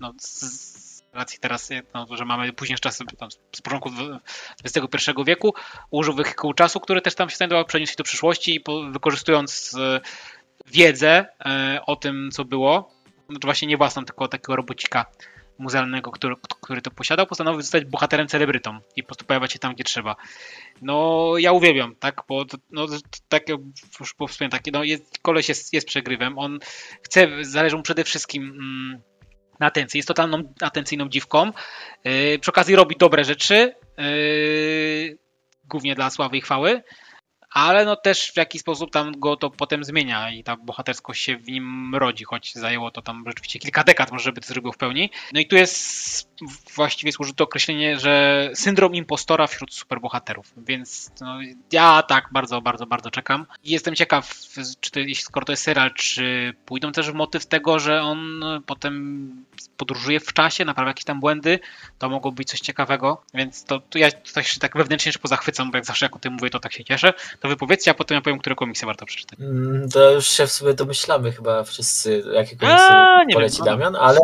no, 0.00 0.12
z, 0.20 0.88
racji 1.12 1.38
teraz, 1.38 1.70
no, 1.94 2.06
że 2.10 2.24
mamy 2.24 2.52
późniejsze 2.52 2.80
czasy 2.80 3.04
tam, 3.18 3.30
z 3.56 3.60
początku 3.60 3.90
XXI 4.64 5.10
wieku, 5.26 5.54
użył 5.90 6.14
wehikułu 6.14 6.54
czasu, 6.54 6.80
który 6.80 7.00
też 7.00 7.14
tam 7.14 7.30
się 7.30 7.36
znajdował, 7.36 7.64
przeniósł 7.64 7.92
się 7.92 7.96
do 7.96 8.04
przyszłości 8.04 8.54
i 8.54 8.60
po, 8.60 8.82
wykorzystując 8.82 9.74
y, 9.74 10.00
wiedzę 10.66 11.26
y, 11.76 11.84
o 11.86 11.96
tym, 11.96 12.30
co 12.32 12.44
było, 12.44 12.94
no 13.28 13.38
to 13.38 13.48
właśnie 13.48 13.68
nie 13.68 13.76
własną, 13.76 14.04
tylko 14.04 14.28
takiego 14.28 14.56
robocika 14.56 15.06
muzealnego, 15.58 16.10
który, 16.10 16.34
który 16.62 16.82
to 16.82 16.90
posiadał, 16.90 17.26
postanowił 17.26 17.60
zostać 17.60 17.84
bohaterem 17.84 18.28
celebrytą 18.28 18.78
i 18.96 19.02
po 19.02 19.06
prostu 19.06 19.24
pojawiać 19.24 19.52
się 19.52 19.58
tam, 19.58 19.74
gdzie 19.74 19.84
trzeba. 19.84 20.16
No, 20.82 21.32
ja 21.38 21.52
uwielbiam, 21.52 21.94
tak, 21.96 22.22
bo 22.28 22.44
no, 22.70 22.86
tak 23.28 23.48
już 24.00 24.14
wspomniałem, 24.28 24.50
taki, 24.50 24.72
no, 24.72 24.84
jest, 24.84 25.18
koleś 25.22 25.48
jest, 25.48 25.72
jest 25.72 25.86
przegrywem, 25.86 26.38
on 26.38 26.58
chce, 27.02 27.28
zależy 27.40 27.76
mu 27.76 27.82
przede 27.82 28.04
wszystkim 28.04 28.42
mm, 28.42 29.00
na 29.60 29.66
atencji, 29.66 29.98
jest 29.98 30.08
totalną 30.08 30.54
atencyjną 30.60 31.08
dziwką, 31.08 31.52
yy, 32.04 32.38
przy 32.38 32.50
okazji 32.50 32.76
robi 32.76 32.96
dobre 32.96 33.24
rzeczy, 33.24 33.74
yy, 33.98 35.18
głównie 35.64 35.94
dla 35.94 36.10
sławy 36.10 36.36
i 36.36 36.40
chwały, 36.40 36.82
ale 37.50 37.84
no 37.84 37.96
też 37.96 38.32
w 38.32 38.36
jakiś 38.36 38.60
sposób 38.60 38.90
tam 38.90 39.20
go 39.20 39.36
to 39.36 39.50
potem 39.50 39.84
zmienia 39.84 40.30
i 40.30 40.44
ta 40.44 40.56
bohaterskość 40.56 41.22
się 41.22 41.36
w 41.36 41.48
nim 41.48 41.94
rodzi, 41.94 42.24
choć 42.24 42.54
zajęło 42.54 42.90
to 42.90 43.02
tam 43.02 43.24
rzeczywiście 43.26 43.58
kilka 43.58 43.84
dekad, 43.84 44.12
może 44.12 44.24
żeby 44.24 44.40
to 44.40 44.48
zrobił 44.48 44.72
w 44.72 44.76
pełni. 44.76 45.10
No 45.32 45.40
i 45.40 45.46
tu 45.46 45.56
jest 45.56 46.28
właściwie 46.74 47.12
służy 47.12 47.34
to 47.34 47.44
określenie, 47.44 48.00
że 48.00 48.50
syndrom 48.54 48.94
impostora 48.94 49.46
wśród 49.46 49.74
superbohaterów, 49.74 50.52
więc 50.56 51.10
no, 51.20 51.38
ja 51.72 52.02
tak 52.02 52.28
bardzo, 52.32 52.60
bardzo, 52.60 52.86
bardzo 52.86 53.10
czekam. 53.10 53.46
I 53.64 53.70
jestem 53.70 53.94
ciekaw, 53.94 54.34
czy 54.80 54.90
to, 54.90 55.00
skoro 55.14 55.46
to 55.46 55.52
jest 55.52 55.62
serial, 55.62 55.94
czy 55.94 56.54
pójdą 56.66 56.92
też 56.92 57.10
w 57.10 57.14
motyw 57.14 57.46
tego, 57.46 57.78
że 57.78 58.02
on 58.02 58.40
potem 58.66 59.46
podróżuje 59.76 60.20
w 60.20 60.32
czasie, 60.32 60.64
naprawia 60.64 60.90
jakieś 60.90 61.04
tam 61.04 61.20
błędy, 61.20 61.58
to 61.98 62.08
mogło 62.08 62.32
być 62.32 62.48
coś 62.48 62.60
ciekawego, 62.60 63.22
więc 63.34 63.64
to, 63.64 63.80
to 63.80 63.98
ja 63.98 64.10
tutaj 64.10 64.44
się 64.44 64.60
tak 64.60 64.76
wewnętrznie 64.76 65.10
już 65.10 65.18
pozachwycam, 65.18 65.70
bo 65.70 65.76
jak 65.76 65.84
zawsze 65.84 66.06
jak 66.06 66.16
o 66.16 66.18
tym 66.18 66.32
mówię, 66.32 66.50
to 66.50 66.60
tak 66.60 66.72
się 66.72 66.84
cieszę. 66.84 67.12
To 67.40 67.48
wypowiedzcie, 67.48 67.90
a 67.90 67.94
potem 67.94 68.14
ja 68.14 68.20
powiem, 68.20 68.38
które 68.38 68.54
komiksy 68.54 68.86
warto 68.86 69.06
przeczytać. 69.06 69.40
Mm, 69.40 69.88
to 69.88 70.10
już 70.10 70.26
się 70.26 70.46
w 70.46 70.52
sobie 70.52 70.74
domyślamy 70.74 71.32
chyba 71.32 71.64
wszyscy, 71.64 72.22
jakie 72.34 72.56
komiksy 72.56 72.84
a, 72.84 73.18
poleci 73.32 73.56
wiem, 73.56 73.64
no 73.66 73.72
Damian, 73.72 73.96
ale... 73.96 74.18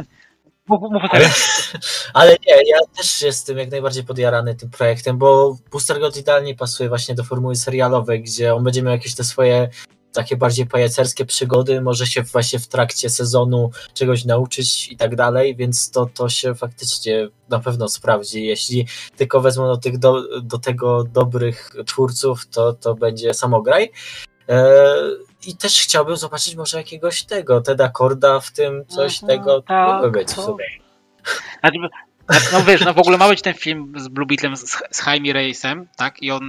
ale, 1.10 1.30
ale 2.14 2.30
nie, 2.30 2.54
ja 2.54 2.78
też 2.96 3.22
jestem 3.22 3.58
jak 3.58 3.70
najbardziej 3.70 4.04
podjarany 4.04 4.54
tym 4.54 4.70
projektem, 4.70 5.18
bo 5.18 5.56
Booster 5.70 6.00
God 6.00 6.16
idealnie 6.16 6.54
pasuje 6.54 6.88
właśnie 6.88 7.14
do 7.14 7.24
formuły 7.24 7.56
serialowej, 7.56 8.22
gdzie 8.22 8.54
on 8.54 8.64
będzie 8.64 8.82
miał 8.82 8.92
jakieś 8.92 9.14
te 9.14 9.24
swoje 9.24 9.68
takie 10.14 10.36
bardziej 10.36 10.66
pajacerskie 10.66 11.24
przygody, 11.24 11.80
może 11.80 12.06
się 12.06 12.22
właśnie 12.22 12.58
w 12.58 12.68
trakcie 12.68 13.10
sezonu 13.10 13.70
czegoś 13.94 14.24
nauczyć 14.24 14.92
i 14.92 14.96
tak 14.96 15.16
dalej, 15.16 15.56
więc 15.56 15.90
to, 15.90 16.06
to 16.06 16.28
się 16.28 16.54
faktycznie 16.54 17.28
na 17.48 17.58
pewno 17.58 17.88
sprawdzi. 17.88 18.44
Jeśli 18.44 18.86
tylko 19.16 19.40
wezmą 19.40 19.66
do, 19.66 19.76
tych 19.76 19.98
do, 19.98 20.40
do 20.40 20.58
tego 20.58 21.04
dobrych 21.04 21.70
twórców, 21.86 22.46
to, 22.46 22.72
to 22.72 22.94
będzie 22.94 23.34
samograj. 23.34 23.90
E, 24.48 24.84
I 25.46 25.56
też 25.56 25.82
chciałbym 25.82 26.16
zobaczyć 26.16 26.56
może 26.56 26.78
jakiegoś 26.78 27.24
tego, 27.24 27.60
Teda 27.60 27.88
Korda 27.88 28.40
w 28.40 28.52
tym, 28.52 28.84
coś 28.86 29.22
mhm, 29.22 29.38
tego 29.38 29.62
tak, 29.62 29.88
mogło 29.88 30.10
być 30.10 30.28
w 30.28 30.34
sobie. 30.34 30.64
Znaczy, 31.60 31.78
no 32.52 32.64
wiesz, 32.64 32.84
no 32.84 32.94
w 32.94 32.98
ogóle 32.98 33.18
ma 33.18 33.28
być 33.28 33.42
ten 33.42 33.54
film 33.54 33.92
z 33.96 34.08
Blue 34.08 34.26
Beetlem, 34.26 34.56
z, 34.56 34.78
z 34.90 35.06
Jaime 35.06 35.32
Reisem, 35.32 35.88
tak? 35.96 36.22
I 36.22 36.30
on, 36.30 36.42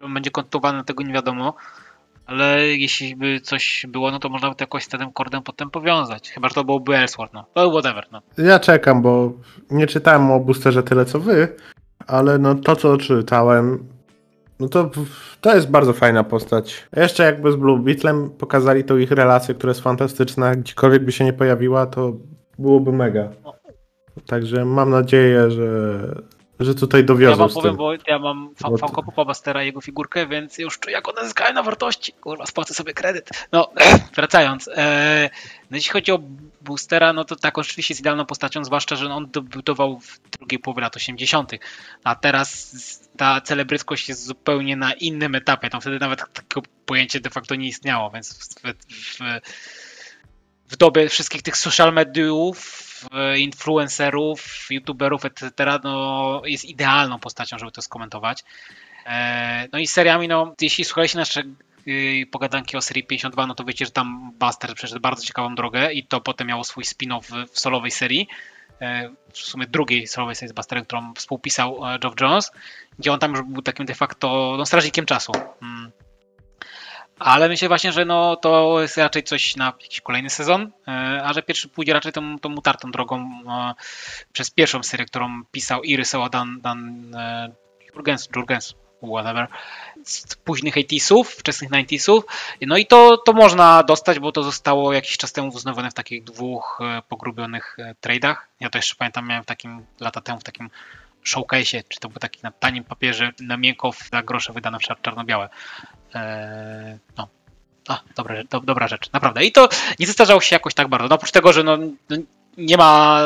on 0.00 0.14
będzie 0.14 0.30
kontynuowany, 0.30 0.84
tego 0.84 1.02
nie 1.02 1.14
wiadomo 1.14 1.54
ale 2.28 2.66
jeśli 2.66 3.16
by 3.16 3.40
coś 3.40 3.86
było, 3.88 4.10
no 4.10 4.18
to 4.18 4.28
można 4.28 4.48
by 4.48 4.54
to 4.54 4.62
jakoś 4.62 4.84
z 4.84 4.88
tym 4.88 5.12
kordem 5.12 5.42
potem 5.42 5.70
powiązać. 5.70 6.30
Chyba, 6.30 6.48
że 6.48 6.54
to 6.54 6.64
byłoby 6.64 6.96
Elsewhere, 6.96 7.30
no. 7.32 7.44
To 7.54 7.70
whatever, 7.70 8.06
no. 8.12 8.22
Ja 8.38 8.58
czekam, 8.58 9.02
bo 9.02 9.32
nie 9.70 9.86
czytałem 9.86 10.30
o 10.30 10.40
boosterze 10.40 10.82
tyle 10.82 11.04
co 11.04 11.20
wy, 11.20 11.56
ale 12.06 12.38
no 12.38 12.54
to 12.54 12.76
co 12.76 12.96
czytałem, 12.96 13.88
no 14.60 14.68
to 14.68 14.90
to 15.40 15.54
jest 15.54 15.70
bardzo 15.70 15.92
fajna 15.92 16.24
postać. 16.24 16.88
Jeszcze 16.96 17.22
jakby 17.22 17.52
z 17.52 17.56
Blue 17.56 17.78
Beetlem 17.78 18.30
pokazali 18.30 18.84
tą 18.84 18.96
ich 18.96 19.10
relację, 19.10 19.54
która 19.54 19.70
jest 19.70 19.80
fantastyczna, 19.80 20.56
gdziekolwiek 20.56 21.04
by 21.04 21.12
się 21.12 21.24
nie 21.24 21.32
pojawiła, 21.32 21.86
to 21.86 22.12
byłoby 22.58 22.92
mega. 22.92 23.28
Także 24.26 24.64
mam 24.64 24.90
nadzieję, 24.90 25.50
że 25.50 25.98
że 26.60 26.74
tutaj 26.74 27.04
dowiozą. 27.04 27.30
Ja 27.30 27.36
wam 27.36 27.50
powiem, 27.50 27.76
bo 27.76 27.92
ja 28.06 28.18
mam 28.18 28.50
Funko 28.80 29.02
Popa 29.02 29.24
Bastera 29.24 29.62
jego 29.62 29.80
figurkę, 29.80 30.26
więc 30.26 30.58
już 30.58 30.78
czuję, 30.78 30.96
jak 30.96 31.08
one 31.08 31.24
zyskają 31.24 31.54
na 31.54 31.62
wartości. 31.62 32.12
Kurwa, 32.12 32.46
spłacę 32.46 32.74
sobie 32.74 32.94
kredyt. 32.94 33.30
No, 33.52 33.70
wracając. 34.16 34.68
E, 34.76 35.30
no 35.70 35.76
jeśli 35.76 35.92
chodzi 35.92 36.12
o 36.12 36.20
Boostera, 36.60 37.12
no 37.12 37.24
to 37.24 37.36
tak, 37.36 37.58
oczywiście 37.58 37.92
jest 37.92 38.00
idealną 38.00 38.26
postacią, 38.26 38.64
zwłaszcza, 38.64 38.96
że 38.96 39.06
on 39.06 39.30
debiutował 39.30 40.00
w 40.00 40.20
drugiej 40.30 40.58
połowie 40.58 40.82
lat 40.82 40.96
80., 40.96 41.52
a 42.04 42.14
teraz 42.14 42.76
ta 43.16 43.40
celebryckość 43.40 44.08
jest 44.08 44.24
zupełnie 44.24 44.76
na 44.76 44.92
innym 44.92 45.34
etapie. 45.34 45.70
Tam 45.70 45.80
wtedy 45.80 45.98
nawet 45.98 46.20
takie 46.32 46.60
pojęcie 46.86 47.20
de 47.20 47.30
facto 47.30 47.54
nie 47.54 47.68
istniało, 47.68 48.10
więc 48.10 48.34
w, 48.34 48.62
w, 48.94 49.18
w 50.68 50.76
dobie 50.76 51.08
wszystkich 51.08 51.42
tych 51.42 51.56
social 51.56 51.92
mediów 51.92 52.87
influencerów, 53.36 54.66
youtuberów, 54.70 55.24
etc., 55.24 55.50
no, 55.84 56.42
jest 56.44 56.64
idealną 56.64 57.18
postacią, 57.18 57.58
żeby 57.58 57.72
to 57.72 57.82
skomentować. 57.82 58.44
E, 59.06 59.68
no 59.72 59.78
i 59.78 59.86
seriami, 59.86 60.28
no, 60.28 60.54
jeśli 60.60 60.84
słuchaliście 60.84 61.18
nasze 61.18 61.42
y, 61.88 62.26
pogadanki 62.30 62.76
o 62.76 62.80
serii 62.80 63.04
52, 63.04 63.46
no 63.46 63.54
to 63.54 63.64
wiecie, 63.64 63.84
że 63.84 63.90
tam 63.90 64.32
Buster 64.38 64.74
przeszedł 64.74 65.00
bardzo 65.00 65.24
ciekawą 65.24 65.54
drogę 65.54 65.92
i 65.92 66.06
to 66.06 66.20
potem 66.20 66.46
miało 66.46 66.64
swój 66.64 66.84
spin-off 66.84 67.46
w 67.52 67.58
solowej 67.58 67.90
serii, 67.90 68.28
e, 68.80 69.10
w 69.32 69.38
sumie 69.38 69.66
drugiej 69.66 70.06
solowej 70.06 70.34
serii 70.36 70.50
z 70.50 70.52
Busterem, 70.52 70.84
którą 70.84 71.14
współpisał 71.14 71.86
e, 71.86 71.98
Geoff 71.98 72.20
Jones, 72.20 72.52
gdzie 72.98 73.12
on 73.12 73.18
tam 73.18 73.30
już 73.30 73.42
był 73.42 73.62
takim 73.62 73.86
de 73.86 73.94
facto 73.94 74.54
no, 74.58 74.66
strażnikiem 74.66 75.06
czasu. 75.06 75.32
Ale 77.18 77.48
myślę 77.48 77.68
właśnie, 77.68 77.92
że 77.92 78.04
no, 78.04 78.36
to 78.36 78.82
jest 78.82 78.96
raczej 78.96 79.22
coś 79.22 79.56
na 79.56 79.66
jakiś 79.66 80.00
kolejny 80.00 80.30
sezon, 80.30 80.72
e, 80.88 81.22
a 81.24 81.32
że 81.32 81.42
pierwszy 81.42 81.68
pójdzie 81.68 81.92
raczej 81.92 82.12
tą, 82.12 82.38
tą 82.38 82.54
utartą 82.54 82.90
drogą 82.90 83.30
e, 83.48 83.74
przez 84.32 84.50
pierwszą 84.50 84.82
serię, 84.82 85.06
którą 85.06 85.44
pisał 85.44 85.82
i 85.82 85.96
rysował 85.96 86.28
Dan, 86.28 86.60
Dan 86.60 87.14
e, 87.14 87.52
Jurgens, 87.94 88.28
Jurgens, 88.36 88.74
whatever, 89.02 89.46
z 90.04 90.36
późnych 90.36 90.76
80 90.76 91.26
wczesnych 91.26 91.70
90 91.70 92.24
No 92.66 92.76
i 92.76 92.86
to, 92.86 93.16
to 93.16 93.32
można 93.32 93.82
dostać, 93.82 94.18
bo 94.18 94.32
to 94.32 94.42
zostało 94.42 94.92
jakiś 94.92 95.16
czas 95.16 95.32
temu 95.32 95.48
uznawane 95.48 95.90
w 95.90 95.94
takich 95.94 96.24
dwóch 96.24 96.78
pogrubionych 97.08 97.76
trade'ach. 98.06 98.36
Ja 98.60 98.70
to 98.70 98.78
jeszcze 98.78 98.94
pamiętam, 98.94 99.28
miałem 99.28 99.42
w 99.42 99.46
takim 99.46 99.86
lata 100.00 100.20
temu 100.20 100.40
w 100.40 100.44
takim 100.44 100.70
showcase, 101.22 101.82
czy 101.88 102.00
to 102.00 102.08
był 102.08 102.18
taki 102.18 102.40
na 102.42 102.50
tanim 102.50 102.84
papierze, 102.84 103.32
na 103.40 103.56
miękko 103.56 103.90
za 104.12 104.22
grosze 104.22 104.52
wydane 104.52 104.78
w 104.78 105.02
czarno-białe. 105.02 105.48
Eee, 106.14 106.98
no. 107.16 107.28
A, 107.88 108.00
dobra, 108.16 108.44
do, 108.50 108.60
dobra 108.60 108.88
rzecz, 108.88 109.12
naprawdę. 109.12 109.44
I 109.44 109.52
to 109.52 109.68
nie 109.98 110.06
zestarzało 110.06 110.40
się 110.40 110.56
jakoś 110.56 110.74
tak 110.74 110.88
bardzo. 110.88 111.08
No, 111.08 111.14
oprócz 111.14 111.32
tego, 111.32 111.52
że 111.52 111.62
no, 111.62 111.76
no, 112.10 112.16
nie 112.56 112.76
ma 112.76 113.20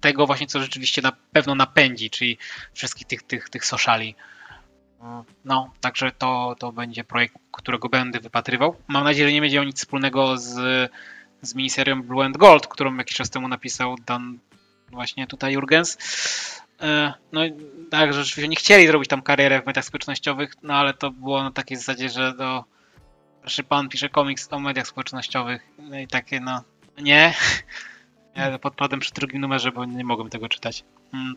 tego 0.00 0.26
właśnie, 0.26 0.46
co 0.46 0.60
rzeczywiście 0.60 1.02
na 1.02 1.12
pewno 1.32 1.54
napędzi, 1.54 2.10
czyli 2.10 2.38
wszystkich 2.72 3.06
tych, 3.06 3.22
tych, 3.22 3.48
tych 3.50 3.66
sociali. 3.66 4.14
No, 5.44 5.70
także 5.80 6.12
to, 6.12 6.56
to 6.58 6.72
będzie 6.72 7.04
projekt, 7.04 7.34
którego 7.52 7.88
będę 7.88 8.20
wypatrywał. 8.20 8.76
Mam 8.88 9.04
nadzieję, 9.04 9.28
że 9.28 9.32
nie 9.32 9.40
będzie 9.40 9.60
o 9.60 9.64
nic 9.64 9.78
wspólnego 9.78 10.38
z, 10.38 10.52
z 11.42 11.54
miniserią 11.54 12.02
Blue 12.02 12.24
and 12.24 12.36
Gold, 12.36 12.66
którą 12.66 12.96
jakiś 12.96 13.16
czas 13.16 13.30
temu 13.30 13.48
napisał 13.48 13.96
Dan 14.06 14.38
właśnie 14.90 15.26
tutaj 15.26 15.52
Jurgens. 15.52 15.98
E, 16.82 17.12
no 17.32 17.40
tak, 17.90 18.12
że 18.12 18.24
rzeczywiście 18.24 18.48
nie 18.48 18.56
chcieli 18.56 18.86
zrobić 18.86 19.08
tam 19.08 19.22
karierę 19.22 19.62
w 19.62 19.66
mediach 19.66 19.84
społecznościowych, 19.84 20.52
no 20.62 20.74
ale 20.74 20.94
to 20.94 21.10
było 21.10 21.42
na 21.42 21.50
takiej 21.50 21.76
zasadzie, 21.76 22.08
że 22.08 22.32
to 22.38 22.64
proszę 23.40 23.62
pan 23.62 23.88
pisze 23.88 24.08
komiks 24.08 24.48
o 24.50 24.58
mediach 24.58 24.86
społecznościowych 24.86 25.62
no 25.78 25.98
i 25.98 26.06
takie 26.06 26.40
no 26.40 26.62
nie. 27.02 27.34
Ja 28.36 28.58
podpadłem 28.58 29.00
przy 29.00 29.12
drugim 29.12 29.40
numerze, 29.40 29.72
bo 29.72 29.84
nie 29.84 30.04
mogłem 30.04 30.30
tego 30.30 30.48
czytać. 30.48 30.84
Hmm. 31.12 31.36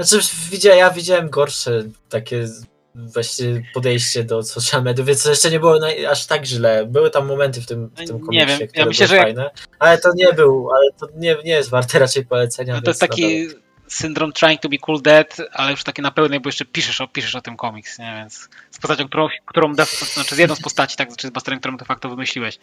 Znaczy, 0.00 0.26
widziałem, 0.50 0.78
ja 0.78 0.90
widziałem 0.90 1.30
gorsze 1.30 1.82
takie 2.08 2.46
właśnie 2.94 3.62
podejście 3.74 4.24
do 4.24 4.42
social 4.42 4.82
mediów, 4.82 5.06
więc 5.06 5.24
jeszcze 5.24 5.50
nie 5.50 5.60
było 5.60 5.78
aż 6.10 6.26
tak 6.26 6.44
źle. 6.44 6.86
Były 6.86 7.10
tam 7.10 7.26
momenty 7.26 7.60
w 7.60 7.66
tym, 7.66 7.86
w 7.86 8.06
tym 8.06 8.20
komiksie, 8.20 8.36
nie 8.36 8.46
wiem. 8.46 8.68
które 8.68 8.80
ja 8.80 8.86
myślę, 8.86 9.06
były 9.06 9.18
że 9.18 9.22
fajne, 9.22 9.50
ale 9.78 9.98
to 9.98 10.12
nie 10.14 10.32
był, 10.32 10.68
ale 10.76 10.92
to 10.92 11.08
nie, 11.16 11.36
nie 11.44 11.52
jest 11.52 11.70
warte 11.70 11.98
raczej 11.98 12.26
polecenia. 12.26 12.74
No 12.74 12.82
to 12.82 12.90
jest 12.90 13.00
taki 13.00 13.48
syndrom 13.88 14.32
trying 14.32 14.60
to 14.60 14.68
be 14.68 14.78
cool 14.78 15.02
dead, 15.02 15.36
ale 15.52 15.70
już 15.70 15.84
takie 15.84 16.02
na 16.02 16.10
pełnej, 16.10 16.40
bo 16.40 16.48
jeszcze 16.48 16.64
piszesz 16.64 17.00
o, 17.00 17.08
piszesz 17.08 17.34
o 17.34 17.40
tym 17.40 17.56
komiks, 17.56 17.98
nie? 17.98 18.14
Więc 18.16 18.48
z 18.70 18.78
postacią, 18.78 19.08
którą, 19.08 19.28
którą 19.46 19.74
de, 19.74 19.84
znaczy 19.84 20.34
z 20.34 20.38
jedną 20.38 20.54
z 20.54 20.60
postaci, 20.60 20.96
tak, 20.96 21.08
znaczy 21.08 21.28
z 21.28 21.30
Busterem, 21.30 21.60
którą 21.60 21.76
de 21.76 21.84
facto 21.84 22.08
wymyśliłeś. 22.08 22.58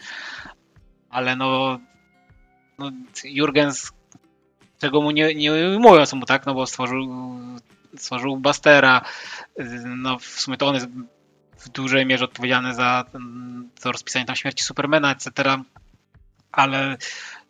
Ale 1.10 1.36
no, 1.36 1.80
no 2.80 2.92
Jurgens, 3.24 3.92
czego 4.80 5.02
mu 5.02 5.12
nie, 5.12 5.36
nie 5.36 5.52
mówiąc 5.80 6.14
mu, 6.14 6.26
tak, 6.26 6.46
no 6.46 6.54
bo 6.54 6.68
stworzył, 6.68 7.38
stworzył 7.98 8.38
Bustera, 8.38 9.02
no 9.86 10.20
w 10.20 10.26
sumie 10.26 10.58
to 10.58 10.68
on 10.68 10.76
jest 10.76 10.88
w 11.60 11.70
dużej 11.70 12.06
mierze 12.06 12.26
odpowiedzialny 12.26 12.76
za, 12.76 13.06
za 13.80 13.92
rozpisanie 13.92 14.26
tam 14.26 14.36
śmierci 14.36 14.64
Supermana, 14.64 15.12
etc., 15.12 15.32
ale 16.52 16.98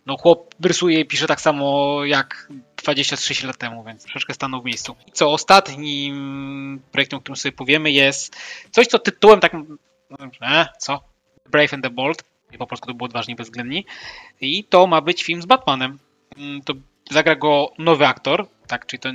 no 0.06 0.18
chłop 0.18 0.56
rysuje 0.64 1.00
i 1.00 1.06
pisze 1.06 1.28
tak 1.28 1.42
samo 1.42 2.00
jak 2.06 2.48
26 2.84 3.44
lat 3.44 3.58
temu, 3.58 3.84
więc 3.84 4.04
troszeczkę 4.04 4.34
stanął 4.34 4.62
w 4.62 4.66
miejscu. 4.66 4.96
I 5.08 5.12
co 5.12 5.32
ostatnim 5.32 6.82
projektem, 6.92 7.18
o 7.18 7.22
którym 7.22 7.36
sobie 7.36 7.52
powiemy 7.52 7.92
jest 7.92 8.36
coś, 8.72 8.88
co 8.88 9.00
tytułem 9.00 9.40
tak 9.40 9.54
e, 10.42 10.68
co? 10.80 11.04
Brave 11.52 11.74
and 11.74 11.84
the 11.84 11.90
Bold, 11.90 12.24
po 12.58 12.68
polsku 12.68 12.88
to 12.88 12.94
było 12.94 13.06
odważni 13.06 13.36
bezwzględni 13.36 13.86
i 14.42 14.64
to 14.64 14.88
ma 14.88 15.02
być 15.02 15.24
film 15.24 15.42
z 15.42 15.46
Batmanem. 15.46 16.00
Mm, 16.38 16.62
to 16.62 16.74
zagra 17.12 17.36
go 17.36 17.74
nowy 17.78 18.08
aktor, 18.08 18.48
tak, 18.68 18.86
czyli 18.86 19.00
to 19.00 19.10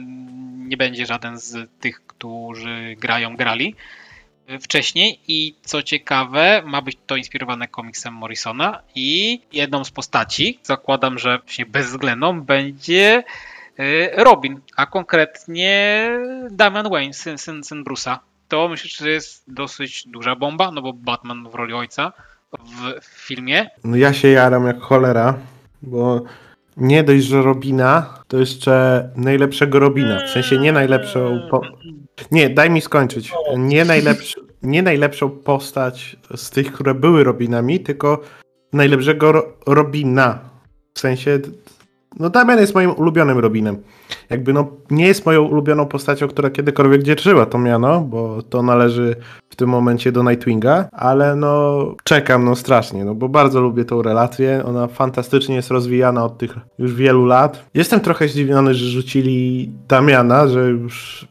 nie 0.69 0.77
będzie 0.77 1.07
żaden 1.07 1.39
z 1.39 1.71
tych, 1.81 2.07
którzy 2.07 2.97
grają, 2.99 3.37
grali 3.37 3.75
wcześniej 4.61 5.21
i 5.29 5.55
co 5.62 5.83
ciekawe, 5.83 6.62
ma 6.66 6.83
być 6.83 6.99
to 7.07 7.16
inspirowane 7.16 7.69
komiksem 7.69 8.14
Morrisona 8.14 8.83
i 8.95 9.41
jedną 9.53 9.85
z 9.85 9.91
postaci, 9.91 10.59
zakładam, 10.62 11.19
że 11.19 11.39
właśnie 11.39 11.66
bezwzględną, 11.66 12.41
będzie 12.41 13.16
e, 13.16 13.23
Robin, 14.16 14.61
a 14.76 14.87
konkretnie 14.87 16.11
Damian 16.51 16.91
Wayne, 16.91 17.12
syn, 17.12 17.39
syn, 17.39 17.64
syn 17.64 17.85
Bruce'a. 17.85 18.18
to 18.49 18.68
myślę, 18.68 18.91
że 19.05 19.11
jest 19.11 19.45
dosyć 19.49 20.05
duża 20.07 20.37
bomba, 20.37 20.70
no 20.70 20.83
bo 20.83 20.93
Batman 20.93 21.51
w 21.51 21.55
roli 21.55 21.74
ojca 21.74 22.12
w 23.03 23.05
filmie. 23.05 23.70
No 23.85 23.97
ja 23.97 24.12
się 24.12 24.29
jaram 24.29 24.66
jak 24.66 24.81
cholera, 24.81 25.35
bo 25.83 26.22
nie 26.76 27.05
dość, 27.05 27.24
że 27.24 27.43
Robina, 27.43 28.14
to 28.29 28.39
jeszcze 28.39 29.09
najlepszego 29.16 29.79
Robina. 29.79 30.26
W 30.26 30.31
sensie 30.31 30.59
nie 30.59 30.72
najlepszą. 30.72 31.41
Po... 31.51 31.61
Nie, 32.31 32.51
daj 32.51 32.70
mi 32.70 32.81
skończyć. 32.81 33.33
Nie, 33.57 33.85
najlepszy, 33.85 34.41
nie 34.62 34.83
najlepszą 34.83 35.31
postać 35.31 36.16
z 36.37 36.51
tych, 36.51 36.72
które 36.72 36.95
były 36.95 37.24
Robinami, 37.24 37.81
tylko 37.81 38.20
najlepszego 38.72 39.33
ro 39.33 39.53
Robina. 39.66 40.39
W 40.95 41.01
sensie. 41.01 41.39
No 42.17 42.31
Damian 42.31 42.59
jest 42.59 42.75
moim 42.75 42.91
ulubionym 42.91 43.39
Robinem. 43.39 43.83
Jakby 44.31 44.53
no 44.53 44.71
nie 44.91 45.07
jest 45.07 45.27
moją 45.27 45.43
ulubioną 45.43 45.87
postacią, 45.87 46.29
która 46.29 46.51
kiedykolwiek 46.51 47.03
dzierżyła 47.03 47.47
to 47.47 47.59
miano, 47.59 48.01
bo 48.01 48.43
to 48.43 48.63
należy 48.63 49.17
w 49.51 49.57
tym 49.57 49.69
momencie 49.69 50.13
do 50.13 50.23
Nightwinga, 50.23 50.89
ale 50.93 51.37
no 51.37 51.85
czekam 52.05 52.45
no 52.45 52.57
strasznie, 52.57 53.05
no 53.05 53.15
bo 53.15 53.29
bardzo 53.29 53.61
lubię 53.61 53.85
tą 53.85 54.03
relację, 54.03 54.63
ona 54.65 54.87
fantastycznie 54.87 55.55
jest 55.55 55.71
rozwijana 55.71 56.25
od 56.25 56.39
tych 56.39 56.59
już 56.79 56.95
wielu 56.95 57.25
lat. 57.25 57.65
Jestem 57.75 58.01
trochę 58.01 58.29
zdziwiony, 58.29 58.75
że 58.75 58.87
rzucili 58.87 59.71
Damiana, 59.89 60.49
że 60.49 60.61
już 60.69 61.27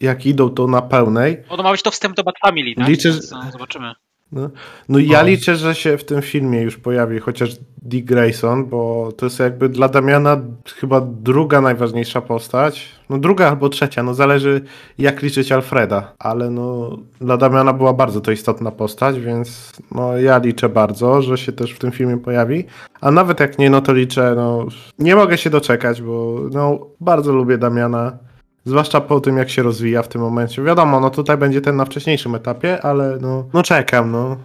jak 0.00 0.26
idą 0.26 0.50
to 0.50 0.66
na 0.66 0.82
pełnej. 0.82 1.36
No 1.50 1.56
to 1.56 1.62
ma 1.62 1.70
być 1.70 1.82
to 1.82 1.90
wstęp 1.90 2.16
do 2.16 2.24
Bat 2.24 2.34
Family, 2.46 2.74
tak? 2.74 2.88
Liczę, 2.88 3.12
no, 3.32 3.50
zobaczymy. 3.52 3.94
No, 4.32 4.50
no 4.88 4.98
ja 4.98 5.20
O. 5.20 5.24
liczę, 5.24 5.56
że 5.56 5.74
się 5.74 5.98
w 5.98 6.04
tym 6.04 6.22
filmie 6.22 6.62
już 6.62 6.76
pojawi 6.76 7.18
chociaż 7.18 7.56
Dick 7.82 8.06
Grayson, 8.06 8.66
bo 8.66 9.12
to 9.16 9.26
jest 9.26 9.38
jakby 9.40 9.68
dla 9.68 9.88
Damiana 9.88 10.40
chyba 10.76 11.00
druga 11.00 11.60
najważniejsza 11.60 12.20
postać. 12.20 12.88
No 13.10 13.18
druga 13.18 13.48
albo 13.48 13.68
trzecia, 13.68 14.02
no 14.02 14.14
zależy 14.14 14.60
jak 14.98 15.22
liczyć 15.22 15.52
Alfreda, 15.52 16.12
ale 16.18 16.50
no 16.50 16.98
dla 17.20 17.36
Damiana 17.36 17.72
była 17.72 17.92
bardzo 17.92 18.20
to 18.20 18.32
istotna 18.32 18.70
postać, 18.70 19.20
więc 19.20 19.72
no 19.92 20.18
ja 20.18 20.38
liczę 20.38 20.68
bardzo, 20.68 21.22
że 21.22 21.38
się 21.38 21.52
też 21.52 21.72
w 21.72 21.78
tym 21.78 21.90
filmie 21.90 22.18
pojawi. 22.18 22.64
A 23.00 23.10
nawet 23.10 23.40
jak 23.40 23.58
nie, 23.58 23.70
no 23.70 23.80
to 23.80 23.92
liczę, 23.92 24.32
no 24.36 24.66
nie 24.98 25.16
mogę 25.16 25.38
się 25.38 25.50
doczekać, 25.50 26.02
bo 26.02 26.40
no 26.52 26.86
bardzo 27.00 27.32
lubię 27.32 27.58
Damiana. 27.58 28.27
Zwłaszcza 28.68 29.00
po 29.00 29.20
tym, 29.20 29.36
jak 29.36 29.50
się 29.50 29.62
rozwija 29.62 30.02
w 30.02 30.08
tym 30.08 30.20
momencie. 30.20 30.62
Wiadomo, 30.62 31.00
no 31.00 31.10
tutaj 31.10 31.36
będzie 31.36 31.60
ten 31.60 31.76
na 31.76 31.84
wcześniejszym 31.84 32.34
etapie, 32.34 32.82
ale 32.82 33.18
no, 33.20 33.48
no 33.52 33.62
czekam, 33.62 34.12
no. 34.12 34.36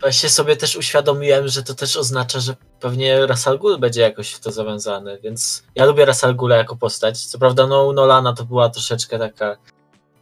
Właśnie 0.00 0.28
sobie 0.28 0.56
też 0.56 0.76
uświadomiłem, 0.76 1.48
że 1.48 1.62
to 1.62 1.74
też 1.74 1.96
oznacza, 1.96 2.40
że 2.40 2.56
pewnie 2.80 3.26
Rasal 3.26 3.58
Ghul 3.58 3.78
będzie 3.78 4.00
jakoś 4.00 4.32
w 4.32 4.40
to 4.40 4.52
zawiązany, 4.52 5.18
więc 5.22 5.62
ja 5.74 5.84
lubię 5.84 6.04
Rasal 6.04 6.34
Ghula 6.34 6.56
jako 6.56 6.76
postać. 6.76 7.26
Co 7.26 7.38
prawda, 7.38 7.66
no 7.66 7.86
u 7.86 7.92
Nolana 7.92 8.32
to 8.32 8.44
była 8.44 8.68
troszeczkę 8.68 9.18
taka, 9.18 9.56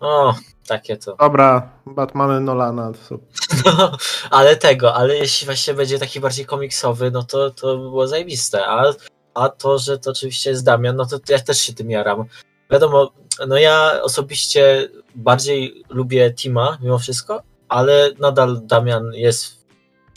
o, 0.01 0.35
takie 0.67 0.97
to. 0.97 1.17
Dobra, 1.17 1.69
Batmany 1.87 2.41
Nolana. 2.41 2.93
To... 3.09 3.19
No, 3.79 3.93
ale 4.31 4.57
tego, 4.57 4.95
ale 4.95 5.17
jeśli 5.17 5.45
właśnie 5.45 5.75
będzie 5.75 5.99
taki 5.99 6.21
bardziej 6.21 6.47
komiksowy, 6.47 7.11
no 7.11 7.23
to, 7.23 7.51
to 7.51 7.77
by 7.77 7.83
było 7.83 8.07
zajebiste. 8.07 8.67
A, 8.67 8.93
a 9.35 9.49
to, 9.49 9.79
że 9.79 9.99
to 9.99 10.11
oczywiście 10.11 10.51
jest 10.51 10.65
Damian, 10.65 10.97
no 10.97 11.07
to 11.07 11.19
ja 11.29 11.39
też 11.39 11.61
się 11.61 11.75
tym 11.75 11.91
jaram. 11.91 12.25
Wiadomo, 12.71 13.13
no 13.49 13.59
ja 13.59 14.03
osobiście 14.03 14.89
bardziej 15.15 15.85
lubię 15.89 16.35
Tima 16.35 16.79
mimo 16.83 16.99
wszystko, 16.99 17.43
ale 17.69 18.11
nadal 18.19 18.61
Damian 18.63 19.15
jest 19.15 19.67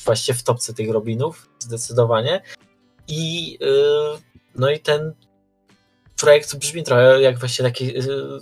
właśnie 0.05 0.33
w 0.33 0.43
topce 0.43 0.73
tych 0.73 0.91
Robinów, 0.91 1.49
zdecydowanie. 1.59 2.41
I 3.07 3.51
yy, 3.51 4.19
no 4.55 4.69
i 4.69 4.79
ten 4.79 5.13
projekt 6.17 6.55
brzmi 6.55 6.83
trochę 6.83 7.21
jak 7.21 7.39
właśnie 7.39 7.65
taki 7.65 7.85
yy, 7.85 8.39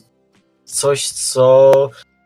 coś, 0.65 1.07
co 1.07 1.71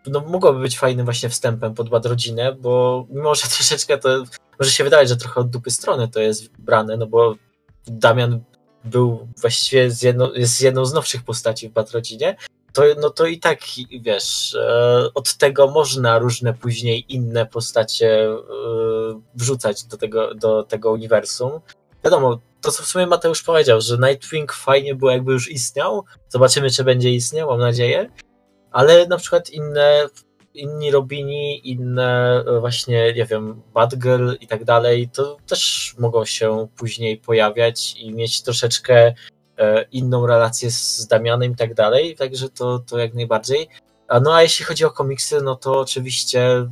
no, 0.08 0.20
mogłoby 0.20 0.60
być 0.60 0.80
fajnym 0.80 1.06
właśnie 1.06 1.30
wstępem 1.30 1.74
pod 1.74 1.90
Bad 1.90 2.06
Rodzinę, 2.06 2.54
bo 2.54 3.06
mimo, 3.10 3.36
że 3.36 3.42
troszeczkę 3.58 3.98
to 3.98 4.24
może 4.60 4.72
się 4.72 4.84
wydawać, 4.84 5.10
że 5.10 5.18
trochę 5.18 5.42
od 5.42 5.50
dupy 5.50 5.72
strony 5.72 6.08
to 6.08 6.20
jest 6.20 6.58
brane, 6.58 6.98
no 6.98 7.08
bo 7.08 7.36
Damian 7.88 8.44
był 8.84 9.28
właściwie 9.42 9.92
z 9.92 10.02
jedną, 10.02 10.34
jest 10.34 10.62
jedną 10.62 10.86
z 10.86 10.94
nowszych 10.94 11.24
postaci 11.24 11.70
w 11.70 11.72
Bad 11.72 11.92
Rodzinie, 11.92 12.36
to, 12.74 12.84
no 13.02 13.10
to 13.10 13.26
i 13.26 13.40
tak, 13.40 13.60
wiesz, 14.02 14.56
e, 14.56 15.10
od 15.14 15.38
tego 15.38 15.68
można 15.68 16.20
różne 16.20 16.54
później 16.54 17.06
inne 17.10 17.46
postacie 17.46 18.30
e, 18.30 18.38
wrzucać 19.36 19.84
do 19.84 19.98
tego, 19.98 20.36
do 20.36 20.64
tego 20.64 20.92
uniwersum. 20.92 21.52
Wiadomo, 22.04 22.40
to 22.62 22.72
co 22.72 22.84
w 22.84 22.86
sumie 22.86 23.08
Mateusz 23.08 23.44
powiedział, 23.44 23.82
że 23.82 23.98
Nightwing 23.98 24.54
fajnie 24.54 24.96
było 24.96 25.12
jakby 25.12 25.32
już 25.32 25.52
istniał, 25.52 26.06
zobaczymy 26.30 26.70
czy 26.70 26.84
będzie 26.84 27.12
istniał, 27.12 27.50
mam 27.50 27.60
nadzieję, 27.60 28.10
ale 28.72 29.08
na 29.08 29.18
przykład 29.18 29.50
inne, 29.50 30.06
inni 30.60 30.92
Robini, 30.92 31.70
inne 31.70 32.44
e, 32.48 32.60
właśnie, 32.60 33.14
nie 33.14 33.26
wiem, 33.26 33.62
Batgirl 33.74 34.32
i 34.42 34.48
tak 34.48 34.64
dalej, 34.64 35.10
to 35.14 35.38
też 35.48 35.96
mogą 36.00 36.26
się 36.26 36.68
później 36.78 37.18
pojawiać 37.18 37.96
i 37.98 38.14
mieć 38.14 38.42
troszeczkę 38.44 39.14
e, 39.58 39.82
inną 39.92 40.28
relację 40.28 40.72
z 40.72 41.08
Damianem 41.08 41.52
i 41.52 41.56
tak 41.56 41.74
dalej, 41.74 42.16
także 42.16 42.50
to, 42.50 42.80
to 42.80 42.98
jak 42.98 43.14
najbardziej. 43.14 43.68
A 44.08 44.20
no 44.20 44.36
a 44.36 44.44
jeśli 44.44 44.66
chodzi 44.66 44.86
o 44.86 44.92
komiksy, 44.92 45.42
no 45.42 45.56
to 45.56 45.80
oczywiście 45.80 46.70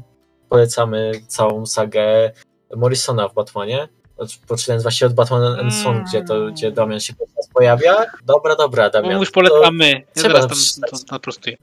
polecamy 0.50 1.12
całą 1.28 1.66
sagę 1.66 2.32
Morrisona 2.76 3.28
w 3.28 3.34
Batmanie, 3.34 3.88
poczynając 4.48 4.84
właśnie 4.84 5.08
od 5.08 5.14
Batman 5.14 5.60
and 5.60 5.74
Son, 5.74 6.04
gdzie, 6.04 6.24
to, 6.24 6.46
gdzie 6.46 6.72
Damian 6.72 7.00
się 7.00 7.14
pojawia. 7.54 8.06
Dobra, 8.26 8.56
dobra, 8.56 8.90
Damian. 8.90 9.14
No 9.14 9.20
już 9.20 9.32
polecamy. 9.32 9.90
Ja 9.90 10.02
trzeba 10.14 10.42
zaraz 10.42 10.80
tam 10.92 11.00
naprostuję. 11.12 11.58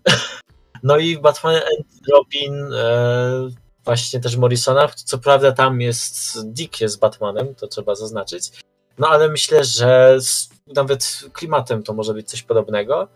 No 0.85 0.99
i 0.99 1.19
Batman 1.19 1.55
and 1.55 2.09
Robin 2.13 2.73
e, 2.73 3.49
właśnie 3.85 4.21
też 4.21 4.37
Morrisona. 4.37 4.89
Co 4.89 5.19
prawda 5.19 5.53
tam 5.53 5.81
jest 5.81 6.39
Dick 6.53 6.81
jest 6.81 6.99
Batmanem, 6.99 7.55
to 7.55 7.67
trzeba 7.67 7.95
zaznaczyć. 7.95 8.51
No 8.99 9.09
ale 9.09 9.29
myślę, 9.29 9.65
że 9.65 10.17
z, 10.21 10.49
nawet 10.67 11.21
klimatem 11.33 11.83
to 11.83 11.93
może 11.93 12.15
być 12.15 12.31
coś 12.31 12.43
podobnego. 12.43 13.09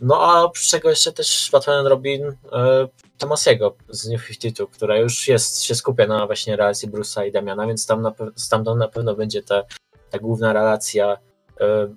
No 0.00 0.20
a 0.20 0.42
oprócz 0.42 0.70
tego 0.70 0.90
jeszcze 0.90 1.12
też 1.12 1.48
Batman 1.52 1.86
Robin 1.86 2.24
e, 2.52 2.88
Tomasiego 3.18 3.76
z 3.88 4.08
New 4.08 4.26
52, 4.26 4.66
która 4.66 4.98
już 4.98 5.28
jest, 5.28 5.62
się 5.62 5.74
skupia 5.74 6.06
na 6.06 6.26
właśnie 6.26 6.56
relacji 6.56 6.90
Bruce'a 6.90 7.28
i 7.28 7.32
Damiana, 7.32 7.66
więc 7.66 7.86
tam 7.86 8.02
na, 8.02 8.12
stamtąd 8.36 8.78
na 8.78 8.88
pewno 8.88 9.14
będzie 9.14 9.42
ta, 9.42 9.62
ta 10.10 10.18
główna 10.18 10.52
relacja 10.52 11.18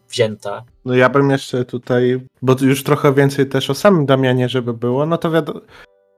wzięta. 0.09 0.63
No 0.85 0.95
ja 0.95 1.09
bym 1.09 1.29
jeszcze 1.29 1.65
tutaj, 1.65 2.21
bo 2.41 2.55
już 2.61 2.83
trochę 2.83 3.13
więcej 3.13 3.47
też 3.49 3.69
o 3.69 3.73
samym 3.73 4.05
Damianie, 4.05 4.49
żeby 4.49 4.73
było, 4.73 5.05
no 5.05 5.17
to 5.17 5.31
wiadomo, 5.31 5.61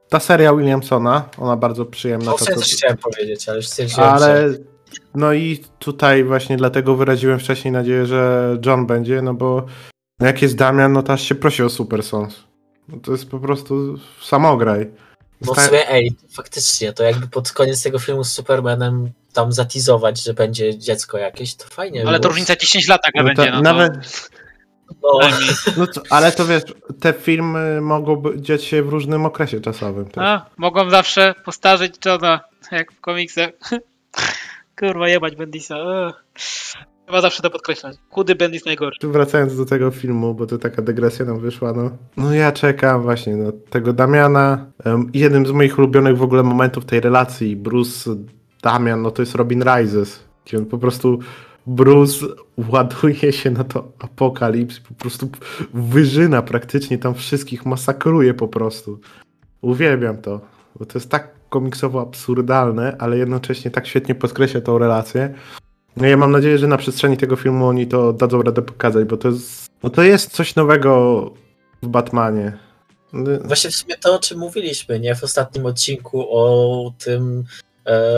ta 0.09 0.19
seria 0.19 0.53
Williamsona, 0.53 1.29
ona 1.38 1.55
bardzo 1.55 1.85
przyjemna. 1.85 2.31
To, 2.31 2.38
co- 2.38 2.45
też 2.45 2.73
chciałem 2.73 2.97
powiedzieć, 2.97 3.49
ale 3.49 3.57
już 3.57 3.67
stwierdziłem, 3.67 4.09
że... 4.09 4.25
ale 4.25 4.49
no 5.15 5.33
i 5.33 5.63
tutaj 5.79 6.23
właśnie 6.23 6.57
dlatego 6.57 6.95
wyraziłem 6.95 7.39
wcześniej 7.39 7.71
nadzieję, 7.71 8.05
że 8.05 8.57
John 8.65 8.85
będzie, 8.85 9.21
no 9.21 9.33
bo 9.33 9.65
no 10.19 10.27
jak 10.27 10.41
jest 10.41 10.55
Damian, 10.55 10.93
no 10.93 11.03
to 11.03 11.13
aż 11.13 11.21
się 11.21 11.35
prosi 11.35 11.63
o 11.63 11.69
Super 11.69 12.03
Sons. 12.03 12.43
No 12.88 12.97
to 12.99 13.11
jest 13.11 13.29
po 13.29 13.39
prostu 13.39 13.97
samograj. 14.21 14.91
No 15.41 15.53
w 15.53 15.61
sumie, 15.61 15.89
ej, 15.89 16.15
faktycznie, 16.31 16.93
to 16.93 17.03
jakby 17.03 17.27
pod 17.27 17.51
koniec 17.51 17.83
tego 17.83 17.99
filmu 17.99 18.23
z 18.23 18.29
Supermanem 18.31 19.11
tam 19.38 19.51
zatizować, 19.51 20.23
że 20.23 20.33
będzie 20.33 20.77
dziecko 20.77 21.17
jakieś, 21.17 21.55
to 21.55 21.65
fajnie. 21.67 22.07
Ale 22.07 22.19
to 22.19 22.29
różnica 22.29 22.55
10 22.55 22.88
lat 22.88 23.01
nagle 23.03 23.23
No 23.23 23.35
będzie. 23.35 23.51
No 23.51 23.61
nawet, 23.61 23.93
No, 25.03 25.19
przynajmniej. 25.19 25.49
no 25.77 25.85
ale 26.09 26.31
to 26.31 26.45
wiesz, 26.45 26.63
te 26.99 27.13
filmy 27.13 27.81
mogą 27.81 28.23
dziać 28.35 28.63
się 28.63 28.83
w 28.83 28.89
różnym 28.89 29.25
okresie 29.25 29.61
czasowym. 29.61 30.05
Też. 30.05 30.23
A, 30.23 30.45
mogą 30.57 30.89
zawsze 30.89 31.35
postarzyć 31.45 31.95
Johna, 32.05 32.39
jak 32.71 32.91
w 32.91 33.01
komiksach. 33.01 33.49
Kurwa, 34.79 35.09
jebać 35.09 35.35
Bendisa. 35.35 35.75
Ugh. 35.77 36.23
Trzeba 37.05 37.21
zawsze 37.21 37.41
to 37.41 37.49
podkreślać. 37.49 37.97
Chudy 38.09 38.35
Bendis 38.35 38.65
najgorszy. 38.65 39.07
Wracając 39.07 39.57
do 39.57 39.65
tego 39.65 39.91
filmu, 39.91 40.33
bo 40.33 40.45
to 40.45 40.57
taka 40.57 40.81
dygresja 40.81 41.25
nam 41.25 41.39
wyszła, 41.39 41.73
no. 41.73 41.91
No 42.17 42.33
ja 42.33 42.51
czekam 42.51 43.01
właśnie 43.01 43.35
no, 43.35 43.51
tego 43.69 43.93
Damiana. 43.93 44.65
Um, 44.85 45.11
jednym 45.13 45.45
z 45.45 45.51
moich 45.51 45.77
ulubionych 45.79 46.17
w 46.17 46.21
ogóle 46.21 46.43
momentów 46.43 46.85
tej 46.85 46.99
relacji 46.99 47.55
Bruce 47.55 48.15
Damian, 48.62 49.01
no 49.01 49.12
to 49.12 49.22
jest 49.22 49.36
Robin 49.36 49.64
Rises, 49.64 50.20
gdzie 50.45 50.58
on 50.58 50.66
po 50.66 50.78
prostu 50.78 51.20
Bruce 51.68 52.26
ładuje 52.70 53.34
się 53.34 53.51
na 53.51 53.64
to 53.64 53.91
apokalips, 53.99 54.80
po 54.80 54.93
prostu 54.93 55.30
wyżyna 55.74 56.41
praktycznie 56.41 56.97
tam 56.97 57.16
wszystkich, 57.16 57.66
masakruje 57.66 58.34
po 58.34 58.47
prostu. 58.47 58.99
Uwielbiam 59.62 60.18
to, 60.18 60.41
bo 60.80 60.86
to 60.86 60.97
jest 60.97 61.10
tak 61.10 61.38
komiksowo 61.49 62.01
absurdalne, 62.01 62.95
ale 62.99 63.18
jednocześnie 63.18 63.72
tak 63.72 63.88
świetnie 63.88 64.16
podkreśla 64.16 64.62
tą 64.62 64.78
relację. 64.78 65.34
No 65.97 66.08
ja 66.08 66.18
mam 66.18 66.32
nadzieję, 66.32 66.58
że 66.58 66.68
na 66.68 66.78
przestrzeni 66.78 67.18
tego 67.18 67.36
filmu 67.36 67.68
oni 67.68 67.88
to 67.88 68.14
dadzą 68.14 68.41
radę 68.41 68.62
pokazać, 68.62 69.05
bo 69.05 69.18
to 69.18 69.28
jest, 69.28 69.68
no 69.84 69.89
to 69.89 70.03
jest 70.03 70.32
coś 70.32 70.55
nowego 70.55 71.22
w 71.84 71.88
Batmanie. 71.88 72.58
Właśnie 73.43 73.70
w 73.70 73.76
sumie 73.76 73.95
to, 73.97 74.16
o 74.16 74.20
czym 74.20 74.39
mówiliśmy, 74.39 74.99
nie? 74.99 75.16
W 75.16 75.24
ostatnim 75.24 75.66
odcinku 75.66 76.28
o 76.32 76.93
tym, 76.97 77.43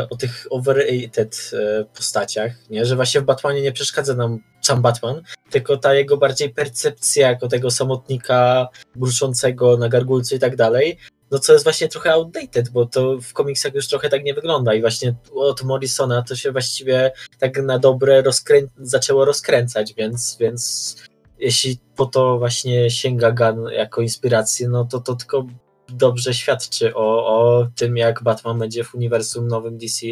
o 0.09 0.15
tych 0.17 0.47
overrated 0.49 1.51
e, 1.53 1.85
postaciach, 1.85 2.69
nie? 2.69 2.85
Że 2.85 2.95
właśnie 2.95 3.21
w 3.21 3.23
Batmanie 3.23 3.61
nie 3.61 3.71
przeszkadza 3.71 4.15
nam 4.15 4.39
sam 4.61 4.81
Batman, 4.81 5.21
tylko 5.49 5.77
ta 5.77 5.93
jego 5.93 6.17
bardziej 6.17 6.49
percepcja 6.49 7.29
jako 7.29 7.47
tego 7.47 7.71
samotnika 7.71 8.67
bruszącego 8.95 9.77
na 9.77 9.89
gargulcu 9.89 10.35
i 10.35 10.39
tak 10.39 10.55
dalej. 10.55 10.97
no 11.31 11.39
co 11.39 11.53
jest 11.53 11.65
właśnie 11.65 11.87
trochę 11.87 12.11
outdated, 12.11 12.69
bo 12.69 12.85
to 12.85 13.17
w 13.21 13.33
komiksach 13.33 13.73
już 13.73 13.87
trochę 13.87 14.09
tak 14.09 14.23
nie 14.23 14.33
wygląda 14.33 14.73
i 14.73 14.81
właśnie 14.81 15.15
od 15.35 15.63
Morrisona 15.63 16.21
to 16.21 16.35
się 16.35 16.51
właściwie 16.51 17.11
tak 17.39 17.63
na 17.63 17.79
dobre 17.79 18.21
rozkrę 18.21 18.61
zaczęło 18.77 19.25
rozkręcać, 19.25 19.93
więc, 19.93 20.37
więc 20.39 20.95
jeśli 21.39 21.79
po 21.95 22.05
to 22.05 22.37
właśnie 22.37 22.89
sięga 22.89 23.31
Gun 23.31 23.69
jako 23.71 24.01
inspirację, 24.01 24.69
no 24.69 24.85
to 24.85 24.99
to 24.99 25.15
tylko 25.15 25.45
dobrze 25.91 26.33
świadczy 26.33 26.95
o, 26.95 27.27
o 27.27 27.67
tym, 27.75 27.97
jak 27.97 28.23
Batman 28.23 28.59
będzie 28.59 28.83
w 28.83 28.95
uniwersum 28.95 29.47
nowym 29.47 29.77
DC 29.77 30.05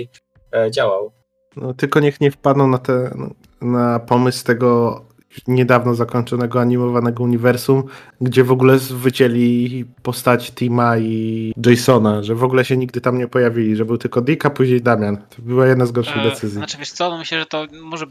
e, 0.55 0.71
działał. 0.71 1.11
No, 1.55 1.73
tylko 1.73 1.99
niech 1.99 2.21
nie 2.21 2.31
wpadną 2.31 2.67
na, 2.67 2.77
te, 2.77 3.17
na 3.61 3.99
pomysł 3.99 4.45
tego 4.45 5.01
niedawno 5.47 5.93
zakończonego 5.93 6.61
animowanego 6.61 7.23
uniwersum, 7.23 7.83
gdzie 8.21 8.43
w 8.43 8.51
ogóle 8.51 8.77
wycięli 8.77 9.85
postać 10.03 10.51
Tima 10.51 10.97
i 10.97 11.53
Jasona, 11.65 12.23
że 12.23 12.35
w 12.35 12.43
ogóle 12.43 12.65
się 12.65 12.77
nigdy 12.77 13.01
tam 13.01 13.17
nie 13.17 13.27
pojawili, 13.27 13.75
że 13.75 13.85
był 13.85 13.97
tylko 13.97 14.21
Dick, 14.21 14.45
a 14.45 14.49
później 14.49 14.81
Damian. 14.81 15.17
To 15.17 15.41
była 15.41 15.67
jedna 15.67 15.85
z 15.85 15.91
gorszych 15.91 16.17
E, 16.17 16.23
decyzji. 16.23 16.57
Znaczy 16.57 16.77
wiesz 16.77 16.91
co, 16.91 17.09
no 17.09 17.17
myślę, 17.17 17.39
że 17.39 17.45
to 17.45 17.65
może 17.81 18.05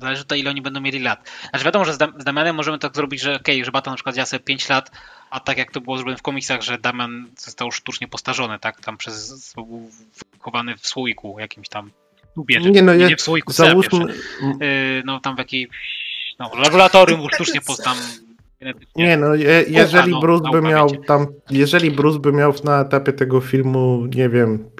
zależy 0.00 0.24
to 0.24 0.34
ile 0.34 0.50
oni 0.50 0.62
będą 0.62 0.80
mieli 0.80 0.98
lat. 1.00 1.30
Znaczy 1.50 1.64
wiadomo, 1.64 1.84
że 1.84 1.92
z, 1.92 1.98
Dam- 1.98 2.20
z 2.20 2.24
Damianem 2.24 2.56
możemy 2.56 2.78
tak 2.78 2.94
zrobić, 2.94 3.20
że 3.20 3.36
okej, 3.36 3.64
że 3.64 3.70
Batman 3.70 3.92
na 3.92 3.96
przykład 3.96 4.16
działa 4.16 4.26
sobie 4.26 4.40
5 4.40 4.68
lat, 4.68 4.90
a 5.30 5.40
tak 5.40 5.58
jak 5.58 5.72
to 5.72 5.80
było 5.80 5.96
zrobione 5.96 6.18
w 6.18 6.22
komiksach, 6.22 6.62
że 6.62 6.78
Damian 6.78 7.26
został 7.38 7.72
sztucznie 7.72 8.08
postarzony, 8.08 8.58
tak? 8.58 8.80
Tam 8.80 8.96
przez 8.96 9.52
był 9.54 9.90
chowany 10.38 10.76
w 10.76 10.86
słoiku 10.86 11.36
jakimś 11.38 11.68
tam 11.68 11.90
tubie, 12.34 12.60
Nie 12.60 12.82
no, 12.82 12.94
ja, 12.94 13.08
nie 13.08 13.16
w 13.16 13.22
słoiku, 13.22 13.52
załóżmy... 13.52 14.04
Yy, 14.60 15.02
no 15.04 15.20
tam 15.20 15.34
w 15.34 15.38
jakiej 15.38 15.68
no, 16.38 16.50
laboratorium 16.54 17.20
był 17.20 17.28
sztucznie 17.34 17.60
genetycznie. 18.60 19.04
Nie 19.06 19.16
no, 19.16 19.34
je, 19.34 19.64
jeżeli 19.68 20.10
no, 20.12 20.20
Bruce 20.20 20.50
by 20.52 20.62
miał 20.62 20.88
wiecie. 20.88 21.04
tam, 21.04 21.26
jeżeli 21.50 21.90
Bruce 21.90 22.18
by 22.18 22.32
miał 22.32 22.54
na 22.64 22.80
etapie 22.80 23.12
tego 23.12 23.40
filmu, 23.40 24.06
nie 24.14 24.28
wiem, 24.28 24.70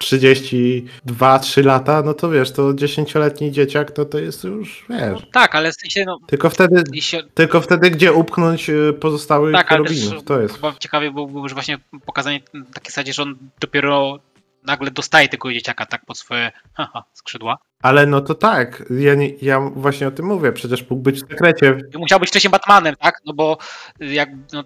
32-3 0.00 1.64
lata, 1.64 2.02
no 2.02 2.14
to 2.14 2.30
wiesz, 2.30 2.52
to 2.52 2.62
10-letni 2.62 3.52
dzieciak, 3.52 3.90
to 3.90 4.04
to 4.04 4.18
jest 4.18 4.44
już, 4.44 4.86
wiesz, 4.90 5.26
Tak, 5.32 5.54
ale 5.54 5.72
w 5.72 5.74
sensie, 5.74 6.04
no, 6.06 6.18
tylko 6.26 6.50
wtedy, 6.50 6.82
jeśli, 6.92 7.18
tylko 7.34 7.60
wtedy 7.60 7.90
gdzie 7.90 8.12
upchnąć 8.12 8.70
y, 8.70 8.92
pozostałych 9.00 9.52
tak, 9.52 9.70
Robinów, 9.70 10.24
to 10.24 10.40
jest. 10.40 10.54
chyba 10.54 10.74
ciekawie 10.78 11.10
byłoby, 11.10 11.48
że 11.48 11.54
właśnie 11.54 11.78
pokazanie 12.06 12.40
takiej 12.74 12.90
zasadzie, 12.90 13.12
że 13.12 13.22
on 13.22 13.38
dopiero 13.60 14.18
nagle 14.66 14.90
dostaje 14.90 15.28
tego 15.28 15.52
dzieciaka 15.52 15.86
tak 15.86 16.04
pod 16.06 16.18
swoje 16.18 16.52
haha, 16.74 17.04
skrzydła. 17.12 17.58
Ale 17.82 18.06
no 18.06 18.20
to 18.20 18.34
tak, 18.34 18.84
ja, 18.90 19.14
nie, 19.14 19.28
ja 19.42 19.60
właśnie 19.60 20.08
o 20.08 20.10
tym 20.10 20.26
mówię, 20.26 20.52
przecież 20.52 20.90
mógł 20.90 21.02
być 21.02 21.16
w 21.24 21.28
sekrecie. 21.28 21.78
Musiał 21.98 22.20
być 22.20 22.28
wcześniej 22.28 22.50
Batmanem, 22.50 22.94
tak? 22.96 23.20
No 23.26 23.32
bo 23.32 23.58
jak 24.00 24.28
no, 24.52 24.64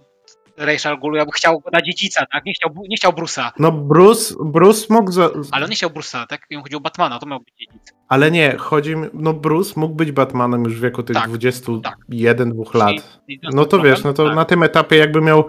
Rachel 0.56 0.98
Gulu 0.98 1.16
jakby 1.16 1.32
chciał 1.32 1.60
go 1.60 1.70
na 1.72 1.82
dziedzica, 1.82 2.26
tak? 2.32 2.44
Nie 2.44 2.52
chciał, 2.54 2.70
nie 2.88 2.96
chciał 2.96 3.12
Bruce'a, 3.12 3.50
No 3.58 3.72
Bruce, 3.72 4.34
Bruce 4.44 4.86
mógł, 4.90 5.12
za, 5.12 5.30
ale 5.50 5.64
on 5.64 5.70
nie 5.70 5.76
chciał 5.76 5.90
Bruce'a, 5.90 6.26
tak? 6.26 6.40
I 6.50 6.56
on 6.56 6.62
chodził 6.62 6.78
o 6.78 6.80
Batmana, 6.80 7.18
to 7.18 7.26
miał 7.26 7.38
być 7.40 7.54
dziedzic. 7.60 7.92
ale 8.08 8.30
nie, 8.30 8.56
chodzi 8.58 8.96
mi, 8.96 9.08
no 9.14 9.32
Bruce 9.34 9.72
mógł 9.80 9.94
być 9.94 10.12
Batmanem 10.12 10.64
już 10.64 10.76
w 10.76 10.80
wieku 10.80 11.02
tych 11.02 11.16
Tak, 11.16 11.30
21-2 11.30 12.74
lat. 12.74 12.92
I- 13.28 13.32
i- 13.34 13.40
No 13.52 13.64
to 13.64 13.78
wiesz, 13.82 14.04
no 14.04 14.12
to 14.12 14.26
tak. 14.26 14.36
na 14.36 14.44
tym 14.44 14.62
etapie 14.62 14.96
jakby 14.96 15.20
miał 15.20 15.44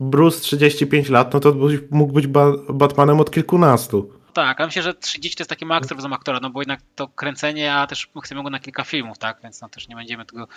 Bruce 0.00 0.40
35 0.40 1.08
lat, 1.08 1.34
no 1.34 1.40
to 1.40 1.54
mógł 1.90 2.12
być 2.12 2.26
ba 2.26 2.52
Batmanem 2.68 3.20
od 3.20 3.30
kilkunastu. 3.30 4.12
Tak, 4.32 4.60
ale 4.60 4.66
myślę, 4.66 4.82
że 4.82 4.94
30 4.94 5.36
to 5.36 5.42
jest 5.42 5.50
taki 5.50 5.66
maks 5.66 5.92
wzom 5.92 6.12
aktora, 6.12 6.40
no 6.42 6.50
bo 6.50 6.60
jednak 6.60 6.80
to 6.94 7.08
kręcenie, 7.08 7.74
a 7.74 7.86
też 7.86 8.08
chcemy 8.24 8.42
go 8.42 8.50
na 8.50 8.60
kilka 8.60 8.84
filmów, 8.84 9.18
tak? 9.18 9.38
Więc 9.42 9.60
no 9.60 9.68
też 9.68 9.88
nie 9.88 9.96
będziemy 9.96 10.26
tego 10.26 10.48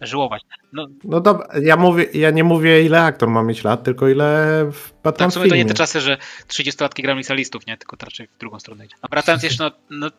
żyłować. 0.00 0.42
No 0.72 0.86
No 1.04 1.20
dobra, 1.20 1.48
ja 1.62 1.76
mówię, 1.76 2.06
ja 2.14 2.30
nie 2.30 2.44
mówię 2.44 2.82
ile 2.82 3.02
aktor 3.02 3.28
ma 3.28 3.42
mieć 3.42 3.64
lat, 3.64 3.82
tylko 3.82 4.08
ile 4.08 4.26
w 4.72 4.92
Batman 5.02 5.28
tak, 5.28 5.30
w 5.30 5.34
sumie 5.34 5.48
to 5.48 5.56
nie 5.56 5.64
te 5.64 5.74
czasy, 5.74 6.00
że 6.00 6.18
30-latki 6.48 7.02
grają 7.02 7.18
licealistów, 7.18 7.66
nie? 7.66 7.76
Tylko 7.76 7.96
to 7.96 8.06
raczej 8.06 8.26
w 8.26 8.38
drugą 8.38 8.60
stronę 8.60 8.84
idzie. 8.86 8.96
A 9.02 9.08
wracając 9.08 9.42
jeszcze, 9.42 9.64
no, 9.64 9.70
no, 9.90 10.10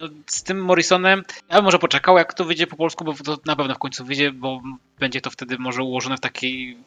no 0.00 0.08
z 0.26 0.42
tym 0.42 0.64
Morrisonem, 0.64 1.22
ja 1.48 1.56
bym 1.56 1.64
może 1.64 1.78
poczekał, 1.78 2.18
jak 2.18 2.34
to 2.34 2.44
wyjdzie 2.44 2.66
po 2.66 2.76
polsku, 2.76 3.04
bo 3.04 3.14
to 3.14 3.38
na 3.46 3.56
pewno 3.56 3.74
w 3.74 3.78
końcu 3.78 4.04
wyjdzie, 4.04 4.32
bo 4.32 4.60
będzie 4.98 5.20
to 5.20 5.30
wtedy 5.30 5.58
może 5.58 5.82
ułożone 5.82 6.16
w 6.16 6.20
takiej, 6.20 6.78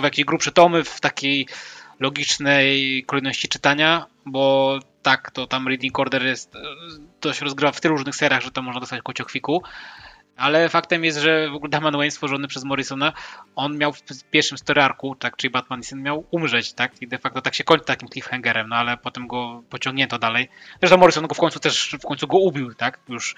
w 0.00 0.04
jakiejś 0.04 0.26
grubsze 0.26 0.52
tomy, 0.52 0.84
w 0.84 1.00
takiej 1.00 1.46
logicznej 2.00 3.04
kolejności 3.06 3.48
czytania, 3.48 4.06
bo 4.26 4.78
tak, 5.02 5.30
to 5.30 5.46
tam 5.46 5.68
Reading 5.68 5.98
Order 5.98 6.24
jest, 6.24 6.56
e, 6.56 6.58
to 7.20 7.32
się 7.32 7.44
rozgrywa 7.44 7.72
w 7.72 7.80
tylu 7.80 7.96
różnych 7.96 8.16
seriach, 8.16 8.42
że 8.42 8.50
to 8.50 8.62
można 8.62 8.80
dostać 8.80 9.02
kociokwiku. 9.02 9.62
Ale 10.36 10.68
faktem 10.68 11.04
jest, 11.04 11.18
że 11.18 11.50
w 11.50 11.54
ogóle 11.54 11.70
Damian 11.70 11.96
Wayne 11.96 12.10
stworzony 12.10 12.48
przez 12.48 12.64
Morrisona, 12.64 13.12
on 13.56 13.78
miał 13.78 13.92
w 13.92 14.02
pierwszym 14.30 14.58
story 14.58 14.82
arcu, 14.82 15.14
tak, 15.14 15.36
czyli 15.36 15.50
Batman 15.50 15.80
i 15.80 15.84
Syn 15.84 16.02
miał 16.02 16.24
umrzeć, 16.30 16.72
tak, 16.72 17.02
i 17.02 17.08
de 17.08 17.18
facto 17.18 17.42
tak 17.42 17.54
się 17.54 17.64
kończy 17.64 17.84
takim 17.84 18.08
cliffhangerem, 18.08 18.68
no 18.68 18.76
ale 18.76 18.96
potem 18.96 19.26
go 19.26 19.62
pociągnięto 19.70 20.18
dalej. 20.18 20.48
Zresztą 20.80 20.96
Morrison 20.96 21.26
go 21.26 21.34
w 21.34 21.38
końcu 21.38 21.60
też, 21.60 21.96
w 22.02 22.06
końcu 22.06 22.26
go 22.26 22.38
ubił, 22.38 22.74
tak, 22.74 23.00
już 23.08 23.34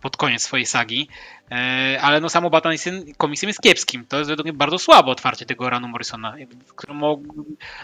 pod 0.00 0.16
koniec 0.16 0.42
swojej 0.42 0.66
sagi, 0.66 1.08
e, 1.50 1.98
ale 2.02 2.20
no 2.20 2.28
samo 2.28 2.50
Batman 2.50 2.74
i 2.74 2.78
Syn 2.78 3.14
komiksem 3.16 3.48
jest 3.48 3.60
kiepskim, 3.60 4.06
to 4.06 4.18
jest 4.18 4.30
według 4.30 4.44
mnie 4.44 4.52
bardzo 4.52 4.78
słabe 4.78 5.10
otwarcie 5.10 5.46
tego 5.46 5.70
ranu 5.70 5.88
Morrisona, 5.88 6.34
które 6.76 6.94
no 6.94 7.18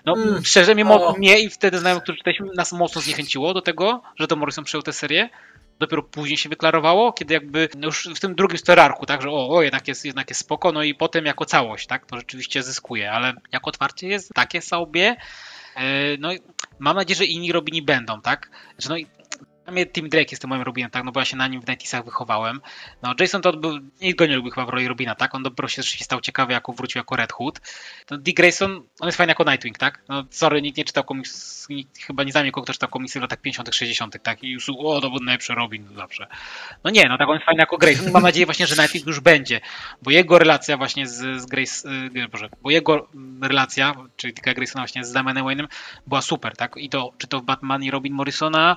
Mm, 0.06 0.44
szczerze 0.44 0.74
mnie, 0.74 0.86
o. 0.86 1.12
mnie 1.12 1.40
i 1.40 1.50
wtedy 1.50 1.78
znajomych, 1.78 2.02
którzy 2.02 2.18
czytaliśmy, 2.18 2.46
nas 2.56 2.72
mocno 2.72 3.00
zniechęciło 3.00 3.54
do 3.54 3.62
tego, 3.62 4.02
że 4.16 4.26
to 4.26 4.36
Morrison 4.36 4.64
przejął 4.64 4.82
tę 4.82 4.92
serię, 4.92 5.28
dopiero 5.78 6.02
później 6.02 6.36
się 6.36 6.48
wyklarowało, 6.48 7.12
kiedy 7.12 7.34
jakby 7.34 7.68
już 7.82 8.08
w 8.16 8.20
tym 8.20 8.34
drugim 8.34 8.58
storarku, 8.58 9.06
tak, 9.06 9.22
że 9.22 9.30
o, 9.30 9.48
o 9.48 9.62
jednak, 9.62 9.88
jest, 9.88 10.04
jednak 10.04 10.30
jest 10.30 10.40
spoko, 10.40 10.72
no 10.72 10.82
i 10.82 10.94
potem 10.94 11.26
jako 11.26 11.44
całość, 11.44 11.86
tak, 11.86 12.06
to 12.06 12.16
rzeczywiście 12.16 12.62
zyskuje, 12.62 13.12
ale 13.12 13.34
jako 13.52 13.68
otwarcie 13.68 14.08
jest 14.08 14.34
takie 14.34 14.62
sobie, 14.62 15.16
e, 15.76 16.16
no 16.18 16.30
mam 16.78 16.96
nadzieję, 16.96 17.16
że 17.16 17.24
inni 17.24 17.52
Robini 17.52 17.82
będą, 17.82 18.20
tak, 18.20 18.50
że 18.78 18.88
no 18.88 18.96
i 18.96 19.06
dla 19.68 19.72
mnie 19.72 19.86
Tim 19.86 20.08
Drake 20.08 20.30
jest 20.30 20.42
tym 20.42 20.50
moim 20.50 20.62
Robinem, 20.62 20.90
tak, 20.90 21.04
no 21.04 21.12
bo 21.12 21.20
ja 21.20 21.24
się 21.24 21.36
na 21.36 21.48
nim 21.48 21.60
w 21.60 21.68
Nightisach 21.68 22.04
wychowałem. 22.04 22.60
No 23.02 23.14
Jason 23.20 23.42
Todd 23.42 23.56
był, 23.56 23.78
nikt 24.00 24.18
go 24.18 24.26
nie 24.26 24.36
lubił 24.36 24.52
chyba 24.52 24.66
w 24.66 24.68
roli 24.68 24.88
Robina, 24.88 25.14
tak, 25.14 25.34
on 25.34 25.42
dopiero 25.42 25.68
się 25.68 25.82
rzeczywiście 25.82 26.04
stał 26.04 26.20
ciekawy, 26.20 26.52
jako 26.52 26.72
wrócił 26.72 26.98
jako 26.98 27.16
Red 27.16 27.32
Hood. 27.32 27.60
No 28.10 28.18
Dick 28.18 28.36
Grayson, 28.36 28.82
on 29.00 29.08
jest 29.08 29.18
fajny 29.18 29.30
jako 29.30 29.44
Nightwing, 29.44 29.78
tak, 29.78 30.02
no 30.08 30.24
sorry, 30.30 30.62
nikt 30.62 30.78
nie 30.78 30.84
czytał 30.84 31.04
komiks, 31.04 31.68
nikt, 31.68 31.98
chyba 31.98 32.24
nie 32.24 32.32
znam 32.32 32.44
nikogo, 32.44 32.64
kto 32.64 32.72
czytał 32.72 32.88
komiksy 32.88 33.18
w 33.18 33.22
latach 33.22 33.40
50 33.40 33.74
60 33.74 34.22
tak, 34.22 34.42
i 34.42 34.50
już, 34.50 34.68
o, 34.78 35.00
to 35.00 35.10
był 35.10 35.20
najlepszy 35.20 35.54
Robin 35.54 35.88
zawsze. 35.96 36.26
No 36.84 36.90
nie, 36.90 37.08
no 37.08 37.18
tak 37.18 37.28
on 37.28 37.34
jest 37.34 37.46
fajny 37.46 37.60
jako 37.60 37.78
Grayson 37.78 38.12
mam 38.12 38.22
nadzieję 38.22 38.46
właśnie, 38.46 38.66
że 38.66 38.82
Nightwing 38.82 39.06
już 39.06 39.20
będzie, 39.20 39.60
bo 40.02 40.10
jego 40.10 40.38
relacja 40.38 40.76
właśnie 40.76 41.06
z, 41.06 41.42
z 41.42 41.46
Grace, 41.46 41.88
y, 42.16 42.28
Boże, 42.28 42.48
bo 42.62 42.70
jego 42.70 43.08
relacja, 43.42 43.94
czyli 44.16 44.32
Dicka 44.32 44.54
Graysona 44.54 44.82
właśnie 44.82 45.04
z 45.04 45.12
Damianem 45.12 45.44
Wayne'em 45.44 45.66
była 46.06 46.22
super, 46.22 46.56
tak, 46.56 46.76
i 46.76 46.88
to, 46.88 47.12
czy 47.18 47.26
to 47.26 47.40
w 47.40 47.42
Batman 47.42 47.82
i 47.82 47.90
Robin 47.90 48.14
Morrisona, 48.14 48.76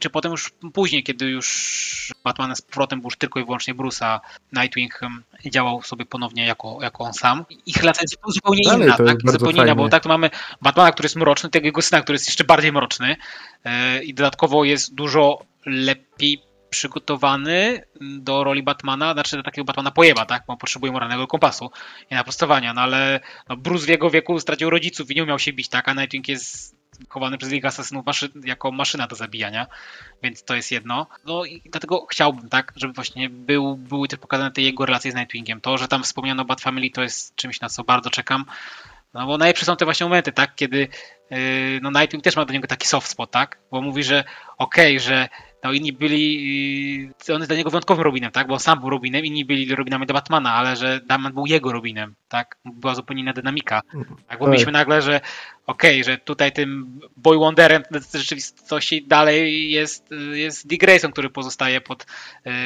czy 0.00 0.10
potem 0.10 0.30
już 0.30 0.50
później, 0.74 1.02
kiedy 1.02 1.26
już 1.26 2.12
Batman 2.24 2.56
z 2.56 2.62
powrotem 2.62 3.00
był 3.00 3.06
już 3.06 3.16
tylko 3.16 3.40
i 3.40 3.44
wyłącznie 3.44 3.74
Bruce'a, 3.74 4.20
Nightwing 4.52 5.00
działał 5.46 5.82
sobie 5.82 6.06
ponownie 6.06 6.46
jako, 6.46 6.78
jako 6.82 7.04
on 7.04 7.14
sam. 7.14 7.44
Ich 7.66 7.76
relacja 7.76 8.02
jest 8.02 8.16
zupełnie 8.26 8.62
Dalej 8.64 8.86
inna, 8.86 8.96
tak? 8.96 9.30
Zupełnie 9.32 9.62
inna, 9.62 9.74
bo 9.74 9.88
tak 9.88 10.02
to 10.02 10.08
mamy 10.08 10.30
Batmana, 10.62 10.92
który 10.92 11.06
jest 11.06 11.16
mroczny, 11.16 11.50
tego 11.50 11.66
jego 11.66 11.82
syna, 11.82 12.02
który 12.02 12.14
jest 12.14 12.28
jeszcze 12.28 12.44
bardziej 12.44 12.72
mroczny 12.72 13.16
yy, 13.64 14.04
i 14.04 14.14
dodatkowo 14.14 14.64
jest 14.64 14.94
dużo 14.94 15.42
lepiej 15.66 16.42
przygotowany 16.70 17.82
do 18.00 18.44
roli 18.44 18.62
Batmana, 18.62 19.12
znaczy 19.12 19.36
do 19.36 19.42
takiego 19.42 19.64
Batmana 19.64 19.90
pojeba, 19.90 20.26
tak? 20.26 20.42
Bo 20.46 20.52
on 20.52 20.58
potrzebuje 20.58 20.92
moralnego 20.92 21.26
kompasu 21.26 21.70
i 22.10 22.14
naprostowania, 22.14 22.74
no 22.74 22.80
ale 22.80 23.20
no 23.48 23.56
Bruce 23.56 23.86
w 23.86 23.88
jego 23.88 24.10
wieku 24.10 24.40
stracił 24.40 24.70
rodziców 24.70 25.10
i 25.10 25.14
nie 25.14 25.22
umiał 25.22 25.38
się 25.38 25.52
bić, 25.52 25.68
tak? 25.68 25.88
A 25.88 25.94
Nightwing 25.94 26.28
jest 26.28 26.79
chowany 27.08 27.38
przez 27.38 27.50
Ligę 27.50 27.68
Asasynów 27.68 28.06
maszy 28.06 28.30
jako 28.44 28.72
maszyna 28.72 29.06
do 29.06 29.16
zabijania, 29.16 29.66
więc 30.22 30.44
to 30.44 30.54
jest 30.54 30.70
jedno. 30.72 31.06
No 31.24 31.44
i 31.44 31.62
dlatego 31.64 32.06
chciałbym, 32.06 32.48
tak, 32.48 32.72
żeby 32.76 32.92
właśnie 32.92 33.30
był, 33.30 33.76
były 33.76 34.08
też 34.08 34.18
pokazane 34.18 34.50
te 34.50 34.62
jego 34.62 34.86
relacje 34.86 35.12
z 35.12 35.14
Nightwingiem. 35.14 35.60
To, 35.60 35.78
że 35.78 35.88
tam 35.88 36.02
wspomniano 36.02 36.44
Bat 36.44 36.60
Family, 36.60 36.90
to 36.90 37.02
jest 37.02 37.36
czymś, 37.36 37.60
na 37.60 37.68
co 37.68 37.84
bardzo 37.84 38.10
czekam. 38.10 38.44
No 39.14 39.26
bo 39.26 39.38
najlepsze 39.38 39.64
są 39.64 39.76
te 39.76 39.84
właśnie 39.84 40.06
momenty, 40.06 40.32
tak, 40.32 40.54
kiedy 40.54 40.88
yy, 41.30 41.38
no 41.82 41.90
Nightwing 41.90 42.24
też 42.24 42.36
ma 42.36 42.44
do 42.44 42.52
niego 42.52 42.66
taki 42.66 42.88
soft 42.88 43.08
spot, 43.08 43.30
tak, 43.30 43.58
bo 43.70 43.80
mówi, 43.80 44.02
że 44.02 44.24
okej, 44.58 45.00
że 45.00 45.28
no 45.64 45.72
inni 45.72 45.92
byli, 45.92 47.02
yy, 47.28 47.34
on 47.34 47.40
jest 47.40 47.50
dla 47.50 47.56
niego 47.56 47.70
wyjątkowym 47.70 48.04
Robinem, 48.04 48.30
tak, 48.30 48.46
bo 48.46 48.54
on 48.54 48.60
sam 48.60 48.80
był 48.80 48.90
Robinem, 48.90 49.24
inni 49.24 49.44
byli 49.44 49.74
Robinami 49.74 50.06
do 50.06 50.14
Batmana, 50.14 50.54
ale 50.54 50.76
że 50.76 51.00
Batman 51.06 51.32
był 51.32 51.46
jego 51.46 51.72
Robinem, 51.72 52.14
tak, 52.28 52.56
była 52.64 52.94
zupełnie 52.94 53.22
inna 53.22 53.32
dynamika, 53.32 53.82
tak, 54.28 54.38
bo 54.38 54.44
Tak. 54.44 54.52
mieliśmy 54.52 54.72
nagle, 54.72 55.02
że 55.02 55.20
okej, 55.70 56.04
że 56.04 56.18
tutaj 56.18 56.52
tym 56.52 57.00
Boy 57.16 57.38
Wonderem 57.38 57.82
w 57.90 58.16
rzeczywistości 58.16 59.06
dalej 59.06 59.70
jest, 59.70 60.10
jest 60.32 60.66
Dick 60.66 60.80
Grayson, 60.80 61.12
który 61.12 61.30
pozostaje 61.30 61.80
pod, 61.80 62.06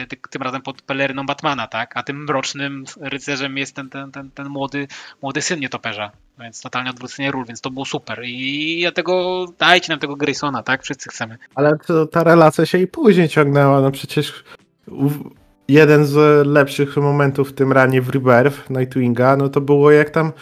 ty, 0.09 0.17
tym 0.31 0.43
razem 0.43 0.63
pod 0.63 0.83
peleryną 0.83 1.27
Batmana, 1.27 1.67
tak? 1.67 1.97
A 1.97 2.03
tym 2.03 2.25
mrocznym 2.25 2.85
rycerzem 3.01 3.59
jest 3.59 3.77
ten, 3.77 3.91
ten, 3.91 4.13
ten, 4.13 4.31
ten 4.31 4.49
młody, 4.49 4.89
młody 5.23 5.43
syn 5.43 5.61
nietoperza. 5.61 6.11
Więc 6.39 6.61
totalnie 6.61 6.91
odwrócenie 6.91 7.31
ról, 7.31 7.45
więc 7.47 7.61
to 7.61 7.71
było 7.71 7.85
super. 7.85 8.21
I 8.25 8.79
dlatego 8.83 9.45
dajcie 9.59 9.93
nam 9.93 9.99
tego 9.99 10.17
Graysona, 10.17 10.63
tak? 10.63 10.83
Wszyscy 10.83 11.11
chcemy. 11.11 11.39
Ale 11.55 11.79
to, 11.87 12.07
ta 12.07 12.25
relacja 12.25 12.67
się 12.67 12.79
i 12.79 12.87
później 12.87 13.29
ciągnęła, 13.29 13.81
no 13.81 13.91
przecież 13.91 14.45
jeden 15.69 16.07
z 16.07 16.47
lepszych 16.47 16.97
momentów 16.97 17.51
w 17.51 17.55
tym 17.55 17.73
ranie 17.73 18.03
w 18.03 18.09
Rebirth 18.09 18.71
Nightwinga, 18.71 19.37
no 19.37 19.49
to 19.49 19.61
było 19.61 19.91
jak 19.91 20.11
tam 20.11 20.33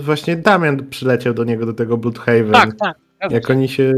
właśnie 0.00 0.36
Damian 0.36 0.86
przyleciał 0.90 1.34
do 1.34 1.44
niego, 1.44 1.66
do 1.66 1.72
tego 1.72 1.96
Bloodhaven. 1.96 2.52
Tak, 2.52 2.70
tak. 2.78 2.96
Jak 3.30 3.50
oni 3.50 3.68
się. 3.68 3.92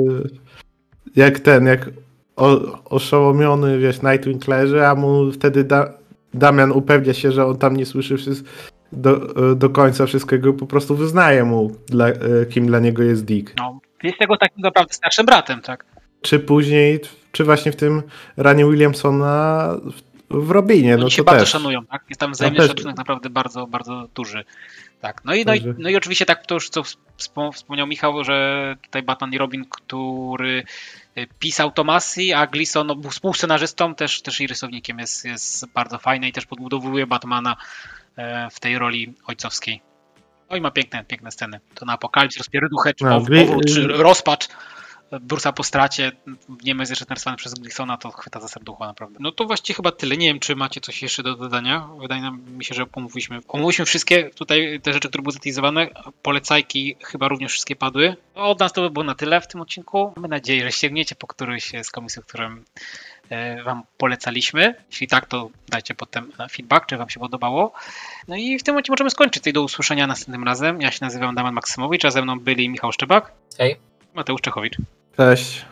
Jak 1.17 1.39
ten, 1.41 1.67
jak 1.67 1.91
o, 2.37 2.61
oszołomiony, 2.85 3.79
wiesz, 3.79 4.03
Nightwing 4.03 4.49
leży, 4.49 4.87
a 4.87 4.95
mu 4.95 5.33
wtedy 5.33 5.65
da, 5.65 5.93
Damian 6.35 6.73
upewnia 6.73 7.15
się, 7.15 7.33
że 7.33 7.47
on 7.47 7.59
tam 7.59 7.77
nie 7.77 7.87
słyszy 7.87 8.17
wszystko, 8.17 8.49
do, 8.93 9.17
do 9.55 9.71
końca 9.71 10.07
wszystkiego, 10.07 10.53
po 10.53 10.67
prostu 10.67 10.97
wyznaje 10.97 11.45
mu, 11.45 11.77
dla, 11.87 12.07
kim 12.51 12.67
dla 12.67 12.81
niego 12.81 13.03
jest 13.03 13.25
Dick. 13.25 13.53
No, 13.59 13.81
jest 14.03 14.19
tego 14.19 14.37
takim 14.37 14.63
naprawdę 14.63 14.95
starszym 14.95 15.27
bratem, 15.27 15.61
tak. 15.61 15.85
Czy 16.23 16.39
później, 16.39 17.01
czy 17.33 17.45
właśnie 17.45 17.73
w 17.73 17.77
tym 17.77 18.03
ranie 18.37 18.65
Williamsona 18.67 19.69
w, 20.31 20.47
w 20.47 20.51
Robinie, 20.51 20.95
Oni 20.95 21.03
no 21.03 21.11
się 21.11 21.25
bardzo 21.25 21.41
też. 21.41 21.51
szanują, 21.51 21.87
tak? 21.87 22.05
Jest 22.09 22.21
tam 22.21 22.33
wzajemny 22.33 22.59
też- 22.61 22.69
szacunek 22.69 22.97
naprawdę 22.97 23.31
bardzo, 23.31 23.67
bardzo 23.67 24.09
duży. 24.15 24.45
Tak. 25.05 25.25
No 25.25 25.35
i, 25.35 25.45
no, 25.45 25.55
i, 25.55 25.75
no 25.79 25.89
i 25.89 25.97
oczywiście 25.97 26.27
tak 26.27 26.47
to 26.47 26.55
już 26.55 26.69
co 26.69 26.83
wspom- 27.19 27.53
wspomniał 27.53 27.87
Michał, 27.87 28.25
że 28.25 28.77
tutaj 28.83 29.03
Batman 29.03 29.33
i 29.33 29.39
Robin, 29.39 29.65
który 29.71 30.65
y, 31.19 31.27
pisał 31.39 31.73
Tomasi, 31.73 32.33
a 32.33 32.47
Gleason 32.47 32.87
no, 32.87 32.97
był 32.97 33.11
współscenarzystą, 33.11 33.95
też, 33.95 34.23
też 34.23 34.41
i 34.41 34.47
rysownikiem 34.47 34.99
jest, 34.99 35.25
jest 35.25 35.67
bardzo 35.73 35.99
fajny 35.99 36.29
i 36.29 36.33
też 36.33 36.47
podbudowuje 36.47 37.07
Batmana 37.07 37.57
e, 38.17 38.51
w 38.51 38.61
tej 38.61 38.79
roli 38.79 39.15
ojcowskiej. 39.27 39.83
No 40.51 40.57
i 40.57 40.61
ma 40.61 40.71
piękne, 40.71 41.05
piękne 41.05 41.31
sceny. 41.31 41.61
To 41.75 41.87
na 41.87 41.93
Apokalips, 41.93 42.37
rozpierduchę, 42.37 42.95
czy 42.95 43.05
No, 43.05 43.21
powrót, 43.21 43.67
czy 43.75 43.87
rozpacz. 43.87 44.49
Bruce'a 45.21 45.53
po 45.53 45.63
stracie, 45.63 46.13
Niemiec 46.65 46.91
jeszcze 46.91 47.05
narysowany 47.09 47.37
przez 47.37 47.55
Gleasona, 47.55 47.97
to 47.97 48.11
chwyta 48.11 48.41
za 48.41 48.49
serducho 48.49 48.87
naprawdę. 48.87 49.17
No 49.21 49.33
to 49.33 49.45
właściwie 49.45 49.77
chyba 49.77 49.93
tyle. 49.93 50.17
Nie 50.17 50.27
wiem, 50.27 50.41
czy 50.41 50.57
macie 50.57 50.81
coś 50.81 51.03
jeszcze 51.03 51.23
do 51.23 51.37
dodania. 51.37 51.89
Wydaje 52.01 52.23
nam 52.23 52.43
mi 52.57 52.65
się, 52.65 52.75
że 52.75 52.87
pomówiliśmy. 52.87 53.41
Omówiliśmy 53.49 53.85
wszystkie 53.85 54.31
tutaj 54.31 54.81
te 54.83 54.93
rzeczy, 54.93 55.09
które 55.09 55.23
były 55.23 55.33
zatyzowane. 55.33 55.89
Polecajki 56.23 56.97
chyba 57.03 57.29
również 57.29 57.53
wszystkie 57.53 57.77
padły. 57.77 58.17
No, 58.37 58.43
od 58.43 58.61
nas 58.61 58.73
to 58.73 58.83
by 58.83 58.91
było 58.91 59.05
na 59.05 59.15
tyle 59.15 59.41
w 59.41 59.47
tym 59.47 59.61
odcinku. 59.61 60.13
Mamy 60.17 60.29
nadzieję, 60.29 60.63
że 60.63 60.73
sięgniecie 60.73 61.15
po 61.15 61.27
któryś 61.27 61.73
z 61.83 61.91
komisów, 61.91 62.27
którym 62.27 62.65
e, 63.31 63.63
Wam 63.63 63.83
polecaliśmy. 63.99 64.75
Jeśli 64.91 65.09
tak, 65.09 65.27
to 65.27 65.51
dajcie 65.69 65.95
potem 65.95 66.33
feedback, 66.51 66.87
czy 66.87 66.97
Wam 66.97 67.11
się 67.11 67.21
podobało. 67.21 67.73
No 68.29 68.37
i 68.37 68.59
w 68.59 68.63
tym 68.63 68.75
momencie 68.75 68.93
możemy 68.93 69.11
skończyć. 69.11 69.43
Tutaj 69.43 69.53
do 69.53 69.63
usłyszenia 69.63 70.07
następnym 70.07 70.45
razem. 70.45 70.81
Ja 70.81 70.91
się 70.91 70.99
nazywam 71.01 71.35
Damian 71.35 71.55
Maksymowicz, 71.55 72.05
a 72.05 72.11
ze 72.11 72.23
mną 72.23 72.41
byli 72.41 72.69
Michał 72.69 72.93
Szczebak, 72.93 73.33
Hej. 73.59 73.77
Mateusz 74.15 74.41
Czechowicz. 74.41 74.77
Cześć. 75.17 75.65